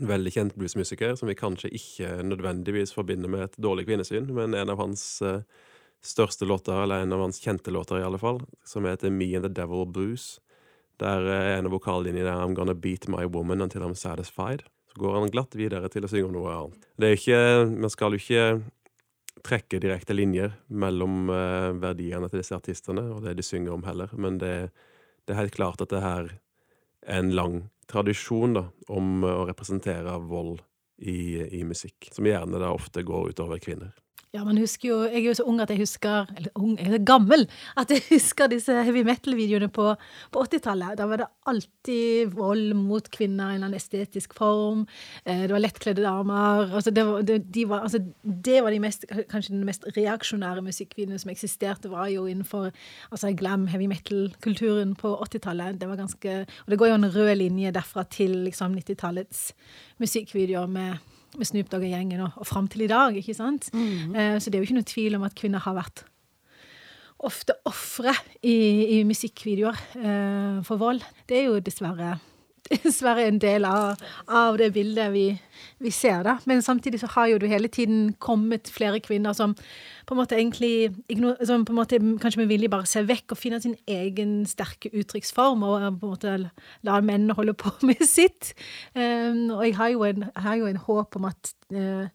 En 0.00 0.08
veldig 0.10 0.32
kjent 0.34 0.56
bluesmusiker 0.58 1.14
som 1.14 1.28
vi 1.30 1.36
kanskje 1.38 1.70
ikke 1.76 2.16
nødvendigvis 2.26 2.94
forbinder 2.96 3.30
med 3.30 3.44
et 3.46 3.60
dårlig 3.62 3.84
kvinnesyn, 3.86 4.26
men 4.34 4.56
en 4.58 4.72
av 4.72 4.80
hans 4.80 5.04
uh, 5.22 5.44
største 6.04 6.46
låter, 6.48 6.76
eller 6.82 7.02
en 7.02 7.12
av 7.12 7.24
hans 7.24 7.40
kjente 7.40 7.72
låter 7.72 7.98
i 7.98 8.04
alle 8.04 8.20
fall, 8.20 8.42
som 8.64 8.84
heter 8.84 9.10
Me 9.10 9.34
and 9.36 9.44
the 9.44 9.52
Devil 9.52 9.86
Blues. 9.86 10.40
Der 11.00 11.26
er 11.26 11.56
en 11.56 11.66
av 11.66 11.74
vokallinjene 11.74 12.28
der 12.28 12.44
I'm 12.44 12.54
gonna 12.54 12.74
beat 12.74 13.08
my 13.08 13.24
woman 13.24 13.64
until 13.64 13.82
I'm 13.82 13.94
satisfied. 13.98 14.62
Så 14.92 15.00
går 15.00 15.18
han 15.18 15.30
glatt 15.30 15.56
videre 15.58 15.88
til 15.90 16.06
å 16.06 16.10
synge 16.10 16.28
om 16.28 16.36
noe 16.36 16.54
annet. 16.54 16.88
Det 16.96 17.08
er 17.08 17.18
ikke, 17.18 17.40
Man 17.72 17.90
skal 17.90 18.14
jo 18.14 18.22
ikke 18.22 18.44
trekke 19.44 19.80
direkte 19.82 20.14
linjer 20.14 20.54
mellom 20.68 21.28
uh, 21.32 21.72
verdiene 21.82 22.30
til 22.30 22.40
disse 22.40 22.56
artistene 22.56 23.02
og 23.12 23.24
det 23.24 23.34
de 23.36 23.44
synger 23.44 23.74
om 23.74 23.82
heller, 23.84 24.12
men 24.16 24.38
det, 24.40 24.70
det 25.26 25.34
er 25.34 25.42
helt 25.42 25.56
klart 25.56 25.82
at 25.84 25.92
det 25.92 26.04
her 26.04 26.30
er 27.04 27.18
en 27.18 27.34
lang 27.34 27.58
tradisjon 27.90 28.54
da, 28.56 28.68
om 28.88 29.26
å 29.26 29.44
representere 29.48 30.14
vold 30.24 30.62
i, 30.96 31.42
i 31.58 31.64
musikk, 31.66 32.08
som 32.14 32.24
gjerne 32.24 32.60
da 32.62 32.70
ofte 32.72 33.04
går 33.04 33.34
utover 33.34 33.60
kvinner. 33.60 33.92
Ja, 34.34 34.42
man 34.42 34.58
husker 34.58 34.88
jo 34.88 34.96
Jeg 35.06 35.20
er 35.20 35.28
jo 35.28 35.36
så 35.38 35.44
ung 35.46 35.60
at 35.62 35.70
jeg 35.70 35.78
husker 35.78 36.26
Eller 36.34 36.50
ung, 36.58 36.72
jeg 36.74 36.90
er 36.90 37.04
gammel 37.06 37.46
at 37.78 37.90
jeg 37.92 38.02
husker 38.14 38.50
disse 38.50 38.74
heavy 38.86 39.04
metal-videoene 39.06 39.68
på, 39.72 39.92
på 40.34 40.42
80-tallet. 40.42 40.96
Da 40.98 41.06
var 41.10 41.20
det 41.20 41.28
alltid 41.50 42.34
vold 42.34 42.74
mot 42.78 43.06
kvinner 43.14 43.52
i 43.52 43.54
en 43.54 43.54
eller 43.54 43.68
annen 43.68 43.78
estetisk 43.78 44.34
form. 44.36 44.84
Eh, 45.24 45.44
det 45.46 45.54
var 45.54 45.62
lettkledde 45.62 46.04
damer. 46.04 46.74
Altså, 46.74 46.90
det, 46.94 47.04
var, 47.06 47.22
det, 47.26 47.38
de 47.54 47.64
var, 47.68 47.86
altså, 47.86 48.00
det 48.22 48.62
var 48.64 48.74
de 48.74 48.80
mest, 48.82 49.06
kanskje 49.30 49.54
den 49.54 49.66
mest 49.68 49.86
reaksjonære 49.96 50.64
musikkvideoene 50.66 51.20
som 51.20 51.32
eksisterte, 51.34 51.90
var 51.92 52.10
jo 52.12 52.26
innenfor 52.30 52.70
altså, 53.10 53.32
glam, 53.36 53.66
heavy 53.72 53.88
metal-kulturen 53.90 54.94
på 54.98 55.14
80-tallet. 55.28 55.80
Det 55.80 55.90
det 56.70 56.78
går 56.78 56.92
jo 56.92 57.00
en 57.00 57.10
rød 57.16 57.34
linje 57.38 57.74
derfra 57.74 58.06
til 58.10 58.38
liksom 58.48 58.78
90-tallets 58.78 59.50
musikkvideoer 60.02 60.70
med 60.70 61.13
med 61.40 61.48
Snoop 61.48 61.70
Dogg 61.72 61.86
og 61.86 61.94
gjengen 61.94 62.24
og, 62.26 62.34
og 62.40 62.48
fram 62.48 62.68
til 62.70 62.86
i 62.86 62.90
dag. 62.90 63.16
ikke 63.16 63.36
sant? 63.36 63.70
Mm. 63.74 64.14
Eh, 64.14 64.36
så 64.40 64.50
det 64.50 64.58
er 64.58 64.62
jo 64.62 64.68
ikke 64.68 64.80
noe 64.80 64.92
tvil 64.92 65.18
om 65.18 65.26
at 65.26 65.36
kvinner 65.38 65.64
har 65.64 65.78
vært 65.78 66.04
ofte 67.24 67.56
ofre 67.68 68.12
i, 68.44 68.98
i 68.98 69.02
musikkvideoer 69.08 69.80
eh, 69.96 70.62
for 70.66 70.80
vold. 70.80 71.04
Det 71.28 71.40
er 71.40 71.48
jo 71.48 71.62
dessverre 71.64 72.16
dessverre 72.70 73.26
en 73.28 73.38
del 73.40 73.66
av, 73.68 74.00
av 74.28 74.58
det 74.58 74.70
bildet 74.74 75.12
vi, 75.12 75.24
vi, 75.82 75.90
ser. 75.92 76.22
da. 76.24 76.38
Men 76.48 76.62
samtidig 76.62 77.00
så 77.02 77.10
har 77.14 77.28
jo 77.32 77.38
det 77.42 77.50
hele 77.52 77.68
tiden 77.68 78.14
kommet 78.18 78.70
flere 78.72 79.00
kvinner 79.04 79.36
som 79.36 79.54
på 80.04 80.14
en 80.14 80.20
måte 80.20 80.36
egentlig 80.36 80.92
som 81.46 81.64
på 81.64 81.72
en 81.72 81.78
måte 81.78 82.00
kanskje 82.20 82.42
med 82.42 82.50
vilje 82.52 82.70
bare 82.72 82.88
ser 82.88 83.06
vekk 83.08 83.32
og 83.32 83.40
finner 83.40 83.62
sin 83.64 83.76
egen 83.88 84.42
sterke 84.48 84.92
uttrykksform, 84.92 85.62
og 85.64 86.00
på 86.00 86.08
en 86.08 86.14
måte 86.14 86.36
lar 86.84 87.04
mennene 87.04 87.36
holde 87.36 87.56
på 87.56 87.72
med 87.88 88.04
sitt. 88.08 88.54
Um, 88.94 89.50
og 89.56 89.66
jeg 89.66 89.76
har 89.80 89.92
jo 89.94 90.08
en, 90.08 90.28
har 90.36 90.56
jo 90.60 90.70
en 90.70 90.82
håp 90.88 91.20
om 91.20 91.28
at 91.30 91.54
uh, 91.74 92.08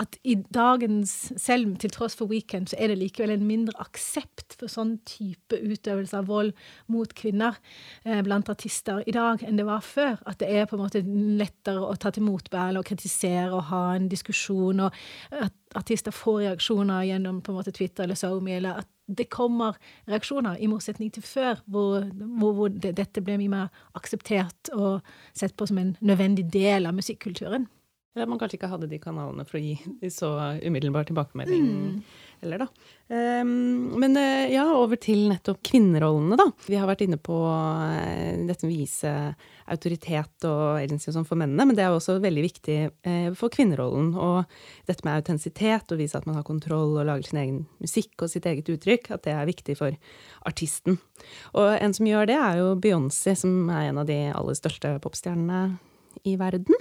at 0.00 0.18
i 0.28 0.34
dagens, 0.52 1.12
selv 1.40 1.76
til 1.80 1.92
tross 1.94 2.16
for 2.18 2.28
Weekend, 2.28 2.68
så 2.68 2.76
er 2.78 2.90
det 2.92 2.98
likevel 3.00 3.32
en 3.32 3.46
mindre 3.48 3.76
aksept 3.80 4.56
for 4.60 4.68
sånn 4.68 4.96
type 5.08 5.56
utøvelse 5.56 6.18
av 6.18 6.28
vold 6.28 6.52
mot 6.92 7.12
kvinner 7.16 7.56
eh, 8.04 8.20
blant 8.26 8.50
artister 8.52 9.00
i 9.08 9.14
dag 9.16 9.44
enn 9.46 9.56
det 9.56 9.64
var 9.68 9.84
før. 9.84 10.18
At 10.28 10.42
det 10.42 10.50
er 10.52 10.68
på 10.68 10.76
en 10.76 10.84
måte 10.84 11.02
lettere 11.06 11.80
å 11.80 11.96
ta 12.00 12.12
til 12.12 12.26
motbære 12.28 12.80
og 12.80 12.88
kritisere 12.88 13.54
og 13.54 13.70
ha 13.70 13.84
en 13.94 14.10
diskusjon, 14.12 14.84
og 14.84 15.00
at 15.32 15.56
artister 15.76 16.14
får 16.14 16.42
reaksjoner 16.44 17.08
gjennom 17.08 17.40
på 17.40 17.52
en 17.52 17.58
måte 17.62 17.72
Twitter 17.76 18.04
eller 18.04 18.20
SoMe, 18.20 18.58
eller 18.58 18.82
at 18.82 18.92
det 19.06 19.28
kommer 19.30 19.76
reaksjoner, 20.10 20.58
i 20.58 20.68
motsetning 20.68 21.12
til 21.14 21.22
før, 21.22 21.60
hvor, 21.70 22.04
hvor, 22.10 22.52
hvor 22.58 22.72
det, 22.74 22.96
dette 22.98 23.22
ble 23.24 23.38
mye 23.38 23.52
mer 23.52 23.82
akseptert 23.96 24.72
og 24.74 25.06
sett 25.36 25.54
på 25.56 25.68
som 25.70 25.78
en 25.78 25.94
nødvendig 26.04 26.48
del 26.52 26.88
av 26.90 26.96
musikkulturen. 26.96 27.68
Eller 28.16 28.30
man 28.32 28.38
kanskje 28.40 28.56
ikke 28.56 28.70
hadde 28.72 28.88
de 28.88 28.96
kanalene 28.96 29.44
for 29.44 29.58
å 29.58 29.60
gi 29.60 30.08
så 30.08 30.30
umiddelbar 30.64 31.04
tilbakemelding. 31.04 31.66
Mm. 31.68 31.98
Eller 32.40 32.62
da. 32.64 32.66
Um, 33.08 34.00
men 34.00 34.16
uh, 34.16 34.46
ja, 34.50 34.64
over 34.72 34.98
til 35.00 35.26
nettopp 35.30 35.60
kvinnerollene, 35.64 36.36
da. 36.40 36.46
Vi 36.66 36.78
har 36.80 36.88
vært 36.88 37.04
inne 37.04 37.18
på 37.20 37.36
uh, 37.44 38.46
dette 38.48 38.66
med 38.66 38.72
å 38.72 38.80
vise 38.80 39.12
autoritet 39.66 40.46
og 40.48 40.78
agency 40.80 41.12
sånn 41.12 41.26
for 41.28 41.38
mennene, 41.38 41.68
men 41.68 41.76
det 41.76 41.84
er 41.84 41.94
også 41.94 42.16
veldig 42.24 42.44
viktig 42.46 42.78
uh, 42.88 43.30
for 43.36 43.52
kvinnerollen. 43.52 44.12
Og 44.16 44.88
dette 44.88 45.04
med 45.06 45.20
autentisitet, 45.20 45.92
og 45.92 46.00
vise 46.00 46.16
at 46.16 46.28
man 46.28 46.38
har 46.40 46.46
kontroll 46.48 46.96
og 46.96 47.08
lager 47.08 47.28
sin 47.28 47.42
egen 47.42 47.58
musikk 47.84 48.24
og 48.24 48.32
sitt 48.32 48.48
eget 48.48 48.72
uttrykk, 48.72 49.12
at 49.16 49.26
det 49.28 49.36
er 49.36 49.48
viktig 49.52 49.76
for 49.76 49.96
artisten. 50.48 50.96
Og 51.52 51.76
en 51.76 51.96
som 51.96 52.08
gjør 52.08 52.32
det, 52.32 52.40
er 52.40 52.62
jo 52.62 52.72
Beyoncé, 52.80 53.36
som 53.36 53.68
er 53.68 53.90
en 53.90 54.00
av 54.00 54.08
de 54.08 54.22
aller 54.32 54.56
største 54.56 54.96
popstjernene 55.04 55.76
i 56.24 56.36
verden. 56.40 56.76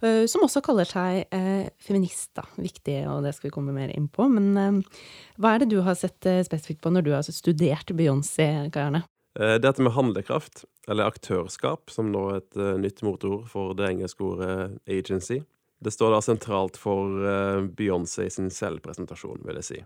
Eh, 0.00 0.24
som 0.30 0.44
også 0.44 0.62
kaller 0.64 0.88
seg 0.88 1.24
eh, 1.34 1.70
feminist, 1.82 2.32
da. 2.36 2.44
Viktig, 2.58 2.98
og 3.10 3.24
det 3.24 3.34
skal 3.36 3.48
vi 3.48 3.54
komme 3.54 3.74
mer 3.76 3.92
inn 3.94 4.08
på. 4.12 4.26
Men 4.32 4.50
eh, 4.60 5.00
hva 5.40 5.54
er 5.54 5.64
det 5.64 5.72
du 5.72 5.80
har 5.86 5.98
sett 5.98 6.26
spesifikt 6.46 6.82
på 6.84 6.92
når 6.94 7.06
du 7.06 7.12
har 7.14 7.26
studert 7.26 7.94
Beyoncé, 7.96 8.48
Kajerne? 8.74 9.04
Eh, 9.38 9.56
dette 9.62 9.82
med 9.82 9.96
handlekraft, 9.96 10.64
eller 10.88 11.10
aktørskap, 11.10 11.90
som 11.90 12.12
nå 12.12 12.28
er 12.32 12.42
et 12.42 12.62
nytt 12.82 13.02
motord 13.06 13.48
for 13.50 13.74
det 13.78 13.90
engelske 13.94 14.24
ordet 14.26 14.78
agency. 14.86 15.40
Det 15.84 15.92
står 15.92 16.14
da 16.14 16.20
sentralt 16.24 16.78
for 16.80 17.10
Beyoncé 17.12 17.72
Beyoncé 17.76 18.30
sin 18.32 18.46
selvpresentasjon, 18.52 19.42
vil 19.44 19.58
jeg 19.60 19.68
si. 19.68 19.80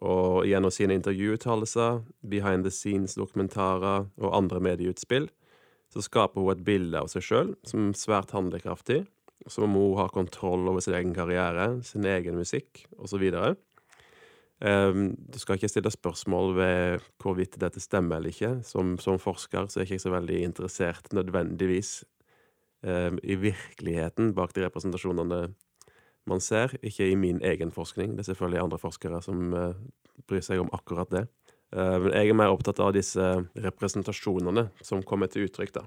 Og 0.00 0.46
gjennom 0.48 0.72
sine 0.74 0.96
intervjuuttalelser, 0.96 2.00
behind 2.26 2.64
the 2.64 2.72
scenes-dokumentarer 2.72 4.08
og 4.22 4.34
andre 4.34 4.62
medieutspill 4.64 5.28
så 5.90 6.02
skaper 6.04 6.42
hun 6.42 6.54
et 6.54 6.66
bilde 6.66 7.00
av 7.00 7.08
seg 7.10 7.24
sjøl 7.26 7.54
som 7.66 7.90
er 7.90 7.98
svært 7.98 8.34
handlekraftig, 8.36 9.02
som 9.50 9.66
om 9.66 9.78
hun 9.78 9.98
har 9.98 10.12
kontroll 10.14 10.68
over 10.70 10.84
sin 10.84 10.94
egen 10.98 11.14
karriere, 11.16 11.80
sin 11.86 12.06
egen 12.06 12.38
musikk 12.38 12.84
osv. 13.00 13.24
Um, 14.60 15.14
du 15.16 15.38
skal 15.40 15.56
ikke 15.56 15.70
stille 15.72 15.92
spørsmål 15.92 16.54
ved 16.58 17.06
hvorvidt 17.22 17.56
dette 17.62 17.80
stemmer 17.80 18.20
eller 18.20 18.34
ikke. 18.34 18.52
Som, 18.68 18.98
som 19.00 19.18
forsker 19.18 19.66
så 19.66 19.80
er 19.80 19.86
jeg 19.86 19.96
ikke 19.96 20.04
så 20.04 20.14
veldig 20.14 20.42
interessert 20.44 21.10
nødvendigvis 21.16 22.02
um, 22.84 23.18
i 23.24 23.38
virkeligheten 23.40 24.34
bak 24.36 24.54
de 24.54 24.66
representasjonene 24.66 25.42
man 26.28 26.42
ser, 26.44 26.76
ikke 26.84 27.08
i 27.08 27.16
min 27.16 27.40
egen 27.42 27.72
forskning. 27.72 28.12
Det 28.14 28.26
er 28.26 28.32
selvfølgelig 28.34 28.62
andre 28.62 28.78
forskere 28.78 29.22
som 29.24 29.54
uh, 29.56 29.72
bryr 30.28 30.44
seg 30.44 30.60
om 30.60 30.70
akkurat 30.76 31.10
det. 31.10 31.24
Eh, 31.76 31.96
men 32.02 32.14
jeg 32.14 32.30
er 32.30 32.38
mer 32.38 32.54
opptatt 32.54 32.80
av 32.82 32.94
disse 32.96 33.26
representasjonene 33.54 34.68
som 34.82 35.04
kommer 35.06 35.30
til 35.30 35.48
uttrykk. 35.48 35.72
da. 35.72 35.84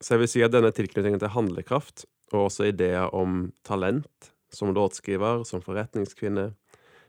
Så 0.00 0.14
jeg 0.14 0.22
vil 0.22 0.32
si 0.32 0.42
at 0.42 0.52
denne 0.52 0.72
tilknytningen 0.74 1.20
til 1.22 1.32
handlekraft, 1.32 2.04
og 2.32 2.48
også 2.48 2.68
ideer 2.72 3.12
om 3.14 3.52
talent 3.62 4.32
som 4.52 4.74
låtskriver, 4.74 5.44
som 5.44 5.62
forretningskvinne, 5.62 6.52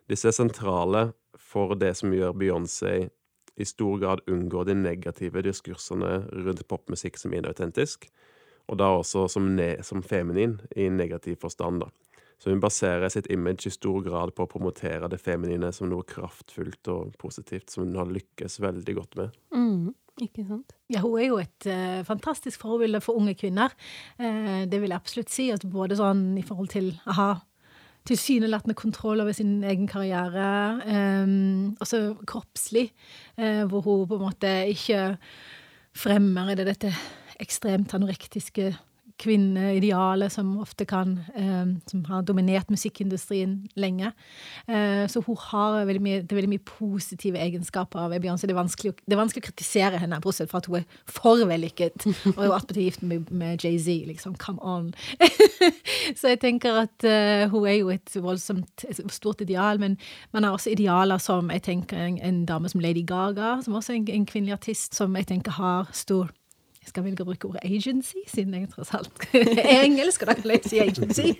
disse 0.07 0.27
er 0.27 0.35
sentrale 0.35 1.13
for 1.39 1.75
det 1.79 1.95
som 1.97 2.13
gjør 2.13 2.35
Beyoncé 2.35 3.09
i 3.55 3.65
stor 3.65 3.99
grad 4.01 4.23
unngår 4.27 4.65
de 4.65 4.75
negative 4.75 5.43
diskursene 5.45 6.23
rundt 6.31 6.67
popmusikk 6.67 7.19
som 7.21 7.33
inautentisk, 7.33 8.07
og 8.67 8.79
da 8.79 8.89
også 8.97 9.27
som, 9.29 9.49
som 9.83 10.01
feminin 10.03 10.57
i 10.75 10.89
negativ 10.89 11.37
forstand. 11.41 11.83
da. 11.83 11.91
Så 12.43 12.51
hun 12.51 12.59
baserer 12.59 13.07
sitt 13.07 13.29
image 13.31 13.69
i 13.69 13.71
stor 13.71 14.01
grad 14.03 14.33
på 14.35 14.43
å 14.43 14.49
promotere 14.51 15.07
det 15.07 15.21
feminine 15.23 15.69
som 15.71 15.87
noe 15.87 16.03
kraftfullt 16.03 16.89
og 16.91 17.13
positivt, 17.21 17.71
som 17.71 17.85
hun 17.85 17.95
har 17.95 18.09
lykkes 18.11 18.59
veldig 18.59 18.95
godt 18.97 19.15
med. 19.15 19.37
Mm, 19.55 19.93
ikke 20.25 20.43
sant? 20.49 20.75
Ja, 20.91 21.05
hun 21.05 21.21
er 21.21 21.29
jo 21.29 21.39
et 21.39 21.69
uh, 21.71 22.01
fantastisk 22.03 22.65
forbilde 22.65 22.99
for 23.05 23.21
unge 23.21 23.37
kvinner. 23.39 23.71
Uh, 24.19 24.67
det 24.67 24.81
vil 24.83 24.91
jeg 24.91 24.99
absolutt 24.99 25.31
si. 25.31 25.47
At 25.55 25.63
både 25.63 25.95
sånn 26.01 26.33
i 26.35 26.43
forhold 26.43 26.73
til 26.75 26.91
å 27.07 27.15
ha 27.21 27.31
tilsynelatende 28.11 28.75
kontroll 28.75 29.23
over 29.23 29.39
sin 29.39 29.61
egen 29.63 29.87
karriere, 29.87 30.47
um, 31.23 31.73
også 31.79 32.09
kroppslig, 32.27 32.89
uh, 33.39 33.63
hvor 33.71 33.87
hun 33.87 34.09
på 34.09 34.19
en 34.19 34.27
måte 34.27 34.57
ikke 34.75 35.13
fremmer 35.95 36.51
er 36.51 36.59
det 36.59 36.73
dette 36.73 36.91
ekstremt 37.39 37.95
anorektiske 37.95 38.73
kvinneidealet 39.23 40.33
som 40.33 40.51
ofte 40.61 40.85
kan 40.89 41.15
eh, 41.35 41.65
Som 41.89 42.03
har 42.09 42.23
dominert 42.27 42.69
musikkindustrien 42.71 43.67
lenge. 43.79 44.11
Eh, 44.67 45.05
så 45.07 45.23
hun 45.25 45.37
har 45.49 45.85
veldig 45.87 46.03
mye, 46.03 46.21
det 46.21 46.31
er 46.31 46.41
veldig 46.41 46.53
mye 46.55 46.65
positive 46.67 47.39
egenskaper 47.39 48.09
ved 48.11 48.23
Beyoncé. 48.23 48.47
Det, 48.47 48.53
det, 48.53 49.15
er 49.15 49.21
vanskelig 49.21 49.43
å 49.43 49.47
kritisere 49.47 50.01
henne, 50.01 50.21
bortsett 50.23 50.51
fra 50.51 50.61
at 50.61 50.69
hun 50.69 50.81
er 50.81 50.87
for 51.09 51.43
vellykket. 51.47 52.07
Og 52.35 52.43
er 52.43 52.55
attpåtil 52.55 52.87
gift 52.87 53.05
med, 53.07 53.31
med 53.31 53.63
Jay-Z, 53.63 54.07
liksom. 54.09 54.35
Come 54.41 54.59
on. 54.61 54.91
så 56.19 56.33
jeg 56.33 56.41
tenker 56.43 56.83
at 56.83 57.07
uh, 57.07 57.47
hun 57.53 57.67
er 57.69 57.77
jo 57.79 57.91
et 57.93 58.15
voldsomt 58.23 58.85
et 58.89 59.01
stort 59.13 59.41
ideal, 59.45 59.79
men 59.81 59.97
man 60.33 60.47
har 60.47 60.55
også 60.55 60.73
idealer 60.73 61.21
som 61.21 61.51
jeg 61.53 61.65
tenker 61.69 61.99
en, 61.99 62.19
en 62.23 62.43
dame 62.49 62.71
som 62.71 62.83
Lady 62.83 63.05
Gaga, 63.07 63.57
som 63.63 63.77
også 63.77 63.93
er 63.93 64.01
en, 64.01 64.07
en 64.19 64.29
kvinnelig 64.29 64.57
artist, 64.57 64.95
som 64.97 65.15
jeg 65.19 65.29
tenker 65.29 65.59
har 65.59 65.91
stor 65.95 66.31
jeg 66.83 66.91
skal 66.91 67.05
velge 67.05 67.23
å 67.23 67.27
bruke 67.27 67.47
ordet 67.47 67.63
agency, 67.63 68.19
siden 68.27 68.53
jeg 68.57 68.69
tross 68.73 68.91
alt 68.97 69.23
er 69.31 69.83
engelsk, 69.85 70.25
og 70.25 70.31
da 70.31 70.35
kan 70.39 70.53
jeg 70.55 70.65
si 70.67 70.83
agency. 70.83 71.29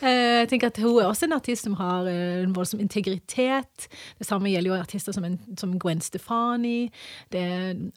Eh, 0.00 0.40
jeg 0.40 0.48
tenker 0.48 0.70
at 0.70 0.78
Hun 0.80 1.00
er 1.00 1.08
også 1.10 1.26
en 1.26 1.34
artist 1.36 1.66
som 1.66 1.74
har 1.76 2.06
eh, 2.08 2.40
en 2.40 2.54
voldsom 2.56 2.80
integritet. 2.80 3.88
Det 4.18 4.26
samme 4.26 4.48
gjelder 4.48 4.70
jo 4.70 4.78
artister 4.78 5.12
som, 5.12 5.26
en, 5.26 5.36
som 5.60 5.74
Gwen 5.80 6.00
Stefani. 6.00 6.88
Det, 7.32 7.42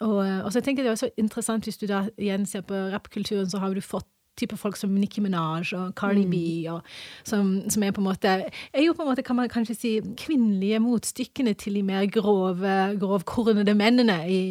og, 0.01 0.19
og, 0.19 0.49
så 0.51 0.59
tenker 0.59 0.83
jeg 0.83 0.89
det 0.89 0.91
er 0.91 0.97
også 0.97 1.11
interessant 1.21 1.69
hvis 1.69 1.79
du 1.79 1.85
da 1.87 2.03
igjen 2.17 2.47
ser 2.49 2.65
på 2.67 2.75
rappkulturen, 2.91 3.47
så 3.49 3.61
har 3.63 3.75
du 3.75 3.81
fått 3.81 4.09
type 4.39 4.57
folk 4.57 4.77
som 4.79 4.93
Nicki 4.97 5.21
Minaj 5.21 5.73
og 5.77 5.93
Cardi 5.99 6.25
mm. 6.25 6.31
B, 6.31 6.37
og, 6.71 6.81
som, 7.27 7.51
som, 7.69 7.83
er 7.83 7.93
på 7.95 8.01
en 8.01 8.07
måte 8.07 8.31
er 8.33 8.81
jo 8.83 8.95
på 8.97 9.03
en 9.03 9.11
måte, 9.11 9.25
kan 9.25 9.37
man 9.37 9.51
kanskje 9.51 9.75
si, 9.77 9.91
kvinnelige 10.19 10.79
motstykkene 10.83 11.53
til 11.59 11.77
de 11.79 11.83
mer 11.85 12.07
grove, 12.11 12.77
grovkornede 13.01 13.75
mennene 13.77 14.17
i, 14.29 14.41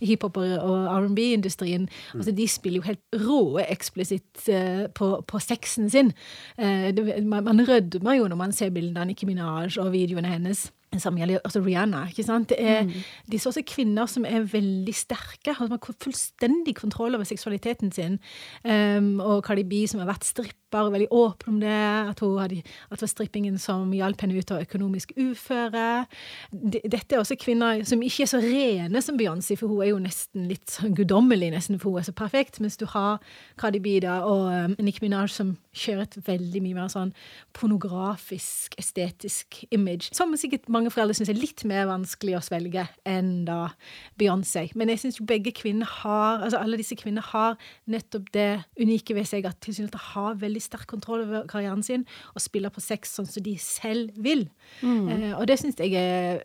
i 0.00 0.10
hiphop- 0.12 0.38
og 0.38 0.86
R&B-industrien. 0.96 1.88
Mm. 1.88 2.20
Altså, 2.20 2.36
de 2.36 2.48
spiller 2.48 2.80
jo 2.82 2.88
helt 2.90 3.24
råe 3.26 3.66
eksplisitt 3.72 4.46
uh, 4.48 4.86
på, 4.94 5.14
på 5.26 5.42
sexen 5.42 5.90
sin. 5.90 6.12
Uh, 6.58 6.90
det, 6.94 7.24
man, 7.26 7.44
man 7.44 7.66
rødmer 7.68 8.20
jo 8.20 8.28
når 8.28 8.38
man 8.38 8.54
ser 8.56 8.70
bildene 8.70 9.02
av 9.02 9.10
Nicki 9.10 9.26
Minaj 9.26 9.78
og 9.82 9.92
videoene 9.94 10.30
hennes 10.30 10.70
som 11.00 11.16
gjelder 11.16 11.40
altså 11.44 11.62
Rihanna. 11.64 12.06
ikke 12.10 12.24
sant? 12.26 12.48
Det 12.48 12.58
er 12.60 12.82
mm. 12.84 12.92
disse 13.32 13.48
også 13.48 13.62
kvinner 13.66 14.06
som 14.06 14.26
er 14.28 14.44
veldig 14.52 14.94
sterke, 14.94 15.54
som 15.56 15.70
har 15.70 15.98
fullstendig 16.04 16.74
kontroll 16.76 17.14
over 17.14 17.24
seksualiteten 17.24 17.92
sin. 17.92 18.18
Um, 18.64 19.20
og 19.20 19.44
Cardi 19.46 19.64
B, 19.64 19.86
som 19.88 20.02
har 20.02 20.10
vært 20.10 20.28
stripper, 20.72 20.90
veldig 20.90 21.08
åpen 21.10 21.54
om 21.54 21.60
det. 21.60 22.10
At, 22.10 22.20
hun 22.20 22.38
hadde, 22.40 22.62
at 22.90 22.98
det 22.98 23.02
var 23.02 23.10
strippingen 23.10 23.58
som 23.58 23.92
hjalp 23.92 24.20
henne 24.22 24.38
ut 24.38 24.50
av 24.50 24.62
økonomisk 24.62 25.12
uføre. 25.16 26.06
Dette 26.52 27.14
er 27.14 27.20
også 27.20 27.36
kvinner 27.36 27.84
som 27.84 28.02
ikke 28.02 28.24
er 28.24 28.30
så 28.30 28.40
rene 28.40 29.02
som 29.02 29.18
Beyoncé, 29.18 29.56
for 29.56 29.68
hun 29.68 29.82
er 29.82 29.92
jo 29.92 30.00
nesten 30.00 30.48
litt 30.48 30.70
sånn 30.72 30.94
guddommelig, 30.96 31.52
nesten, 31.52 31.78
for 31.78 31.92
hun 31.92 32.00
er 32.00 32.08
så 32.08 32.14
perfekt. 32.16 32.60
Mens 32.60 32.78
du 32.80 32.86
har 32.86 33.20
Cardi 33.60 33.80
Bida 33.82 34.22
og 34.24 34.48
um, 34.48 34.76
Nick 34.82 35.02
Minaj 35.02 35.30
som 35.32 35.56
kjører 35.72 36.06
et 36.06 36.18
veldig 36.26 36.62
mye 36.64 36.76
mer 36.76 36.90
sånn 36.92 37.12
pornografisk, 37.56 38.76
estetisk 38.80 39.62
image. 39.72 40.10
Som 40.16 40.34
sikkert 40.36 40.68
mange 40.72 40.92
foreldre 40.92 41.16
syns 41.16 41.32
er 41.32 41.38
litt 41.38 41.64
mer 41.68 41.88
vanskelig 41.90 42.38
å 42.38 42.44
svelge 42.44 42.86
enn 43.08 43.44
da 43.48 43.72
Beyoncé. 44.20 44.68
Men 44.78 44.92
jeg 44.92 45.04
syns 45.04 45.20
begge 45.26 45.54
kvinner 45.56 45.88
har, 46.02 46.42
altså 46.44 46.60
alle 46.60 46.80
disse 46.80 46.96
kvinnene 46.98 47.24
har 47.32 47.58
nettopp 47.90 48.28
det 48.34 48.50
unike 48.80 49.16
ved 49.16 49.28
seg 49.28 49.46
at 49.48 49.60
tilsynelatende 49.64 50.12
har 50.12 50.38
veldig 50.42 50.61
sterk 50.62 50.88
kontroll 50.90 51.26
over 51.26 51.46
karrieren 51.50 51.84
sin 51.86 52.06
og 52.32 52.44
spiller 52.44 52.72
på 52.72 52.82
sex 52.84 53.16
sånn 53.18 53.28
som 53.28 53.44
de 53.44 53.56
selv 53.60 54.16
vil. 54.22 54.48
Mm. 54.80 55.06
Eh, 55.08 55.30
og 55.36 55.46
det 55.50 55.60
syns 55.60 55.80
jeg 55.82 55.96
er 55.98 56.42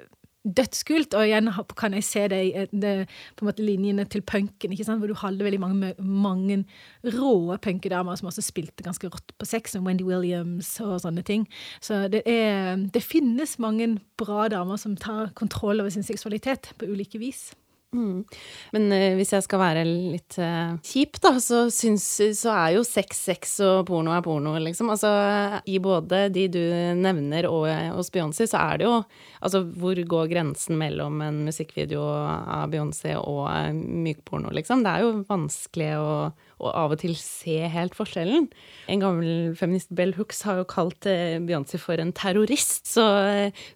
dødskult. 0.48 1.16
Og 1.18 1.28
igjen 1.28 1.50
kan 1.78 1.96
jeg 1.96 2.06
se 2.06 2.24
det 2.32 2.40
i 2.46 2.66
det, 2.72 2.94
på 3.36 3.44
en 3.44 3.50
måte 3.50 3.66
linjene 3.66 4.06
til 4.10 4.24
punken, 4.28 4.74
ikke 4.74 4.86
sant? 4.88 5.02
hvor 5.02 5.12
du 5.12 5.18
hadde 5.18 5.46
veldig 5.46 5.60
mange, 5.62 5.94
mange 6.00 6.60
rå 7.18 7.58
punkedamer 7.64 8.18
som 8.20 8.30
også 8.32 8.46
spilte 8.46 8.86
ganske 8.86 9.12
rått 9.12 9.36
på 9.38 9.48
sex, 9.50 9.76
som 9.76 9.88
Wendy 9.88 10.08
Williams 10.08 10.76
og 10.84 11.02
sånne 11.04 11.24
ting. 11.28 11.48
Så 11.84 12.06
det, 12.12 12.24
er, 12.30 12.76
det 12.94 13.04
finnes 13.04 13.58
mange 13.64 13.98
bra 14.20 14.48
damer 14.52 14.80
som 14.82 14.98
tar 15.00 15.34
kontroll 15.38 15.82
over 15.84 15.94
sin 15.94 16.06
seksualitet 16.08 16.74
på 16.78 16.90
ulike 16.90 17.22
vis. 17.22 17.52
Mm. 17.98 18.22
Men 18.76 18.88
uh, 18.94 19.16
hvis 19.18 19.34
jeg 19.34 19.46
skal 19.46 19.62
være 19.62 19.84
litt 19.88 20.38
uh, 20.42 20.78
kjip, 20.86 21.20
da, 21.24 21.34
så, 21.44 21.66
syns, 21.74 22.06
så 22.40 22.54
er 22.54 22.78
jo 22.78 22.86
sex 22.88 23.24
sex 23.30 23.58
og 23.66 23.88
porno 23.90 24.14
er 24.16 24.24
porno, 24.26 24.56
liksom. 24.62 24.92
Altså 24.94 25.12
i 25.66 25.80
både 25.84 26.28
de 26.34 26.48
du 26.54 26.62
nevner 26.98 27.50
og 27.50 27.68
hos 27.98 28.12
Beyoncé, 28.14 28.48
så 28.50 28.62
er 28.64 28.82
det 28.82 28.88
jo 28.90 29.00
Altså 29.38 29.60
hvor 29.80 30.00
går 30.10 30.30
grensen 30.32 30.80
mellom 30.80 31.20
en 31.22 31.44
musikkvideo 31.46 32.02
av 32.02 32.72
Beyoncé 32.74 33.14
og 33.20 33.44
uh, 33.46 33.70
mykporno, 33.74 34.52
liksom? 34.56 34.82
Det 34.86 34.94
er 34.94 35.06
jo 35.06 35.12
vanskelig 35.28 35.92
å, 36.02 36.10
og 36.58 36.72
av 36.72 36.96
og 36.96 37.02
til 37.02 37.14
se 37.20 37.60
helt 37.72 37.96
forskjellen. 37.98 38.48
En 38.92 39.04
gammel 39.04 39.54
feminist, 39.58 39.92
Bell 39.96 40.16
Hooks, 40.18 40.44
har 40.48 40.62
jo 40.62 40.68
kalt 40.70 41.08
eh, 41.10 41.38
Beyoncé 41.44 41.80
for 41.82 42.02
en 42.02 42.14
terrorist, 42.18 42.86
så, 42.90 43.08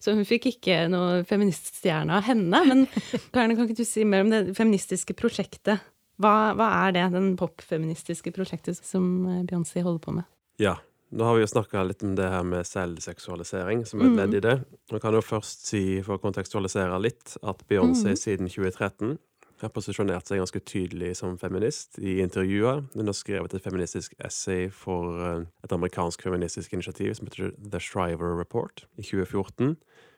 så 0.02 0.16
hun 0.18 0.28
fikk 0.28 0.50
ikke 0.54 0.84
noe 0.92 1.22
feministstjerne 1.30 2.20
av 2.20 2.28
henne. 2.30 2.64
Men 2.68 2.86
Karne, 3.36 3.58
kan 3.58 3.68
ikke 3.68 3.82
du 3.82 3.88
si 3.88 4.06
mer 4.08 4.26
om 4.26 4.34
det 4.34 4.44
feministiske 4.58 5.16
prosjektet? 5.18 5.84
Hva, 6.22 6.54
hva 6.58 6.70
er 6.86 6.96
det, 6.98 7.08
den 7.16 7.34
popfeministiske 7.40 8.34
prosjektet 8.36 8.82
som 8.86 9.12
eh, 9.28 9.44
Beyoncé 9.50 9.86
holder 9.86 10.02
på 10.04 10.18
med? 10.20 10.30
Ja, 10.62 10.78
nå 11.12 11.26
har 11.28 11.36
vi 11.36 11.44
jo 11.44 11.50
snakka 11.52 11.84
litt 11.84 12.04
om 12.08 12.14
det 12.16 12.30
her 12.32 12.44
med 12.48 12.68
selvseksualisering, 12.68 13.84
som 13.90 14.04
et 14.06 14.14
ledd 14.16 14.38
i 14.38 14.44
det. 14.44 14.54
Man 14.94 15.02
kan 15.04 15.18
jo 15.18 15.24
først 15.26 15.66
si, 15.68 15.84
for 16.06 16.16
å 16.16 16.24
kontekstualisere 16.24 17.00
litt, 17.04 17.36
at 17.42 17.66
Beyoncé 17.68 18.14
mm. 18.14 18.20
siden 18.22 18.52
2013 18.52 19.18
har 19.66 19.74
posisjonert 19.74 20.28
seg 20.28 20.42
ganske 20.42 20.62
tydelig 20.68 21.16
som 21.20 21.38
feminist 21.40 22.00
i 22.00 22.20
intervjuer. 22.24 22.84
Hun 22.96 23.10
har 23.10 23.18
skrevet 23.18 23.54
et 23.54 23.64
feministisk 23.64 24.16
essay 24.24 24.70
for 24.74 25.20
eh, 25.22 25.46
et 25.66 25.76
amerikansk 25.76 26.24
feministisk 26.26 26.74
initiativ 26.74 27.14
som 27.18 27.30
heter 27.30 27.54
The 27.62 27.82
Shriver 27.82 28.38
Report 28.40 28.86
i 28.98 29.06
2014. 29.06 29.76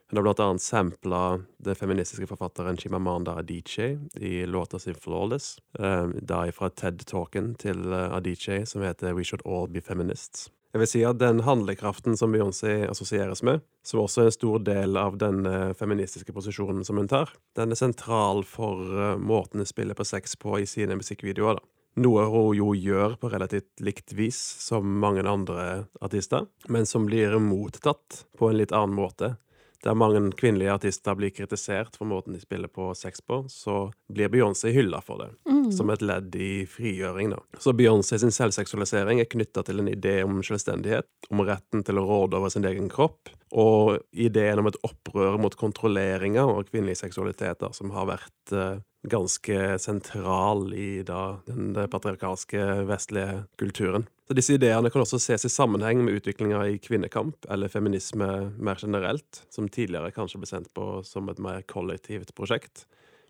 Hun 0.09 0.17
har 0.17 0.23
blant 0.27 0.41
annet 0.43 0.61
sampla 0.61 1.21
det 1.63 1.77
feministiske 1.79 2.27
forfatteren 2.29 2.77
Chimamanda 2.77 3.37
Adichie 3.39 3.99
i 4.15 4.45
låta 4.45 4.79
sin 4.79 4.95
'Flawless', 4.95 5.59
eh, 5.79 6.07
da 6.21 6.51
fra 6.51 6.69
TED-talken 6.69 7.55
til 7.55 7.93
eh, 7.93 8.13
Adichie 8.13 8.65
som 8.65 8.81
heter 8.81 9.13
'We 9.13 9.23
Should 9.23 9.41
All 9.45 9.67
Be 9.67 9.81
Feminists'. 9.81 10.51
Jeg 10.73 10.81
vil 10.81 10.89
si 10.89 11.01
at 11.05 11.19
den 11.21 11.43
handlekraften 11.45 12.15
som 12.17 12.31
Beyoncé 12.33 12.87
assosieres 12.89 13.43
med, 13.45 13.61
som 13.85 13.99
også 14.01 14.23
er 14.23 14.29
en 14.31 14.33
stor 14.33 14.63
del 14.65 14.97
av 14.97 15.19
den 15.21 15.45
eh, 15.45 15.75
feministiske 15.77 16.33
posisjonen 16.33 16.81
som 16.87 16.97
hun 16.97 17.09
tar, 17.11 17.29
den 17.53 17.75
er 17.75 17.77
sentral 17.77 18.41
for 18.41 18.81
uh, 18.81 19.11
måten 19.21 19.61
hun 19.61 19.69
spiller 19.69 19.93
på 19.93 20.07
sex 20.07 20.33
på 20.41 20.57
i 20.63 20.65
sine 20.65 20.97
musikkvideoer. 20.97 21.61
da. 21.61 21.69
Noe 22.01 22.25
hun 22.25 22.57
jo 22.57 22.71
gjør 22.73 23.19
på 23.21 23.29
relativt 23.29 23.85
likt 23.85 24.15
vis 24.17 24.39
som 24.65 24.97
mange 24.97 25.21
andre 25.29 25.85
artister, 26.01 26.49
men 26.65 26.89
som 26.89 27.05
blir 27.05 27.37
mottatt 27.37 28.23
på 28.33 28.49
en 28.49 28.57
litt 28.57 28.73
annen 28.73 28.97
måte 28.97 29.35
der 29.83 29.95
mange 29.99 30.21
kvinnelige 30.39 30.71
artister 30.71 31.15
blir 31.19 31.33
kritisert 31.35 31.97
for 31.99 32.07
måten 32.07 32.35
de 32.35 32.39
spiller 32.39 32.71
på 32.71 32.93
sex 32.95 33.21
på, 33.21 33.41
så 33.51 33.91
blir 34.13 34.31
Beyoncé 34.31 34.71
hylla 34.71 35.01
for 35.03 35.19
det, 35.19 35.29
mm. 35.49 35.71
som 35.75 35.91
et 35.91 36.05
ledd 36.05 36.35
i 36.39 36.51
frigjøring. 36.69 37.33
da. 37.35 37.41
Så 37.59 37.73
Beyoncé 37.75 38.19
sin 38.21 38.31
selvseksualisering 38.31 39.19
er 39.19 39.27
knytta 39.29 39.65
til 39.67 39.83
en 39.83 39.91
idé 39.91 40.21
om 40.23 40.39
selvstendighet, 40.45 41.09
om 41.29 41.43
retten 41.43 41.83
til 41.83 41.99
å 41.99 42.05
råde 42.07 42.39
over 42.39 42.53
sin 42.53 42.67
egen 42.69 42.87
kropp, 42.91 43.33
og 43.51 43.99
ideen 44.15 44.63
om 44.63 44.71
et 44.71 44.79
opprør 44.87 45.37
mot 45.41 45.55
kontrolleringer 45.59 46.47
av 46.47 46.63
kvinnelige 46.71 47.03
seksualiteter 47.03 47.75
som 47.75 47.91
har 47.93 48.07
vært 48.15 48.55
eh, 48.55 48.79
ganske 49.03 49.79
sentral 49.79 50.73
i 50.73 51.03
da, 51.03 51.37
den 51.45 51.75
patriarkalske 51.91 52.63
vestlige 52.87 53.43
kulturen. 53.59 54.07
Så 54.27 54.33
Disse 54.37 54.55
ideene 54.55 54.89
kan 54.89 55.03
også 55.03 55.19
ses 55.19 55.45
i 55.45 55.51
sammenheng 55.51 56.05
med 56.05 56.21
utviklinga 56.21 56.61
i 56.71 56.79
kvinnekamp, 56.79 57.45
eller 57.51 57.71
feminisme 57.71 58.29
mer 58.55 58.79
generelt, 58.79 59.43
som 59.51 59.67
tidligere 59.67 60.13
kanskje 60.15 60.39
ble 60.39 60.49
sendt 60.49 60.71
på 60.73 60.87
som 61.07 61.27
et 61.29 61.41
mer 61.43 61.65
kollektivt 61.67 62.31
prosjekt. 62.37 62.85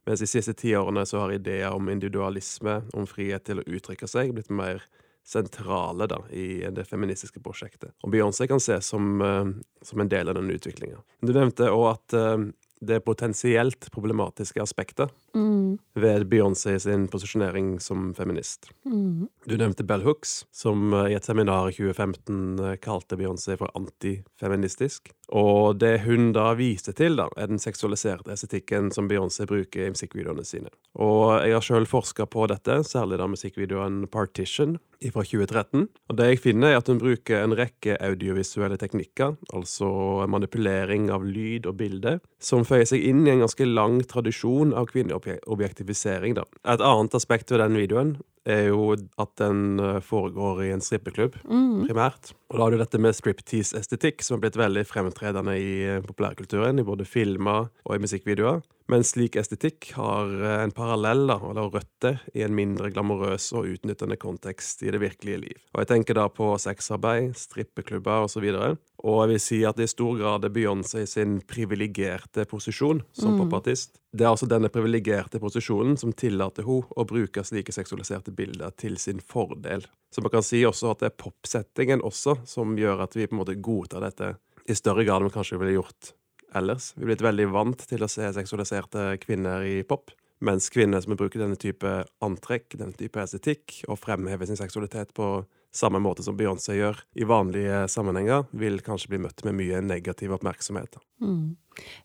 Mens 0.05 0.21
de 0.21 0.27
siste 0.27 0.53
tiårene 0.59 1.05
så 1.09 1.23
har 1.23 1.33
ideer 1.33 1.73
om 1.73 1.89
individualisme, 1.89 2.81
om 2.93 3.07
frihet 3.09 3.47
til 3.47 3.61
å 3.61 3.65
uttrykke 3.65 4.09
seg, 4.09 4.35
blitt 4.35 4.51
mer 4.53 4.83
sentrale 5.25 6.05
da, 6.11 6.19
i 6.35 6.67
det 6.75 6.83
feministiske 6.85 7.39
prosjektet. 7.41 7.93
Og 8.03 8.11
Beyoncé 8.11 8.47
kan 8.51 8.59
ses 8.61 8.89
som, 8.91 9.15
uh, 9.23 9.47
som 9.81 10.03
en 10.03 10.11
del 10.11 10.29
av 10.29 10.35
denne 10.37 10.57
utviklinga. 10.59 10.99
Du 11.23 11.31
nevnte 11.31 11.71
òg 11.71 11.85
at 11.93 12.17
uh, 12.19 12.43
det 12.87 12.99
potensielt 13.05 13.89
problematiske 13.91 14.61
aspektet 14.61 15.11
mm. 15.35 15.77
ved 15.99 16.27
Beyoncé 16.31 16.77
sin 16.79 17.07
posisjonering 17.11 17.79
som 17.83 18.11
feminist. 18.17 18.69
Mm. 18.85 19.27
Du 19.45 19.57
nevnte 19.57 19.85
Bell 19.87 20.05
Hooks, 20.05 20.45
som 20.51 20.93
eh, 20.93 21.11
i 21.13 21.17
et 21.17 21.25
seminar 21.25 21.71
i 21.71 21.75
2015 21.75 22.59
eh, 22.59 22.77
kalte 22.83 23.19
Beyoncé 23.19 23.57
for 23.59 23.71
antifeministisk. 23.79 25.11
Og 25.33 25.79
det 25.81 26.03
hun 26.03 26.31
da 26.35 26.51
viste 26.57 26.93
til, 26.93 27.17
da, 27.17 27.29
er 27.39 27.49
den 27.49 27.61
seksualiserte 27.61 28.33
estetikken 28.35 28.91
som 28.93 29.07
Beyoncé 29.09 29.47
bruker 29.49 29.87
i 29.87 29.93
musikkvideoene 29.93 30.45
sine. 30.45 30.73
Og 30.99 31.39
jeg 31.41 31.55
har 31.55 31.65
sjøl 31.65 31.87
forska 31.89 32.27
på 32.29 32.47
dette, 32.51 32.81
særlig 32.85 33.17
da 33.21 33.29
musikkvideoen 33.31 34.03
Partition 34.13 34.77
fra 35.11 35.23
2013. 35.25 35.87
Og 36.11 36.17
det 36.19 36.27
jeg 36.29 36.41
finner, 36.43 36.73
er 36.73 36.81
at 36.81 36.91
hun 36.91 37.01
bruker 37.01 37.41
en 37.43 37.55
rekke 37.57 37.97
audiovisuelle 38.03 38.77
teknikker, 38.79 39.35
altså 39.55 39.89
manipulering 40.31 41.09
av 41.13 41.25
lyd 41.27 41.67
og 41.69 41.79
bilde, 41.81 42.17
som 42.43 42.65
føyer 42.67 42.87
seg 42.89 43.03
inn 43.07 43.23
i 43.25 43.31
en 43.33 43.43
ganske 43.45 43.67
lang 43.67 44.01
tradisjon 44.09 44.73
av 44.75 44.89
kvinneobjektifisering. 44.91 46.37
Et 46.37 46.83
annet 46.83 47.17
aspekt 47.17 47.53
ved 47.53 47.63
den 47.63 47.79
videoen 47.79 48.15
er 48.49 48.67
jo 48.71 48.91
at 48.93 49.33
den 49.39 49.79
eh, 49.79 49.99
foregår 50.03 50.63
i 50.65 50.71
en 50.75 50.83
strippeklubb, 50.83 51.37
mm. 51.47 51.87
primært. 51.87 52.33
Og 52.51 52.59
da 52.59 52.65
har 52.65 52.73
du 52.73 52.81
dette 52.81 53.01
med 53.01 53.15
striptease-estetikk, 53.17 54.23
som 54.23 54.37
har 54.37 54.45
blitt 54.45 54.59
veldig 54.59 54.85
fremtredende 54.89 55.55
i 55.59 55.73
eh, 55.87 56.03
populærkulturen, 56.05 56.79
i 56.79 56.87
både 56.87 57.07
filmer 57.07 57.69
og 57.85 57.95
i 57.95 58.03
musikkvideoer. 58.03 58.61
Men 58.91 59.05
slik 59.07 59.37
estetikk 59.39 59.93
har 59.95 60.31
eh, 60.35 60.57
en 60.65 60.75
parallell, 60.75 61.23
da, 61.31 61.39
eller 61.49 61.71
røtter, 61.71 62.19
i 62.35 62.43
en 62.43 62.55
mindre 62.55 62.91
glamorøs 62.93 63.49
og 63.55 63.69
utnyttende 63.71 64.19
kontekst 64.19 64.83
i 64.83 64.91
det 64.93 65.01
virkelige 65.03 65.39
liv. 65.45 65.63
Og 65.73 65.83
jeg 65.83 65.93
tenker 65.93 66.19
da 66.19 66.27
på 66.31 66.51
sexarbeid, 66.59 67.31
strippeklubber 67.39 68.27
osv. 68.27 68.49
Og, 68.51 68.79
og 69.03 69.19
jeg 69.23 69.33
vil 69.33 69.43
si 69.47 69.63
at 69.67 69.79
det 69.79 69.87
i 69.87 69.95
stor 69.95 70.19
grad 70.19 70.47
er 70.47 70.53
Beyoncé 70.53 71.07
sin 71.09 71.39
privilegerte 71.47 72.47
posisjon 72.49 73.05
som 73.15 73.37
mm. 73.37 73.45
popartist. 73.45 73.95
Det 74.13 74.27
er 74.27 74.29
altså 74.29 74.45
denne 74.45 74.69
privilegerte 74.69 75.39
posisjonen 75.41 75.95
som 75.97 76.11
tillater 76.13 76.67
hun 76.67 76.83
å 76.85 77.05
bruke 77.09 77.41
slike 77.41 77.73
seksualiserte 77.73 78.29
bilder 78.37 78.75
til 78.77 78.99
sin 79.01 79.17
fordel. 79.17 79.87
Så 80.13 80.21
man 80.21 80.29
kan 80.35 80.45
si 80.45 80.59
også 80.69 80.91
at 80.91 81.01
det 81.01 81.07
er 81.09 81.21
popsettingen 81.23 82.03
også 82.05 82.35
som 82.45 82.75
gjør 82.77 83.07
at 83.07 83.17
vi 83.17 83.25
på 83.25 83.33
en 83.33 83.41
måte 83.41 83.57
godtar 83.57 84.05
dette 84.05 84.35
i 84.69 84.77
større 84.77 85.01
grad 85.07 85.23
enn 85.23 85.31
vi 85.31 85.33
kanskje 85.33 85.57
ville 85.57 85.79
gjort 85.79 86.13
ellers. 86.53 86.91
Vi 86.93 87.07
er 87.07 87.09
blitt 87.09 87.25
veldig 87.25 87.47
vant 87.55 87.87
til 87.89 88.05
å 88.05 88.11
se 88.11 88.29
seksualiserte 88.37 89.15
kvinner 89.23 89.65
i 89.65 89.79
pop. 89.81 90.13
Mens 90.45 90.69
kvinner 90.69 91.01
som 91.01 91.17
bruker 91.17 91.41
denne 91.41 91.57
type 91.57 91.95
antrekk, 92.21 92.77
denne 92.77 92.93
type 92.99 93.17
estetikk, 93.17 93.79
og 93.87 93.97
fremhever 93.97 94.45
sin 94.45 94.59
seksualitet 94.59 95.15
på 95.17 95.39
samme 95.73 95.99
måte 96.03 96.23
som 96.25 96.37
Beyoncé 96.37 96.77
gjør 96.77 96.99
i 97.17 97.25
vanlige 97.27 97.83
sammenhenger, 97.91 98.45
vil 98.53 98.79
kanskje 98.85 99.13
bli 99.13 99.23
møtt 99.25 99.43
med 99.47 99.57
mye 99.57 99.81
negativ 99.81 100.35
oppmerksomhet. 100.35 100.99
Mm. 101.23 101.55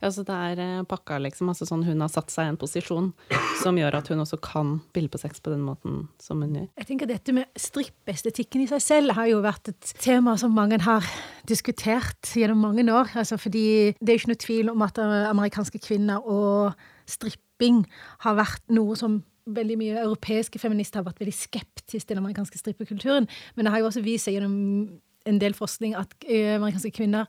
Ja, 0.01 0.09
så 0.15 0.23
det 0.25 0.33
er 0.35 0.61
eh, 0.63 0.85
pakka, 0.89 1.19
liksom. 1.21 1.51
Altså 1.53 1.67
sånn 1.69 1.85
hun 1.85 2.01
har 2.01 2.11
satt 2.13 2.33
seg 2.33 2.49
i 2.49 2.53
en 2.55 2.61
posisjon 2.61 3.11
som 3.61 3.77
gjør 3.77 3.99
at 3.99 4.09
hun 4.09 4.23
også 4.25 4.39
kan 4.41 4.79
bilde 4.97 5.13
på 5.13 5.21
sex 5.21 5.43
på 5.45 5.53
den 5.53 5.65
måten 5.67 6.07
som 6.23 6.41
hun 6.45 6.57
gjør. 6.57 6.69
Jeg 6.81 6.89
tenker 6.89 7.11
Dette 7.11 7.35
med 7.37 7.61
strippestetikken 7.61 8.65
i 8.65 8.71
seg 8.71 8.85
selv 8.85 9.17
har 9.19 9.29
jo 9.29 9.43
vært 9.45 9.73
et 9.75 9.93
tema 10.01 10.39
som 10.41 10.57
mange 10.57 10.81
har 10.85 11.05
diskutert 11.49 12.33
gjennom 12.33 12.65
mange 12.65 12.87
år. 12.89 13.13
Altså 13.19 13.37
fordi 13.41 13.95
det 14.01 14.15
er 14.15 14.21
ikke 14.21 14.33
noe 14.33 14.45
tvil 14.47 14.73
om 14.73 14.87
at 14.87 15.01
amerikanske 15.03 15.83
kvinner 15.85 16.25
og 16.25 16.79
stripping 17.09 17.85
har 18.25 18.39
vært 18.41 18.65
noe 18.73 18.97
som 18.97 19.21
veldig 19.57 19.77
mye 19.81 20.01
europeiske 20.05 20.61
feminister 20.63 21.01
har 21.01 21.09
vært 21.09 21.23
veldig 21.23 21.37
skeptiske 21.37 22.07
til 22.07 22.17
den 22.17 22.25
amerikanske 22.25 22.61
strippekulturen. 22.61 23.29
Men 23.57 23.67
det 23.67 23.75
har 23.75 23.83
jo 23.83 23.91
også 23.91 24.05
vist 24.05 24.29
seg 24.29 24.39
gjennom 24.39 24.99
en 25.29 25.41
del 25.43 25.55
forskning 25.57 25.97
at 25.99 26.15
eh, 26.25 26.55
amerikanske 26.57 26.93
kvinner, 26.97 27.29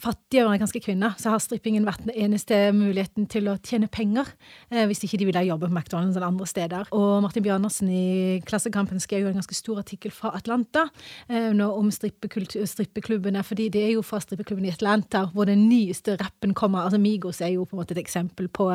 fattige 0.00 0.42
amerikanske 0.42 0.80
kvinner, 0.82 1.14
så 1.18 1.30
har 1.32 1.42
strippingen 1.42 1.86
vært 1.86 2.02
den 2.04 2.14
eneste 2.26 2.56
muligheten 2.74 3.28
til 3.30 3.46
å 3.50 3.56
tjene 3.62 3.86
penger, 3.92 4.26
eh, 4.70 4.84
hvis 4.90 5.04
ikke 5.06 5.20
de 5.20 5.28
ville 5.28 5.44
jobbe 5.46 5.68
på 5.68 5.74
McDonald's 5.74 6.16
eller 6.16 6.26
andre 6.26 6.46
steder. 6.46 6.88
Og 6.96 7.22
Martin 7.22 7.44
Bjørnersen 7.44 7.90
i 7.90 8.40
Klassekampen 8.46 9.00
skrev 9.02 9.24
jo 9.24 9.30
en 9.30 9.38
ganske 9.38 9.54
stor 9.54 9.78
artikkel 9.78 10.10
fra 10.14 10.32
Atlanta 10.34 10.88
eh, 11.28 11.52
om 11.54 11.90
strippeklubbene, 11.90 13.44
fordi 13.46 13.68
det 13.68 13.84
er 13.84 13.92
jo 13.94 14.02
fra 14.02 14.20
strippeklubben 14.20 14.66
i 14.66 14.72
Atlanta 14.74 15.24
hvor 15.32 15.46
den 15.48 15.68
nyeste 15.68 16.16
rappen 16.20 16.54
kommer. 16.54 16.84
altså 16.84 16.98
Migos 16.98 17.40
er 17.40 17.54
jo 17.54 17.64
på 17.64 17.76
en 17.76 17.82
måte 17.82 17.94
et 17.94 18.02
eksempel 18.02 18.48
på 18.48 18.70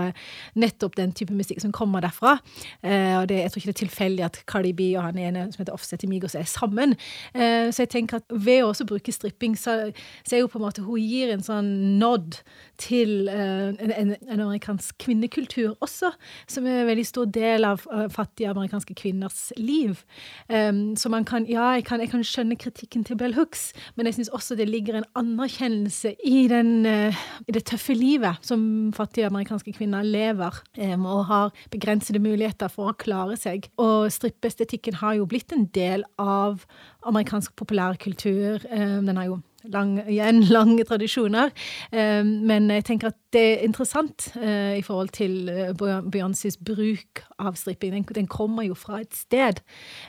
nettopp 0.55 0.95
den 0.95 1.11
type 1.11 1.33
musikk 1.35 1.61
som 1.61 1.73
kommer 1.75 2.01
derfra. 2.01 2.39
og 2.83 3.27
det, 3.27 3.43
Jeg 3.43 3.51
tror 3.51 3.59
ikke 3.59 3.71
det 3.71 3.75
er 3.75 3.85
tilfeldig 3.85 4.25
at 4.25 4.43
Cardi 4.47 4.71
B 4.73 4.95
og 4.95 5.03
han 5.03 5.17
ene 5.17 5.51
som 5.51 5.61
heter 5.61 5.73
Offset 5.73 6.03
i 6.03 6.07
Migos 6.07 6.35
er 6.35 6.43
sammen. 6.43 6.95
så 7.33 7.77
jeg 7.83 7.89
tenker 7.89 8.17
at 8.17 8.23
ved 8.29 8.63
å 8.63 8.69
også 8.69 8.85
bruke 8.85 9.11
stripping, 9.11 9.57
så, 9.57 9.91
så 10.23 10.35
er 10.35 10.43
jo 10.43 10.47
på 10.47 10.59
en 10.59 10.65
måte 10.65 10.83
hun 10.85 11.08
gir 11.09 11.33
en 11.33 11.45
sånn 11.45 11.71
nod 11.99 12.39
til 12.79 13.27
uh, 13.27 13.75
en, 13.75 13.91
en, 13.91 14.39
amerikansk 14.39 14.95
kvinnekultur 15.03 15.75
også, 15.83 16.11
som 16.49 16.67
er 16.67 16.81
en 16.81 16.89
veldig 16.89 17.05
stor 17.07 17.27
del 17.35 17.67
av 17.67 17.83
uh, 17.91 18.07
fattige 18.11 18.51
amerikanske 18.51 18.95
kvinners 18.97 19.49
liv. 19.59 20.03
Um, 20.47 20.95
så 20.99 21.11
man 21.11 21.27
kan, 21.27 21.45
ja, 21.49 21.73
jeg 21.77 21.85
kan, 21.89 21.99
jeg 22.03 22.11
kan, 22.13 22.23
skjønne 22.29 22.57
kritikken 22.59 23.03
til 23.07 23.17
Bell 23.19 23.35
Hooks, 23.37 23.71
men 23.97 24.07
jeg 24.07 24.19
syns 24.19 24.31
også 24.35 24.57
det 24.59 24.69
ligger 24.69 24.99
en 24.99 25.07
anerkjennelse 25.19 26.13
i, 26.25 26.47
den, 26.51 26.85
uh, 26.87 27.23
i, 27.47 27.55
det 27.55 27.65
tøffe 27.69 27.95
livet 27.97 28.39
som 28.45 28.61
fattige 28.95 29.27
amerikanske 29.29 29.73
kvinner 29.75 30.05
lever, 30.05 30.61
um, 30.79 31.07
og 31.09 31.25
har 31.31 31.63
begrensede 31.73 32.23
muligheter 32.23 32.71
for 32.71 32.91
å 32.91 32.97
klare 32.99 33.37
seg. 33.39 33.69
Og 33.81 34.07
strippeestetikken 34.13 35.01
har 35.03 35.19
jo 35.19 35.27
blitt 35.29 35.55
en 35.55 35.67
del 35.75 36.07
av 36.21 36.63
amerikansk 37.07 37.55
populærkultur. 37.59 38.63
Um, 38.71 39.07
den 39.07 39.19
har 39.19 39.31
jo 39.31 39.41
lang, 39.63 39.99
igjen 40.07 40.43
lange 40.55 40.83
tradisjoner. 40.87 41.51
Eh, 41.91 42.23
men 42.23 42.69
jeg 42.73 42.85
tenker 42.87 43.11
at 43.11 43.19
det 43.33 43.41
er 43.45 43.63
interessant 43.65 44.31
uh, 44.41 44.73
i 44.73 44.81
forhold 44.81 45.11
til 45.13 45.49
uh, 45.53 46.01
Beyoncés 46.09 46.57
bruk 46.57 47.21
av 47.37 47.53
stripping. 47.59 47.93
Den, 47.93 48.05
den, 48.15 48.27
kommer 48.29 48.65
jo 48.65 48.73
fra 48.73 49.01
et 49.03 49.13
sted. 49.15 49.61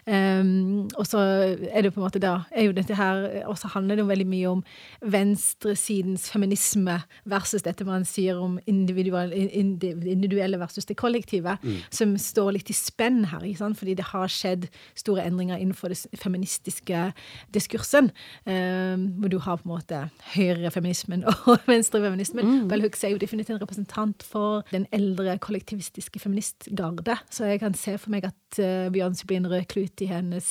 Og 0.07 1.07
så 1.07 1.21
er 1.71 1.83
det 1.85 1.93
på 1.93 2.01
en 2.01 2.07
måte 2.07 2.21
da 2.23 2.33
er 2.51 2.65
jo 2.67 2.73
dette 2.77 2.95
her, 2.97 3.45
Og 3.47 3.59
så 3.59 3.69
handler 3.69 3.97
det 3.97 4.03
jo 4.03 4.09
veldig 4.09 4.27
mye 4.29 4.49
om 4.49 4.63
venstresidens 5.01 6.31
feminisme 6.33 6.97
versus 7.25 7.63
dette 7.63 7.85
man 7.85 8.05
sier 8.09 8.41
om 8.41 8.59
individuelle 8.67 10.59
versus 10.61 10.89
det 10.89 10.97
kollektive, 10.97 11.57
mm. 11.63 11.77
som 11.91 12.17
står 12.19 12.53
litt 12.57 12.71
i 12.71 12.77
spenn 12.77 13.25
her. 13.31 13.45
Fordi 13.61 13.95
det 13.95 14.11
har 14.13 14.29
skjedd 14.33 14.69
store 14.99 15.25
endringer 15.29 15.61
innenfor 15.61 15.89
den 15.93 16.19
feministiske 16.19 17.13
diskursen. 17.55 18.11
Hvor 18.45 19.29
du 19.29 19.40
har 19.45 19.61
på 19.61 19.69
en 19.69 19.73
måte 19.75 20.03
høyrefeminismen 20.35 21.25
og 21.29 21.65
venstrefeminismen. 21.71 22.47
Mm. 22.47 22.69
Bell 22.71 22.85
Hooks 22.85 23.05
er 23.05 23.15
jo 23.15 23.21
definitivt 23.23 23.57
en 23.57 23.63
representant 23.63 24.25
for 24.27 24.65
den 24.71 24.87
eldre 24.97 25.37
kollektivistiske 25.43 26.23
feministgarde. 26.23 27.19
Så 27.31 27.51
jeg 27.51 27.63
kan 27.63 27.77
se 27.79 27.97
for 28.01 28.13
meg 28.15 28.29
at 28.29 28.63
uh, 28.63 28.89
Beyoncé 28.93 29.29
blir 29.29 29.43
en 29.43 29.51
rød 29.51 29.69
klut 29.73 30.05
i 30.05 30.11
hennes, 30.11 30.49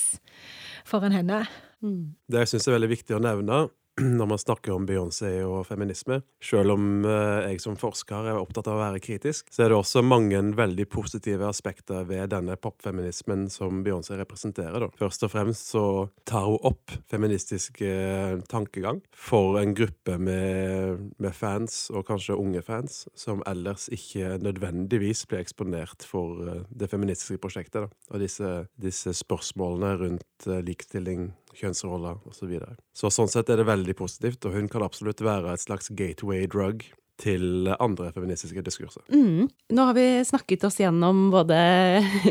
foran 0.87 1.15
henne. 1.15 1.43
Mm. 1.85 2.15
Det 2.27 2.43
jeg 2.43 2.53
syns 2.53 2.67
er 2.67 2.77
veldig 2.77 2.91
viktig 2.91 3.15
å 3.15 3.23
nevne, 3.23 3.63
når 4.19 4.25
man 4.25 4.39
snakker 4.39 4.73
om 4.73 4.85
Beyoncé 4.87 5.31
og 5.45 5.65
feminisme. 5.67 6.21
Selv 6.43 6.75
om 6.75 7.05
eh, 7.07 7.49
jeg 7.51 7.61
som 7.63 7.77
forsker 7.79 8.31
er 8.31 8.39
opptatt 8.39 8.69
av 8.69 8.77
å 8.77 8.83
være 8.83 9.01
kritisk, 9.03 9.49
så 9.51 9.65
er 9.65 9.71
det 9.71 9.79
også 9.79 10.03
mange 10.05 10.39
veldig 10.55 10.85
positive 10.91 11.47
aspekter 11.49 12.05
ved 12.07 12.31
denne 12.33 12.55
popfeminismen 12.59 13.47
som 13.51 13.83
Beyoncé 13.85 14.17
representerer. 14.19 14.79
Da. 14.85 14.89
Først 14.99 15.25
og 15.27 15.33
fremst 15.33 15.73
så 15.73 15.83
tar 16.29 16.47
hun 16.47 16.59
opp 16.69 16.95
feministisk 17.11 17.81
eh, 17.85 18.39
tankegang 18.51 19.01
for 19.15 19.59
en 19.61 19.75
gruppe 19.77 20.17
med, 20.21 21.09
med, 21.17 21.33
fans, 21.35 21.87
og 21.93 22.07
kanskje 22.07 22.37
unge 22.39 22.63
fans, 22.65 23.03
som 23.17 23.43
ellers 23.49 23.87
ikke 23.93 24.37
nødvendigvis 24.43 25.25
blir 25.29 25.43
eksponert 25.43 26.07
for 26.07 26.43
eh, 26.45 26.63
det 26.69 26.91
feministiske 26.91 27.41
prosjektet. 27.41 27.87
Da. 27.87 28.13
Og 28.13 28.23
disse, 28.23 28.53
disse 28.79 29.13
spørsmålene 29.17 29.95
rundt 29.99 30.49
likestilling 30.65 31.29
kjønnsroller 31.59 32.21
osv. 32.23 32.39
Så, 32.39 32.49
videre. 32.49 32.77
så 32.95 33.11
sånn 33.13 33.31
sett 33.31 33.51
er 33.51 33.61
det 33.61 33.67
veldig 33.69 33.95
positivt, 33.99 34.47
og 34.47 34.55
hun 34.55 34.71
kan 34.71 34.85
absolutt 34.85 35.21
være 35.25 35.53
et 35.53 35.65
slags 35.65 35.91
gateway 35.91 36.47
drug 36.47 36.87
til 37.19 37.69
andre 37.79 38.11
feministiske 38.15 38.63
diskurser. 38.63 39.03
Mm. 39.11 39.49
Nå 39.75 39.85
har 39.89 39.95
vi 39.97 40.05
snakket 40.25 40.63
oss 40.67 40.79
gjennom 40.79 41.27
både 41.33 41.57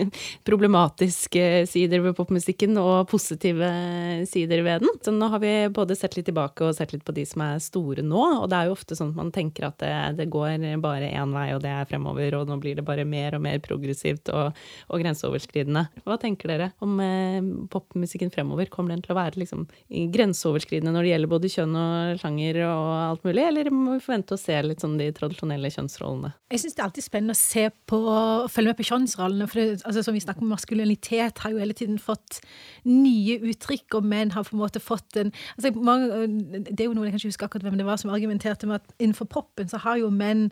problematiske 0.49 1.67
sider 1.69 2.03
ved 2.05 2.17
popmusikken 2.17 2.77
og 2.81 3.09
positive 3.11 3.69
sider 4.31 4.63
ved 4.65 4.85
den. 4.85 5.01
Så 5.05 5.13
nå 5.15 5.29
har 5.33 5.43
vi 5.43 5.53
både 5.75 5.97
sett 5.99 6.17
litt 6.17 6.29
tilbake 6.29 6.65
og 6.67 6.77
sett 6.77 6.95
litt 6.95 7.05
på 7.07 7.15
de 7.17 7.25
som 7.29 7.45
er 7.45 7.61
store 7.63 8.05
nå. 8.05 8.23
Og 8.43 8.49
det 8.51 8.59
er 8.59 8.69
jo 8.69 8.77
ofte 8.77 8.97
sånn 8.99 9.13
at 9.13 9.21
man 9.21 9.33
tenker 9.35 9.69
at 9.69 9.79
det, 9.83 9.93
det 10.23 10.29
går 10.33 10.65
bare 10.83 11.13
én 11.13 11.35
vei, 11.37 11.51
og 11.55 11.63
det 11.65 11.73
er 11.73 11.89
fremover, 11.89 12.39
og 12.39 12.49
nå 12.49 12.59
blir 12.63 12.79
det 12.79 12.87
bare 12.87 13.07
mer 13.09 13.37
og 13.37 13.45
mer 13.45 13.61
progressivt 13.65 14.33
og, 14.35 14.57
og 14.89 15.05
grenseoverskridende. 15.05 15.85
Hva 16.09 16.19
tenker 16.21 16.53
dere 16.53 16.71
om 16.85 16.99
eh, 17.05 17.39
popmusikken 17.73 18.33
fremover? 18.35 18.71
Kommer 18.73 18.95
den 18.95 19.05
til 19.05 19.15
å 19.15 19.21
være 19.21 19.43
liksom, 19.43 19.67
grenseoverskridende 20.15 20.95
når 20.95 21.07
det 21.07 21.15
gjelder 21.15 21.33
både 21.35 21.53
kjønn 21.53 21.79
og 21.79 22.23
sjanger 22.23 22.63
og 22.67 22.89
alt 22.97 23.29
mulig, 23.29 23.45
eller 23.45 23.73
må 23.75 23.97
vi 23.97 24.05
forvente 24.05 24.37
å 24.37 24.41
se 24.41 24.57
litt 24.65 24.78
litt 24.79 24.87
sånn 24.87 24.99
de 25.01 25.09
tradisjonelle 25.15 25.71
kjønnsrollene? 25.75 26.33
Jeg 26.53 26.63
syns 26.63 26.77
det 26.77 26.83
er 26.83 26.87
alltid 26.87 27.07
spennende 27.07 27.37
å 27.37 27.41
se 27.41 27.65
på, 27.91 28.01
følge 28.53 28.73
med 28.73 28.79
på 28.79 28.89
kjønnsrollene. 28.89 29.49
For 29.51 29.61
det, 29.61 29.83
altså, 29.83 30.05
som 30.07 30.17
vi 30.17 30.23
snakker 30.25 30.47
om 30.47 30.53
maskulinitet, 30.55 31.43
har 31.43 31.55
jo 31.55 31.63
hele 31.63 31.77
tiden 31.77 31.99
fått 32.03 32.41
nye 32.89 33.39
uttrykk, 33.51 33.99
og 33.99 34.09
menn 34.09 34.35
har 34.37 34.47
på 34.47 34.57
en 34.57 34.63
måte 34.63 34.83
fått 34.83 35.19
en 35.21 35.33
altså, 35.57 35.75
mange, 35.75 36.27
Det 36.71 36.81
er 36.81 36.89
jo 36.89 36.95
noe 36.97 37.09
jeg 37.09 37.17
kan 37.17 37.23
ikke 37.23 37.33
huske 37.35 37.49
akkurat 37.49 37.67
hvem 37.67 37.81
det 37.81 37.89
var 37.89 37.99
som 38.01 38.13
argumenterte 38.15 38.69
med 38.71 38.81
at 38.81 38.95
innenfor 38.99 39.29
poppen 39.31 39.71
så 39.71 39.81
har 39.83 39.99
jo 40.01 40.13
menn 40.15 40.49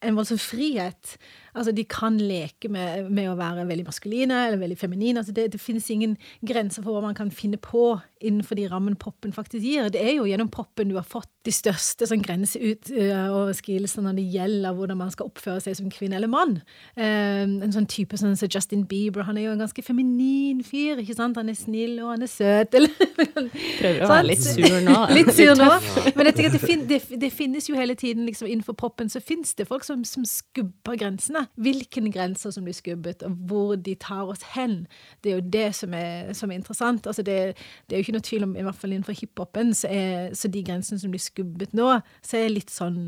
en 0.00 0.16
voldsom 0.16 0.38
frihet. 0.40 1.16
Altså, 1.52 1.72
de 1.76 1.84
kan 1.84 2.16
leke 2.18 2.70
med, 2.72 3.10
med, 3.12 3.28
å 3.30 3.36
være 3.38 3.66
veldig 3.68 3.84
maskuline 3.88 4.36
eller 4.46 4.60
veldig 4.60 4.78
feminine. 4.80 5.20
Altså, 5.20 5.34
det, 5.36 5.50
det, 5.54 5.60
finnes 5.60 5.88
ingen 5.92 6.16
grenser 6.46 6.84
for 6.84 6.96
hva 6.96 7.04
man 7.04 7.16
kan 7.18 7.32
finne 7.34 7.60
på 7.60 7.92
innenfor 8.24 8.58
de 8.58 8.68
rammen 8.70 8.96
poppen 9.00 9.34
faktisk 9.36 9.64
gir. 9.64 9.90
Det 9.92 10.00
er 10.02 10.16
jo 10.16 10.28
gjennom 10.28 10.50
poppen 10.52 10.92
du 10.92 10.96
har 10.98 11.08
fått 11.08 11.30
de 11.46 11.54
største 11.54 12.08
sånn, 12.08 12.24
grenseoverskridelsene 12.24 14.06
når 14.08 14.18
det 14.18 14.26
gjelder 14.34 14.76
hvordan 14.76 15.00
man 15.00 15.12
skal 15.14 15.30
oppføre 15.30 15.62
seg 15.64 15.78
som 15.78 15.92
kvinne 15.92 16.18
eller 16.18 16.30
mann. 16.30 16.58
Um, 16.96 17.60
en 17.64 17.74
sånn 17.74 17.88
type 17.90 18.18
sånn 18.18 18.34
som 18.34 18.44
så 18.44 18.50
Justin 18.50 18.86
Bieber, 18.88 19.24
han 19.28 19.38
er 19.40 19.48
jo 19.48 19.54
en 19.54 19.64
ganske 19.64 19.84
feminin 19.84 20.60
fyr. 20.66 21.00
ikke 21.00 21.16
sant? 21.16 21.38
Han 21.40 21.52
er 21.52 21.58
snill, 21.58 21.98
og 22.04 22.12
han 22.14 22.26
er 22.26 22.30
søt. 22.30 22.76
Prøver 22.76 24.04
å 24.04 24.10
være 24.10 24.28
litt 24.28 24.44
sur 24.44 24.80
nå. 24.84 24.98
litt 25.16 25.32
sur 25.36 25.54
nå. 25.56 25.70
Men 26.16 26.30
jeg 26.30 26.36
tenker 26.36 26.50
at 26.52 26.58
det, 26.58 26.64
fin, 26.64 26.84
det, 26.88 27.00
det, 27.20 27.32
finnes 27.34 27.70
jo 27.70 27.78
hele 27.78 27.96
tiden 27.98 28.26
liksom, 28.28 28.50
innenfor 28.50 28.76
poppen 28.80 29.08
så 29.12 29.22
finnes 29.24 29.54
det 29.56 29.68
folk 29.70 29.86
som, 29.86 30.04
som 30.08 30.26
skubber 30.28 30.98
grensene 31.00 31.10
grensene. 31.10 31.46
Hvilke 31.56 32.00
grenser 32.12 32.50
som 32.50 32.64
blir 32.64 32.74
skubbet, 32.74 33.22
og 33.22 33.32
hvor 33.46 33.76
de 33.76 33.94
tar 33.94 34.28
oss 34.28 34.42
hen. 34.54 34.86
Det 35.22 35.32
er 35.32 35.36
jo 35.38 35.50
det 35.52 35.74
som 35.74 35.94
er, 35.94 36.32
som 36.32 36.50
er 36.50 36.54
interessant. 36.56 37.06
Altså 37.06 37.22
det, 37.22 37.56
det, 37.88 37.94
er 37.94 37.98
jo 37.98 38.04
ikke 38.04 38.12
noe 38.12 38.28
tvil 38.28 38.44
om, 38.44 38.56
i 38.56 38.62
hvert 38.62 38.76
fall 38.76 38.92
innenfor 38.92 39.12
hiphopen, 39.12 39.74
så, 39.74 39.88
så 40.34 40.48
de 40.48 40.62
grensene 40.64 40.98
som 40.98 41.10
blir 41.10 41.20
skubbet 41.20 41.29
nå, 41.76 41.88
så 42.22 42.36
er 42.36 42.46
jeg 42.46 42.56
litt 42.56 42.72
sånn 42.74 42.98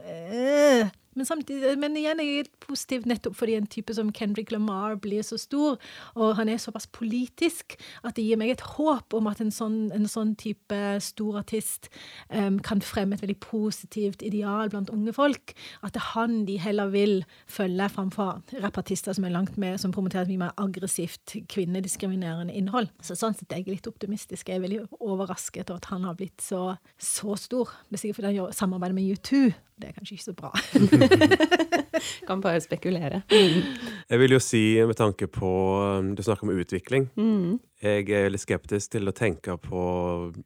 øh, 0.00 0.88
men, 1.16 1.26
samtidig, 1.28 1.74
men 1.80 1.96
igjen 1.98 2.20
er 2.22 2.28
jeg 2.28 2.50
positivt 2.62 3.08
nettopp 3.08 3.36
fordi 3.38 3.56
en 3.58 3.68
type 3.70 3.94
som 3.96 4.12
Kendrick 4.14 4.52
Lamar 4.52 4.96
blir 5.02 5.24
så 5.26 5.38
stor, 5.40 5.80
og 6.14 6.36
han 6.38 6.50
er 6.52 6.60
såpass 6.62 6.88
politisk, 6.92 7.76
at 8.04 8.16
det 8.18 8.26
gir 8.26 8.40
meg 8.40 8.54
et 8.54 8.64
håp 8.76 9.16
om 9.16 9.28
at 9.30 9.40
en 9.42 9.52
sånn, 9.54 9.78
en 9.96 10.08
sånn 10.10 10.34
type 10.38 10.80
stor 11.04 11.40
artist 11.40 11.90
um, 12.30 12.60
kan 12.64 12.82
fremme 12.84 13.16
et 13.16 13.24
veldig 13.24 13.38
positivt 13.44 14.24
ideal 14.26 14.70
blant 14.72 14.92
unge 14.92 15.14
folk. 15.16 15.56
At 15.82 15.96
det 15.96 16.02
er 16.02 16.12
han 16.14 16.38
de 16.48 16.58
heller 16.62 16.92
vil 16.92 17.16
følge 17.50 17.88
framfor 17.92 18.60
rappartister 18.62 19.16
som 19.16 19.26
er 19.26 19.34
langt 19.34 19.56
med, 19.60 19.80
som 19.80 19.94
promoterer 19.94 20.28
mye 20.30 20.46
mer 20.46 20.56
aggressivt 20.60 21.38
kvinnediskriminerende 21.52 22.54
innhold. 22.56 22.92
Så 23.04 23.18
sånn 23.18 23.36
sett 23.36 23.52
er 23.52 23.62
jeg 23.62 23.78
litt 23.78 23.90
optimistisk. 23.90 24.48
Jeg 24.48 24.60
er 24.60 24.66
veldig 24.66 24.82
overrasket 25.00 25.70
over 25.70 25.80
at 25.80 25.90
han 25.92 26.08
har 26.08 26.18
blitt 26.18 26.42
så, 26.44 26.76
så 26.98 27.38
stor. 27.40 27.72
Det 27.88 27.98
er 27.98 28.04
sikkert 28.04 28.20
fordi 28.20 28.36
han 28.40 28.60
samarbeider 28.60 28.96
med 28.96 29.16
U2 29.16 29.46
det 29.76 29.90
er 29.90 29.92
kanskje 29.92 30.14
ikke 30.16 30.24
så 30.24 30.32
bra. 30.32 30.50
kan 32.28 32.42
bare 32.42 32.60
spekulere. 32.60 33.22
Jeg 33.30 34.20
vil 34.20 34.36
jo 34.36 34.40
si, 34.42 34.62
med 34.86 34.96
tanke 34.98 35.26
på 35.26 35.50
um, 35.82 36.14
Du 36.16 36.22
snakker 36.22 36.48
om 36.48 36.54
utvikling. 36.58 37.08
Mm. 37.16 37.58
Jeg 37.84 38.08
er 38.08 38.30
litt 38.32 38.40
skeptisk 38.40 38.94
til 38.94 39.04
å 39.04 39.12
tenke 39.12 39.58
på 39.60 39.80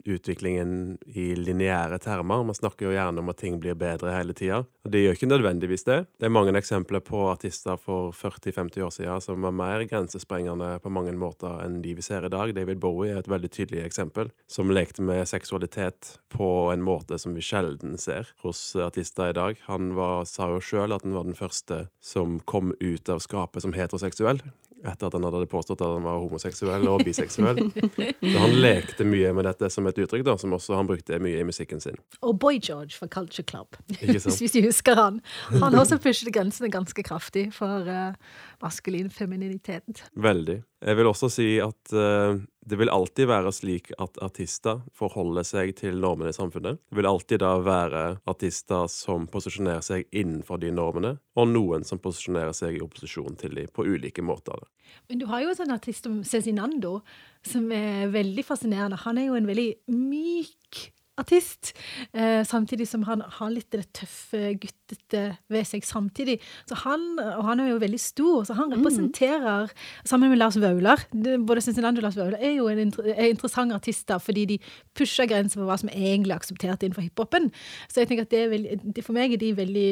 utviklingen 0.02 0.96
i 1.14 1.28
lineære 1.38 2.00
termer. 2.02 2.42
Man 2.42 2.56
snakker 2.58 2.88
jo 2.88 2.94
gjerne 2.96 3.22
om 3.22 3.30
at 3.30 3.38
ting 3.38 3.60
blir 3.62 3.76
bedre 3.78 4.16
hele 4.16 4.34
tida. 4.34 4.64
Det 4.82 5.04
gjør 5.04 5.14
ikke 5.14 5.28
nødvendigvis 5.30 5.86
det. 5.86 5.98
Det 6.18 6.26
er 6.26 6.34
mange 6.34 6.50
eksempler 6.58 7.04
på 7.06 7.20
artister 7.30 7.78
for 7.78 8.10
40-50 8.18 8.82
år 8.82 8.94
siden 8.96 9.22
som 9.22 9.46
var 9.46 9.54
mer 9.54 9.84
grensesprengende 9.86 10.72
på 10.82 10.90
mange 10.90 11.14
måter 11.14 11.60
enn 11.62 11.78
de 11.84 11.94
vi 11.94 12.02
ser 12.02 12.26
i 12.26 12.32
dag. 12.32 12.50
David 12.56 12.82
Bowie 12.82 13.14
er 13.14 13.22
et 13.22 13.30
veldig 13.30 13.52
tydelig 13.54 13.84
eksempel, 13.86 14.32
som 14.50 14.72
lekte 14.74 15.04
med 15.06 15.22
seksualitet 15.30 16.16
på 16.34 16.48
en 16.74 16.82
måte 16.82 17.18
som 17.20 17.36
vi 17.38 17.44
sjelden 17.46 17.94
ser 18.00 18.32
hos 18.42 18.72
artister 18.74 19.30
i 19.30 19.38
dag. 19.38 19.62
Han 19.68 19.94
var, 19.94 20.26
sa 20.26 20.50
jo 20.50 20.58
sjøl 20.58 20.96
at 20.96 21.06
han 21.06 21.14
var 21.14 21.30
den 21.30 21.38
første 21.38 21.84
som 22.02 22.40
kom 22.42 22.74
ut 22.80 23.06
av 23.12 23.22
skapet 23.22 23.62
som 23.62 23.76
heteroseksuell 23.76 24.42
etter 24.84 25.08
at 25.08 25.16
han 25.16 25.26
hadde 25.26 25.46
påstått 25.50 25.80
at 25.80 25.92
han 25.92 26.06
var 26.06 26.20
homoseksuell 26.22 26.86
og 26.90 27.04
biseksuell. 27.06 27.60
Så 27.70 28.36
han 28.42 28.54
lekte 28.62 29.06
mye 29.08 29.32
med 29.36 29.46
dette 29.48 29.70
som 29.72 29.88
et 29.90 29.98
uttrykk, 30.00 30.24
da, 30.26 30.36
som 30.40 30.54
også 30.56 30.78
han 30.78 30.88
brukte 30.88 31.18
mye 31.22 31.42
i 31.42 31.46
musikken 31.46 31.82
sin. 31.82 31.98
Og 32.24 32.38
Boy 32.40 32.60
George 32.62 32.96
fra 32.96 33.10
Culture 33.12 33.44
Club, 33.46 33.78
hvis 34.00 34.56
du 34.56 34.60
husker 34.64 34.98
han. 34.98 35.20
Han 35.52 35.68
har 35.68 35.82
også 35.82 36.00
pushet 36.02 36.32
grensene 36.34 36.70
ganske 36.72 37.04
kraftig 37.06 37.50
for 37.56 37.88
uh, 37.88 38.16
maskulin 38.62 39.10
femininitet. 39.12 40.04
Veldig. 40.16 40.60
Jeg 40.80 40.96
vil 40.96 41.10
også 41.10 41.28
si 41.32 41.50
at 41.60 41.92
uh, 41.92 42.40
det 42.66 42.76
vil 42.76 42.92
alltid 42.92 43.28
være 43.30 43.52
slik 43.54 43.88
at 44.02 44.18
artister 44.22 44.82
forholder 44.96 45.46
seg 45.46 45.72
til 45.78 45.96
normene 46.02 46.32
i 46.32 46.36
samfunnet. 46.36 46.80
Det 46.90 46.98
vil 46.98 47.08
alltid 47.08 47.40
da 47.40 47.54
være 47.64 48.02
artister 48.28 48.84
som 48.92 49.24
posisjonerer 49.32 49.84
seg 49.84 50.04
innenfor 50.12 50.60
de 50.60 50.72
normene, 50.74 51.14
og 51.40 51.48
noen 51.48 51.86
som 51.88 52.02
posisjonerer 52.02 52.52
seg 52.56 52.76
i 52.76 52.84
opposisjon 52.84 53.38
til 53.40 53.56
dem 53.56 53.72
på 53.72 53.86
ulike 53.88 54.24
måter. 54.24 54.60
Men 55.08 55.22
du 55.22 55.26
har 55.30 55.44
jo 55.44 55.52
en 55.52 55.60
sånn 55.62 55.74
artist 55.74 56.06
som 56.06 56.20
Cezinando, 56.26 57.00
som 57.46 57.70
er 57.72 58.10
veldig 58.12 58.44
fascinerende. 58.44 59.00
Han 59.06 59.18
er 59.18 59.30
jo 59.30 59.38
en 59.38 59.48
veldig 59.48 59.70
myk 59.96 60.82
artist, 61.20 61.72
eh, 62.12 62.40
samtidig 62.46 62.88
som 62.88 63.04
han 63.08 63.22
har 63.38 63.52
litt 63.52 63.70
det 63.74 63.86
tøffe, 63.96 64.54
guttete 64.60 65.22
ved 65.52 65.68
seg 65.68 65.84
samtidig. 65.86 66.38
Så 66.68 66.78
han, 66.84 67.04
og 67.18 67.44
han 67.46 67.60
er 67.60 67.72
jo 67.72 67.80
veldig 67.82 68.00
stor, 68.00 68.44
så 68.48 68.56
han 68.58 68.72
mm. 68.72 68.76
representerer, 68.78 69.70
mm. 69.70 70.06
sammen 70.12 70.32
med 70.32 70.40
Lars 70.40 70.58
Vaular 70.60 71.04
Både 71.12 71.62
Cincinnati 71.64 72.00
og 72.00 72.06
Lars 72.08 72.18
Vaular 72.18 72.38
er 72.40 72.56
jo 72.56 72.68
en 72.70 72.92
er 73.04 73.30
interessante 73.30 73.76
artister 73.76 74.18
fordi 74.18 74.46
de 74.54 74.58
pusher 74.96 75.28
grenser 75.30 75.60
for 75.60 75.68
hva 75.68 75.78
som 75.80 75.90
er 75.92 76.14
egentlig 76.14 76.34
er 76.34 76.40
akseptert 76.40 76.82
innenfor 76.82 77.04
hiphopen. 77.04 77.50
Så 77.88 78.02
jeg 78.02 78.10
tenker 78.10 78.26
at 78.26 78.34
det 78.34 78.44
er 78.44 78.52
veldig, 78.52 79.04
for 79.04 79.16
meg 79.16 79.34
er 79.34 79.42
de 79.42 79.56
veldig 79.56 79.90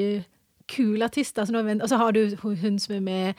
kule 0.68 1.04
artister. 1.04 1.42
og 1.42 1.88
så 1.88 1.96
har 1.96 2.12
du 2.12 2.36
hun 2.42 2.78
som 2.78 2.94
er 2.94 3.00
med 3.00 3.34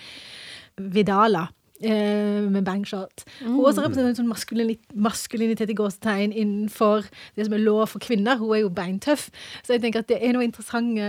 Vidala 0.79 1.47
med 1.79 2.65
bangshot. 2.65 3.23
Hun 3.43 3.59
også 3.63 3.85
representerer 3.85 4.11
en 4.11 4.17
sånn 4.17 4.29
maskulinitet, 4.29 4.95
maskulinitet 4.95 5.71
i 5.71 5.77
gåsetegn 5.77 6.33
innenfor 6.33 7.07
det 7.37 7.47
som 7.47 7.55
er 7.55 7.63
lov 7.63 7.85
for 7.93 8.03
kvinner. 8.03 8.39
Hun 8.41 8.55
er 8.55 8.63
jo 8.63 8.71
beintøff. 8.73 9.29
Så 9.63 9.75
jeg 9.75 9.83
tenker 9.83 10.03
at 10.03 10.09
det 10.11 10.19
er 10.19 10.35
noen 10.35 10.49
interessante 10.49 11.07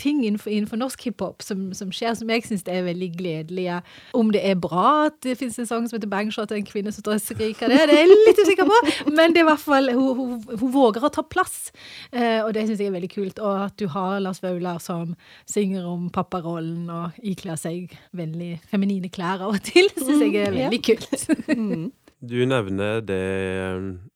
ting 0.00 0.22
innenfor, 0.24 0.52
innenfor 0.52 0.78
norsk 0.80 1.08
hiphop 1.08 1.42
som, 1.42 1.66
som 1.76 1.90
skjer, 1.94 2.14
som 2.18 2.30
jeg 2.30 2.46
syns 2.46 2.66
er 2.70 2.86
veldig 2.86 3.10
gledelige. 3.18 3.80
Om 4.14 4.30
det 4.34 4.44
er 4.46 4.58
bra 4.60 5.08
at 5.08 5.18
det 5.26 5.36
finnes 5.40 5.58
en 5.58 5.68
sang 5.68 5.88
som 5.88 5.98
heter 5.98 6.10
Bangshot, 6.10 6.52
og 6.52 6.58
en 6.58 6.68
kvinne 6.68 6.92
som 6.94 7.04
skriker 7.18 7.70
det, 7.70 7.80
det 7.88 7.96
er 7.98 8.04
jeg 8.04 8.12
litt 8.12 8.42
usikker 8.44 8.70
på. 8.70 8.80
Men 9.10 9.34
det 9.34 9.42
er 9.42 9.46
i 9.46 9.50
hvert 9.50 9.64
fall, 9.64 9.90
hun, 9.94 10.14
hun, 10.18 10.34
hun 10.60 10.74
våger 10.74 11.04
å 11.04 11.12
ta 11.12 11.24
plass, 11.26 11.72
eh, 12.12 12.40
og 12.44 12.52
det 12.56 12.66
syns 12.68 12.82
jeg 12.82 12.92
er 12.92 12.96
veldig 12.96 13.12
kult. 13.12 13.42
Og 13.42 13.66
at 13.66 13.76
du 13.80 13.88
har 13.92 14.20
Lars 14.22 14.42
Vaular 14.44 14.80
som 14.82 15.14
synger 15.50 15.86
om 15.88 16.08
papparollen 16.14 16.88
og 16.92 17.18
ikler 17.24 17.58
seg 17.60 17.94
veldig 18.16 18.52
feminine 18.70 19.10
klær 19.12 19.44
av 19.44 19.56
og 19.56 19.62
til 19.64 19.90
syns 20.06 20.24
jeg 20.24 20.40
er 20.44 20.56
veldig 20.62 20.82
kult. 20.90 21.12
Mm. 21.54 21.92
Du 22.24 22.38
nevner 22.48 23.02
det 23.04 23.16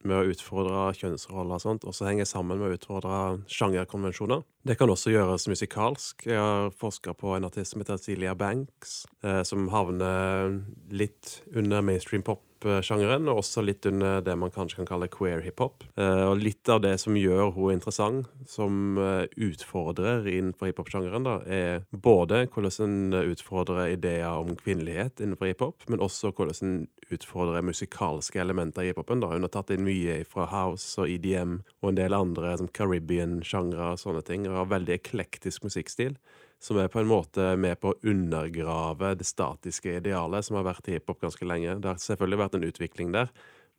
med 0.07 0.15
å 0.17 0.31
utfordre 0.31 0.87
kjønnsroller 0.97 1.59
og 1.59 1.61
sånt, 1.61 1.85
også 1.85 2.07
henger 2.09 2.29
sammen 2.29 2.57
med 2.57 2.71
å 2.71 2.79
utfordre 2.79 3.19
sjangerkonvensjoner. 3.53 4.47
Det 4.65 4.79
kan 4.81 4.89
også 4.89 5.13
gjøres 5.13 5.45
musikalsk. 5.51 6.25
Jeg 6.31 6.41
har 6.41 6.73
forska 6.81 7.13
på 7.19 7.35
en 7.37 7.45
artist 7.49 7.75
som 7.75 7.85
heter 7.85 8.01
Celia 8.01 8.33
Banks, 8.39 9.03
eh, 9.21 9.43
som 9.45 9.69
havner 9.75 10.57
litt 10.89 11.43
under 11.53 11.85
mainstream 11.85 12.25
pop-sjangeren, 12.59 13.29
og 13.29 13.43
også 13.43 13.63
litt 13.65 13.87
under 13.87 14.21
det 14.25 14.35
man 14.39 14.53
kanskje 14.55 14.81
kan 14.81 14.89
kalle 14.89 15.09
queer 15.13 15.43
hiphop. 15.45 15.85
Eh, 15.99 16.25
og 16.29 16.43
litt 16.43 16.69
av 16.69 16.83
det 16.85 16.97
som 17.01 17.17
gjør 17.17 17.53
hun 17.57 17.75
interessant, 17.75 18.29
som 18.49 18.99
eh, 18.99 19.27
utfordrer 19.49 20.27
innenfor 20.27 20.71
hiphop-sjangeren, 20.71 21.27
da, 21.27 21.39
er 21.47 21.85
både 21.91 22.45
hvordan 22.53 22.89
en 22.89 23.31
utfordrer 23.33 23.95
ideer 23.95 24.29
om 24.29 24.57
kvinnelighet 24.59 25.23
innenfor 25.23 25.51
hiphop, 25.51 25.89
men 25.89 26.03
også 26.05 26.33
hvordan 26.33 26.63
en 26.67 26.79
utfordrer 27.15 27.65
musikalske 27.65 28.41
elementer 28.41 28.85
i 28.85 28.91
hiphopen. 28.93 29.23
Hun 29.23 29.47
har 29.47 29.53
tatt 29.55 29.73
inn 29.75 29.87
mye 29.87 30.21
fra 30.29 30.49
house 30.51 30.99
og 31.01 31.09
EDM 31.09 31.61
og 31.83 31.93
en 31.93 32.01
del 32.01 32.17
andre 32.17 32.57
som 32.61 32.69
Caribbean-sjangre 32.69 33.95
og 33.95 34.03
sånne 34.03 34.25
ting, 34.27 34.49
og 34.49 34.63
har 34.63 34.75
veldig 34.75 34.99
eklektisk 34.99 35.65
musikkstil. 35.67 36.19
Som 36.59 36.81
er 36.83 36.91
på 36.91 36.99
en 37.01 37.11
måte 37.11 37.53
med 37.61 37.79
på 37.79 37.93
å 37.93 37.99
undergrave 38.11 39.13
det 39.19 39.27
statiske 39.29 39.93
idealet 40.01 40.47
som 40.47 40.59
har 40.59 40.67
vært 40.67 40.89
i 40.91 40.97
hiphop 40.97 41.23
ganske 41.23 41.47
lenge. 41.47 41.77
Det 41.79 41.93
har 41.93 42.01
selvfølgelig 42.03 42.41
vært 42.41 42.57
en 42.59 42.67
utvikling 42.67 43.13
der, 43.15 43.31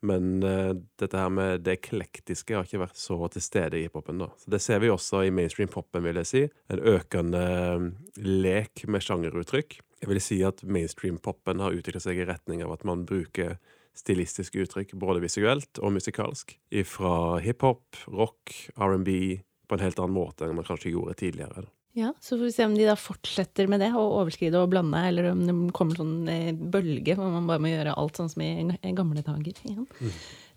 men 0.08 0.44
uh, 0.46 0.72
dette 1.00 1.20
her 1.20 1.32
med 1.34 1.66
det 1.66 1.76
eklektiske 1.76 2.56
har 2.56 2.68
ikke 2.68 2.86
vært 2.86 3.00
så 3.00 3.18
til 3.34 3.44
stede 3.44 3.80
i 3.80 3.84
hiphopen. 3.88 4.22
da. 4.24 4.30
Så 4.40 4.54
Det 4.56 4.62
ser 4.64 4.80
vi 4.80 4.92
også 4.94 5.26
i 5.28 5.34
mainstream 5.36 5.72
popen, 5.72 6.06
vil 6.08 6.22
jeg 6.22 6.30
si. 6.30 6.46
En 6.72 6.80
økende 6.80 7.42
eh, 7.44 7.90
lek 8.24 8.86
med 8.88 9.04
sjangeruttrykk. 9.04 9.76
Jeg 10.00 10.12
vil 10.14 10.22
si 10.24 10.40
at 10.48 10.64
mainstream 10.64 11.20
popen 11.20 11.60
har 11.60 11.76
utviklet 11.76 12.06
seg 12.06 12.22
i 12.22 12.30
retning 12.30 12.64
av 12.64 12.78
at 12.78 12.88
man 12.88 13.04
bruker 13.08 13.58
stilistiske 14.00 14.64
uttrykk, 14.64 14.94
både 14.96 15.20
visuelt 15.20 15.82
og 15.84 15.92
musikalsk, 15.98 16.56
fra 16.88 17.14
hiphop, 17.44 18.00
rock, 18.08 18.54
R&B, 18.80 19.12
på 19.68 19.76
en 19.76 19.84
helt 19.84 20.00
annen 20.00 20.16
måte 20.16 20.48
enn 20.48 20.56
man 20.56 20.68
kanskje 20.68 20.94
gjorde 20.94 21.18
tidligere. 21.20 21.66
da. 21.66 21.79
Ja, 22.00 22.14
Så 22.24 22.38
får 22.38 22.46
vi 22.48 22.52
se 22.56 22.66
om 22.70 22.76
de 22.78 22.86
da 22.88 22.96
fortsetter 23.00 23.68
med 23.72 23.82
det, 23.84 23.90
å 23.92 24.04
overskride 24.22 24.60
og 24.62 24.70
blande, 24.72 25.02
eller 25.10 25.32
om 25.34 25.42
det 25.44 25.56
kommer 25.76 26.00
sånn 26.00 26.30
eh, 26.32 26.52
bølge 26.56 27.18
hvor 27.18 27.32
man 27.34 27.50
bare 27.50 27.64
må 27.64 27.72
gjøre 27.74 27.96
alt 28.00 28.20
sånn 28.20 28.32
som 28.32 28.44
i 28.46 28.94
gamle 28.96 29.24
dager 29.26 29.52
igjen. 29.68 29.88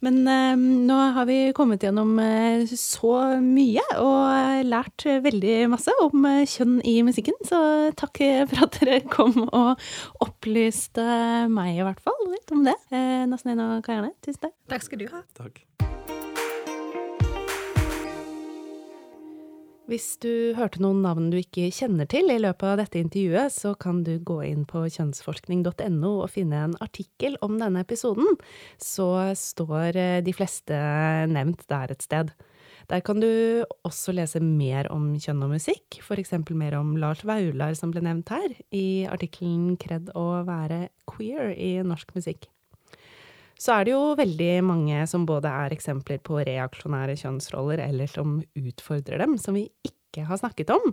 Men 0.03 0.17
eh, 0.27 0.55
nå 0.89 0.97
har 1.17 1.27
vi 1.29 1.39
kommet 1.57 1.85
gjennom 1.87 2.15
eh, 2.23 2.65
så 2.79 3.13
mye 3.43 3.85
og 4.03 4.23
eh, 4.35 4.63
lært 4.67 5.07
veldig 5.27 5.57
masse 5.71 5.95
om 6.03 6.27
eh, 6.31 6.43
kjønn 6.51 6.81
i 6.87 6.97
musikken, 7.07 7.39
så 7.47 7.61
takk 7.99 8.23
for 8.51 8.67
at 8.67 8.81
dere 8.81 9.01
kom 9.11 9.45
og 9.49 9.83
opplyste 10.27 11.07
meg 11.53 11.79
i 11.79 11.87
hvert 11.87 12.03
fall 12.03 12.19
litt 12.33 12.55
om 12.55 12.67
det. 12.67 12.79
Eh, 12.95 13.23
Nasneen 13.31 13.63
og 13.63 13.83
Kajane, 13.87 14.15
tusen 14.23 14.49
takk. 14.49 14.59
Takk 14.75 14.89
skal 14.89 15.05
du 15.05 15.11
ha. 15.15 15.27
Takk. 15.39 15.63
Hvis 19.91 20.15
du 20.23 20.55
hørte 20.55 20.79
noen 20.79 21.01
navn 21.03 21.25
du 21.33 21.41
ikke 21.41 21.67
kjenner 21.75 22.07
til 22.07 22.31
i 22.31 22.39
løpet 22.39 22.69
av 22.69 22.79
dette 22.79 23.01
intervjuet, 23.03 23.51
så 23.51 23.73
kan 23.75 24.05
du 24.07 24.13
gå 24.23 24.37
inn 24.47 24.63
på 24.69 24.85
kjønnsforskning.no 24.87 26.13
og 26.23 26.31
finne 26.31 26.61
en 26.69 26.77
artikkel 26.85 27.35
om 27.43 27.59
denne 27.59 27.83
episoden. 27.83 28.39
Så 28.79 29.09
står 29.39 29.99
eh, 29.99 30.21
de 30.23 30.35
fleste 30.37 30.79
nevnt 31.33 31.67
der 31.73 31.97
et 31.97 32.07
sted. 32.07 32.31
Der 32.91 33.03
kan 33.03 33.19
du 33.23 33.29
også 33.83 34.15
lese 34.15 34.39
mer 34.43 34.87
om 34.95 35.13
kjønn 35.19 35.43
og 35.49 35.57
musikk, 35.57 35.99
eksempel 36.15 36.59
mer 36.59 36.79
om 36.79 36.95
Lars 37.03 37.27
Vaular 37.27 37.75
som 37.79 37.91
ble 37.91 38.05
nevnt 38.07 38.31
her, 38.31 38.55
i 38.71 39.05
artikkelen 39.11 39.75
Kred 39.83 40.15
å 40.15 40.45
være 40.47 40.93
queer 41.11 41.57
i 41.59 41.75
norsk 41.83 42.15
musikk. 42.15 42.47
Så 43.63 43.77
er 43.77 43.87
det 43.87 43.93
jo 43.95 44.15
veldig 44.19 44.53
mange 44.67 45.05
som 45.07 45.27
både 45.29 45.51
er 45.51 45.75
eksempler 45.75 46.19
på 46.27 46.41
reaksjonære 46.43 47.15
kjønnsroller, 47.21 47.85
eller 47.85 48.11
som 48.11 48.41
utfordrer 48.59 49.23
dem, 49.23 49.37
som 49.39 49.55
vi 49.55 49.69
ikke 49.87 50.25
har 50.27 50.41
snakket 50.41 50.73
om. 50.75 50.89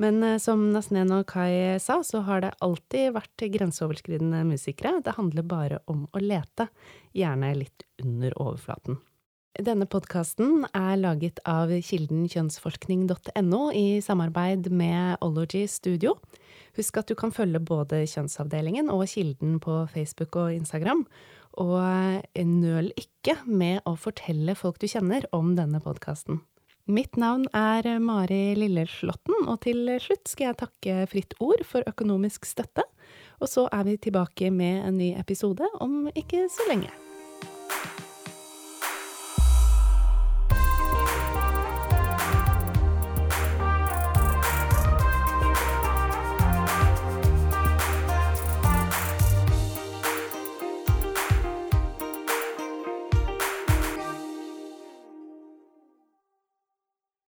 Men 0.00 0.22
eh, 0.26 0.40
som 0.42 0.70
Nasneen 0.74 1.12
og 1.14 1.28
Kai 1.30 1.78
sa, 1.82 2.00
så 2.06 2.24
har 2.26 2.42
det 2.42 2.56
alltid 2.64 3.14
vært 3.14 3.46
grenseoverskridende 3.54 4.42
musikere. 4.48 4.98
Det 5.04 5.14
handler 5.18 5.46
bare 5.46 5.80
om 5.90 6.08
å 6.10 6.24
lete, 6.24 6.66
gjerne 7.16 7.54
litt 7.60 7.86
under 8.02 8.34
overflaten. 8.40 8.98
Denne 9.60 9.86
podkasten 9.90 10.64
er 10.70 10.94
laget 11.00 11.40
av 11.48 11.72
kilden 11.84 12.28
kjønnsforskning.no 12.30 13.62
i 13.74 13.98
samarbeid 14.02 14.70
med 14.72 15.18
Ology 15.26 15.64
Studio. 15.68 16.14
Husk 16.78 17.00
at 17.00 17.10
du 17.10 17.16
kan 17.18 17.34
følge 17.34 17.58
både 17.58 18.04
Kjønnsavdelingen 18.06 18.92
og 18.94 19.02
Kilden 19.10 19.58
på 19.62 19.82
Facebook 19.90 20.38
og 20.38 20.54
Instagram. 20.54 21.02
Og 21.60 21.76
nøl 22.40 22.92
ikke 22.96 23.36
med 23.44 23.82
å 23.88 23.96
fortelle 24.00 24.56
folk 24.56 24.80
du 24.80 24.88
kjenner 24.88 25.26
om 25.36 25.52
denne 25.58 25.82
podkasten. 25.84 26.40
Mitt 26.90 27.18
navn 27.20 27.44
er 27.54 27.86
Mari 28.02 28.56
Lilleslåtten, 28.58 29.44
og 29.44 29.60
til 29.66 29.84
slutt 30.02 30.32
skal 30.32 30.48
jeg 30.48 30.60
takke 30.64 30.96
Fritt 31.12 31.36
Ord 31.38 31.62
for 31.68 31.86
økonomisk 31.86 32.48
støtte. 32.48 32.86
Og 33.38 33.52
så 33.52 33.68
er 33.70 33.86
vi 33.86 34.00
tilbake 34.00 34.50
med 34.50 34.82
en 34.88 34.98
ny 34.98 35.12
episode 35.20 35.68
om 35.84 36.08
ikke 36.16 36.48
så 36.50 36.66
lenge. 36.72 36.90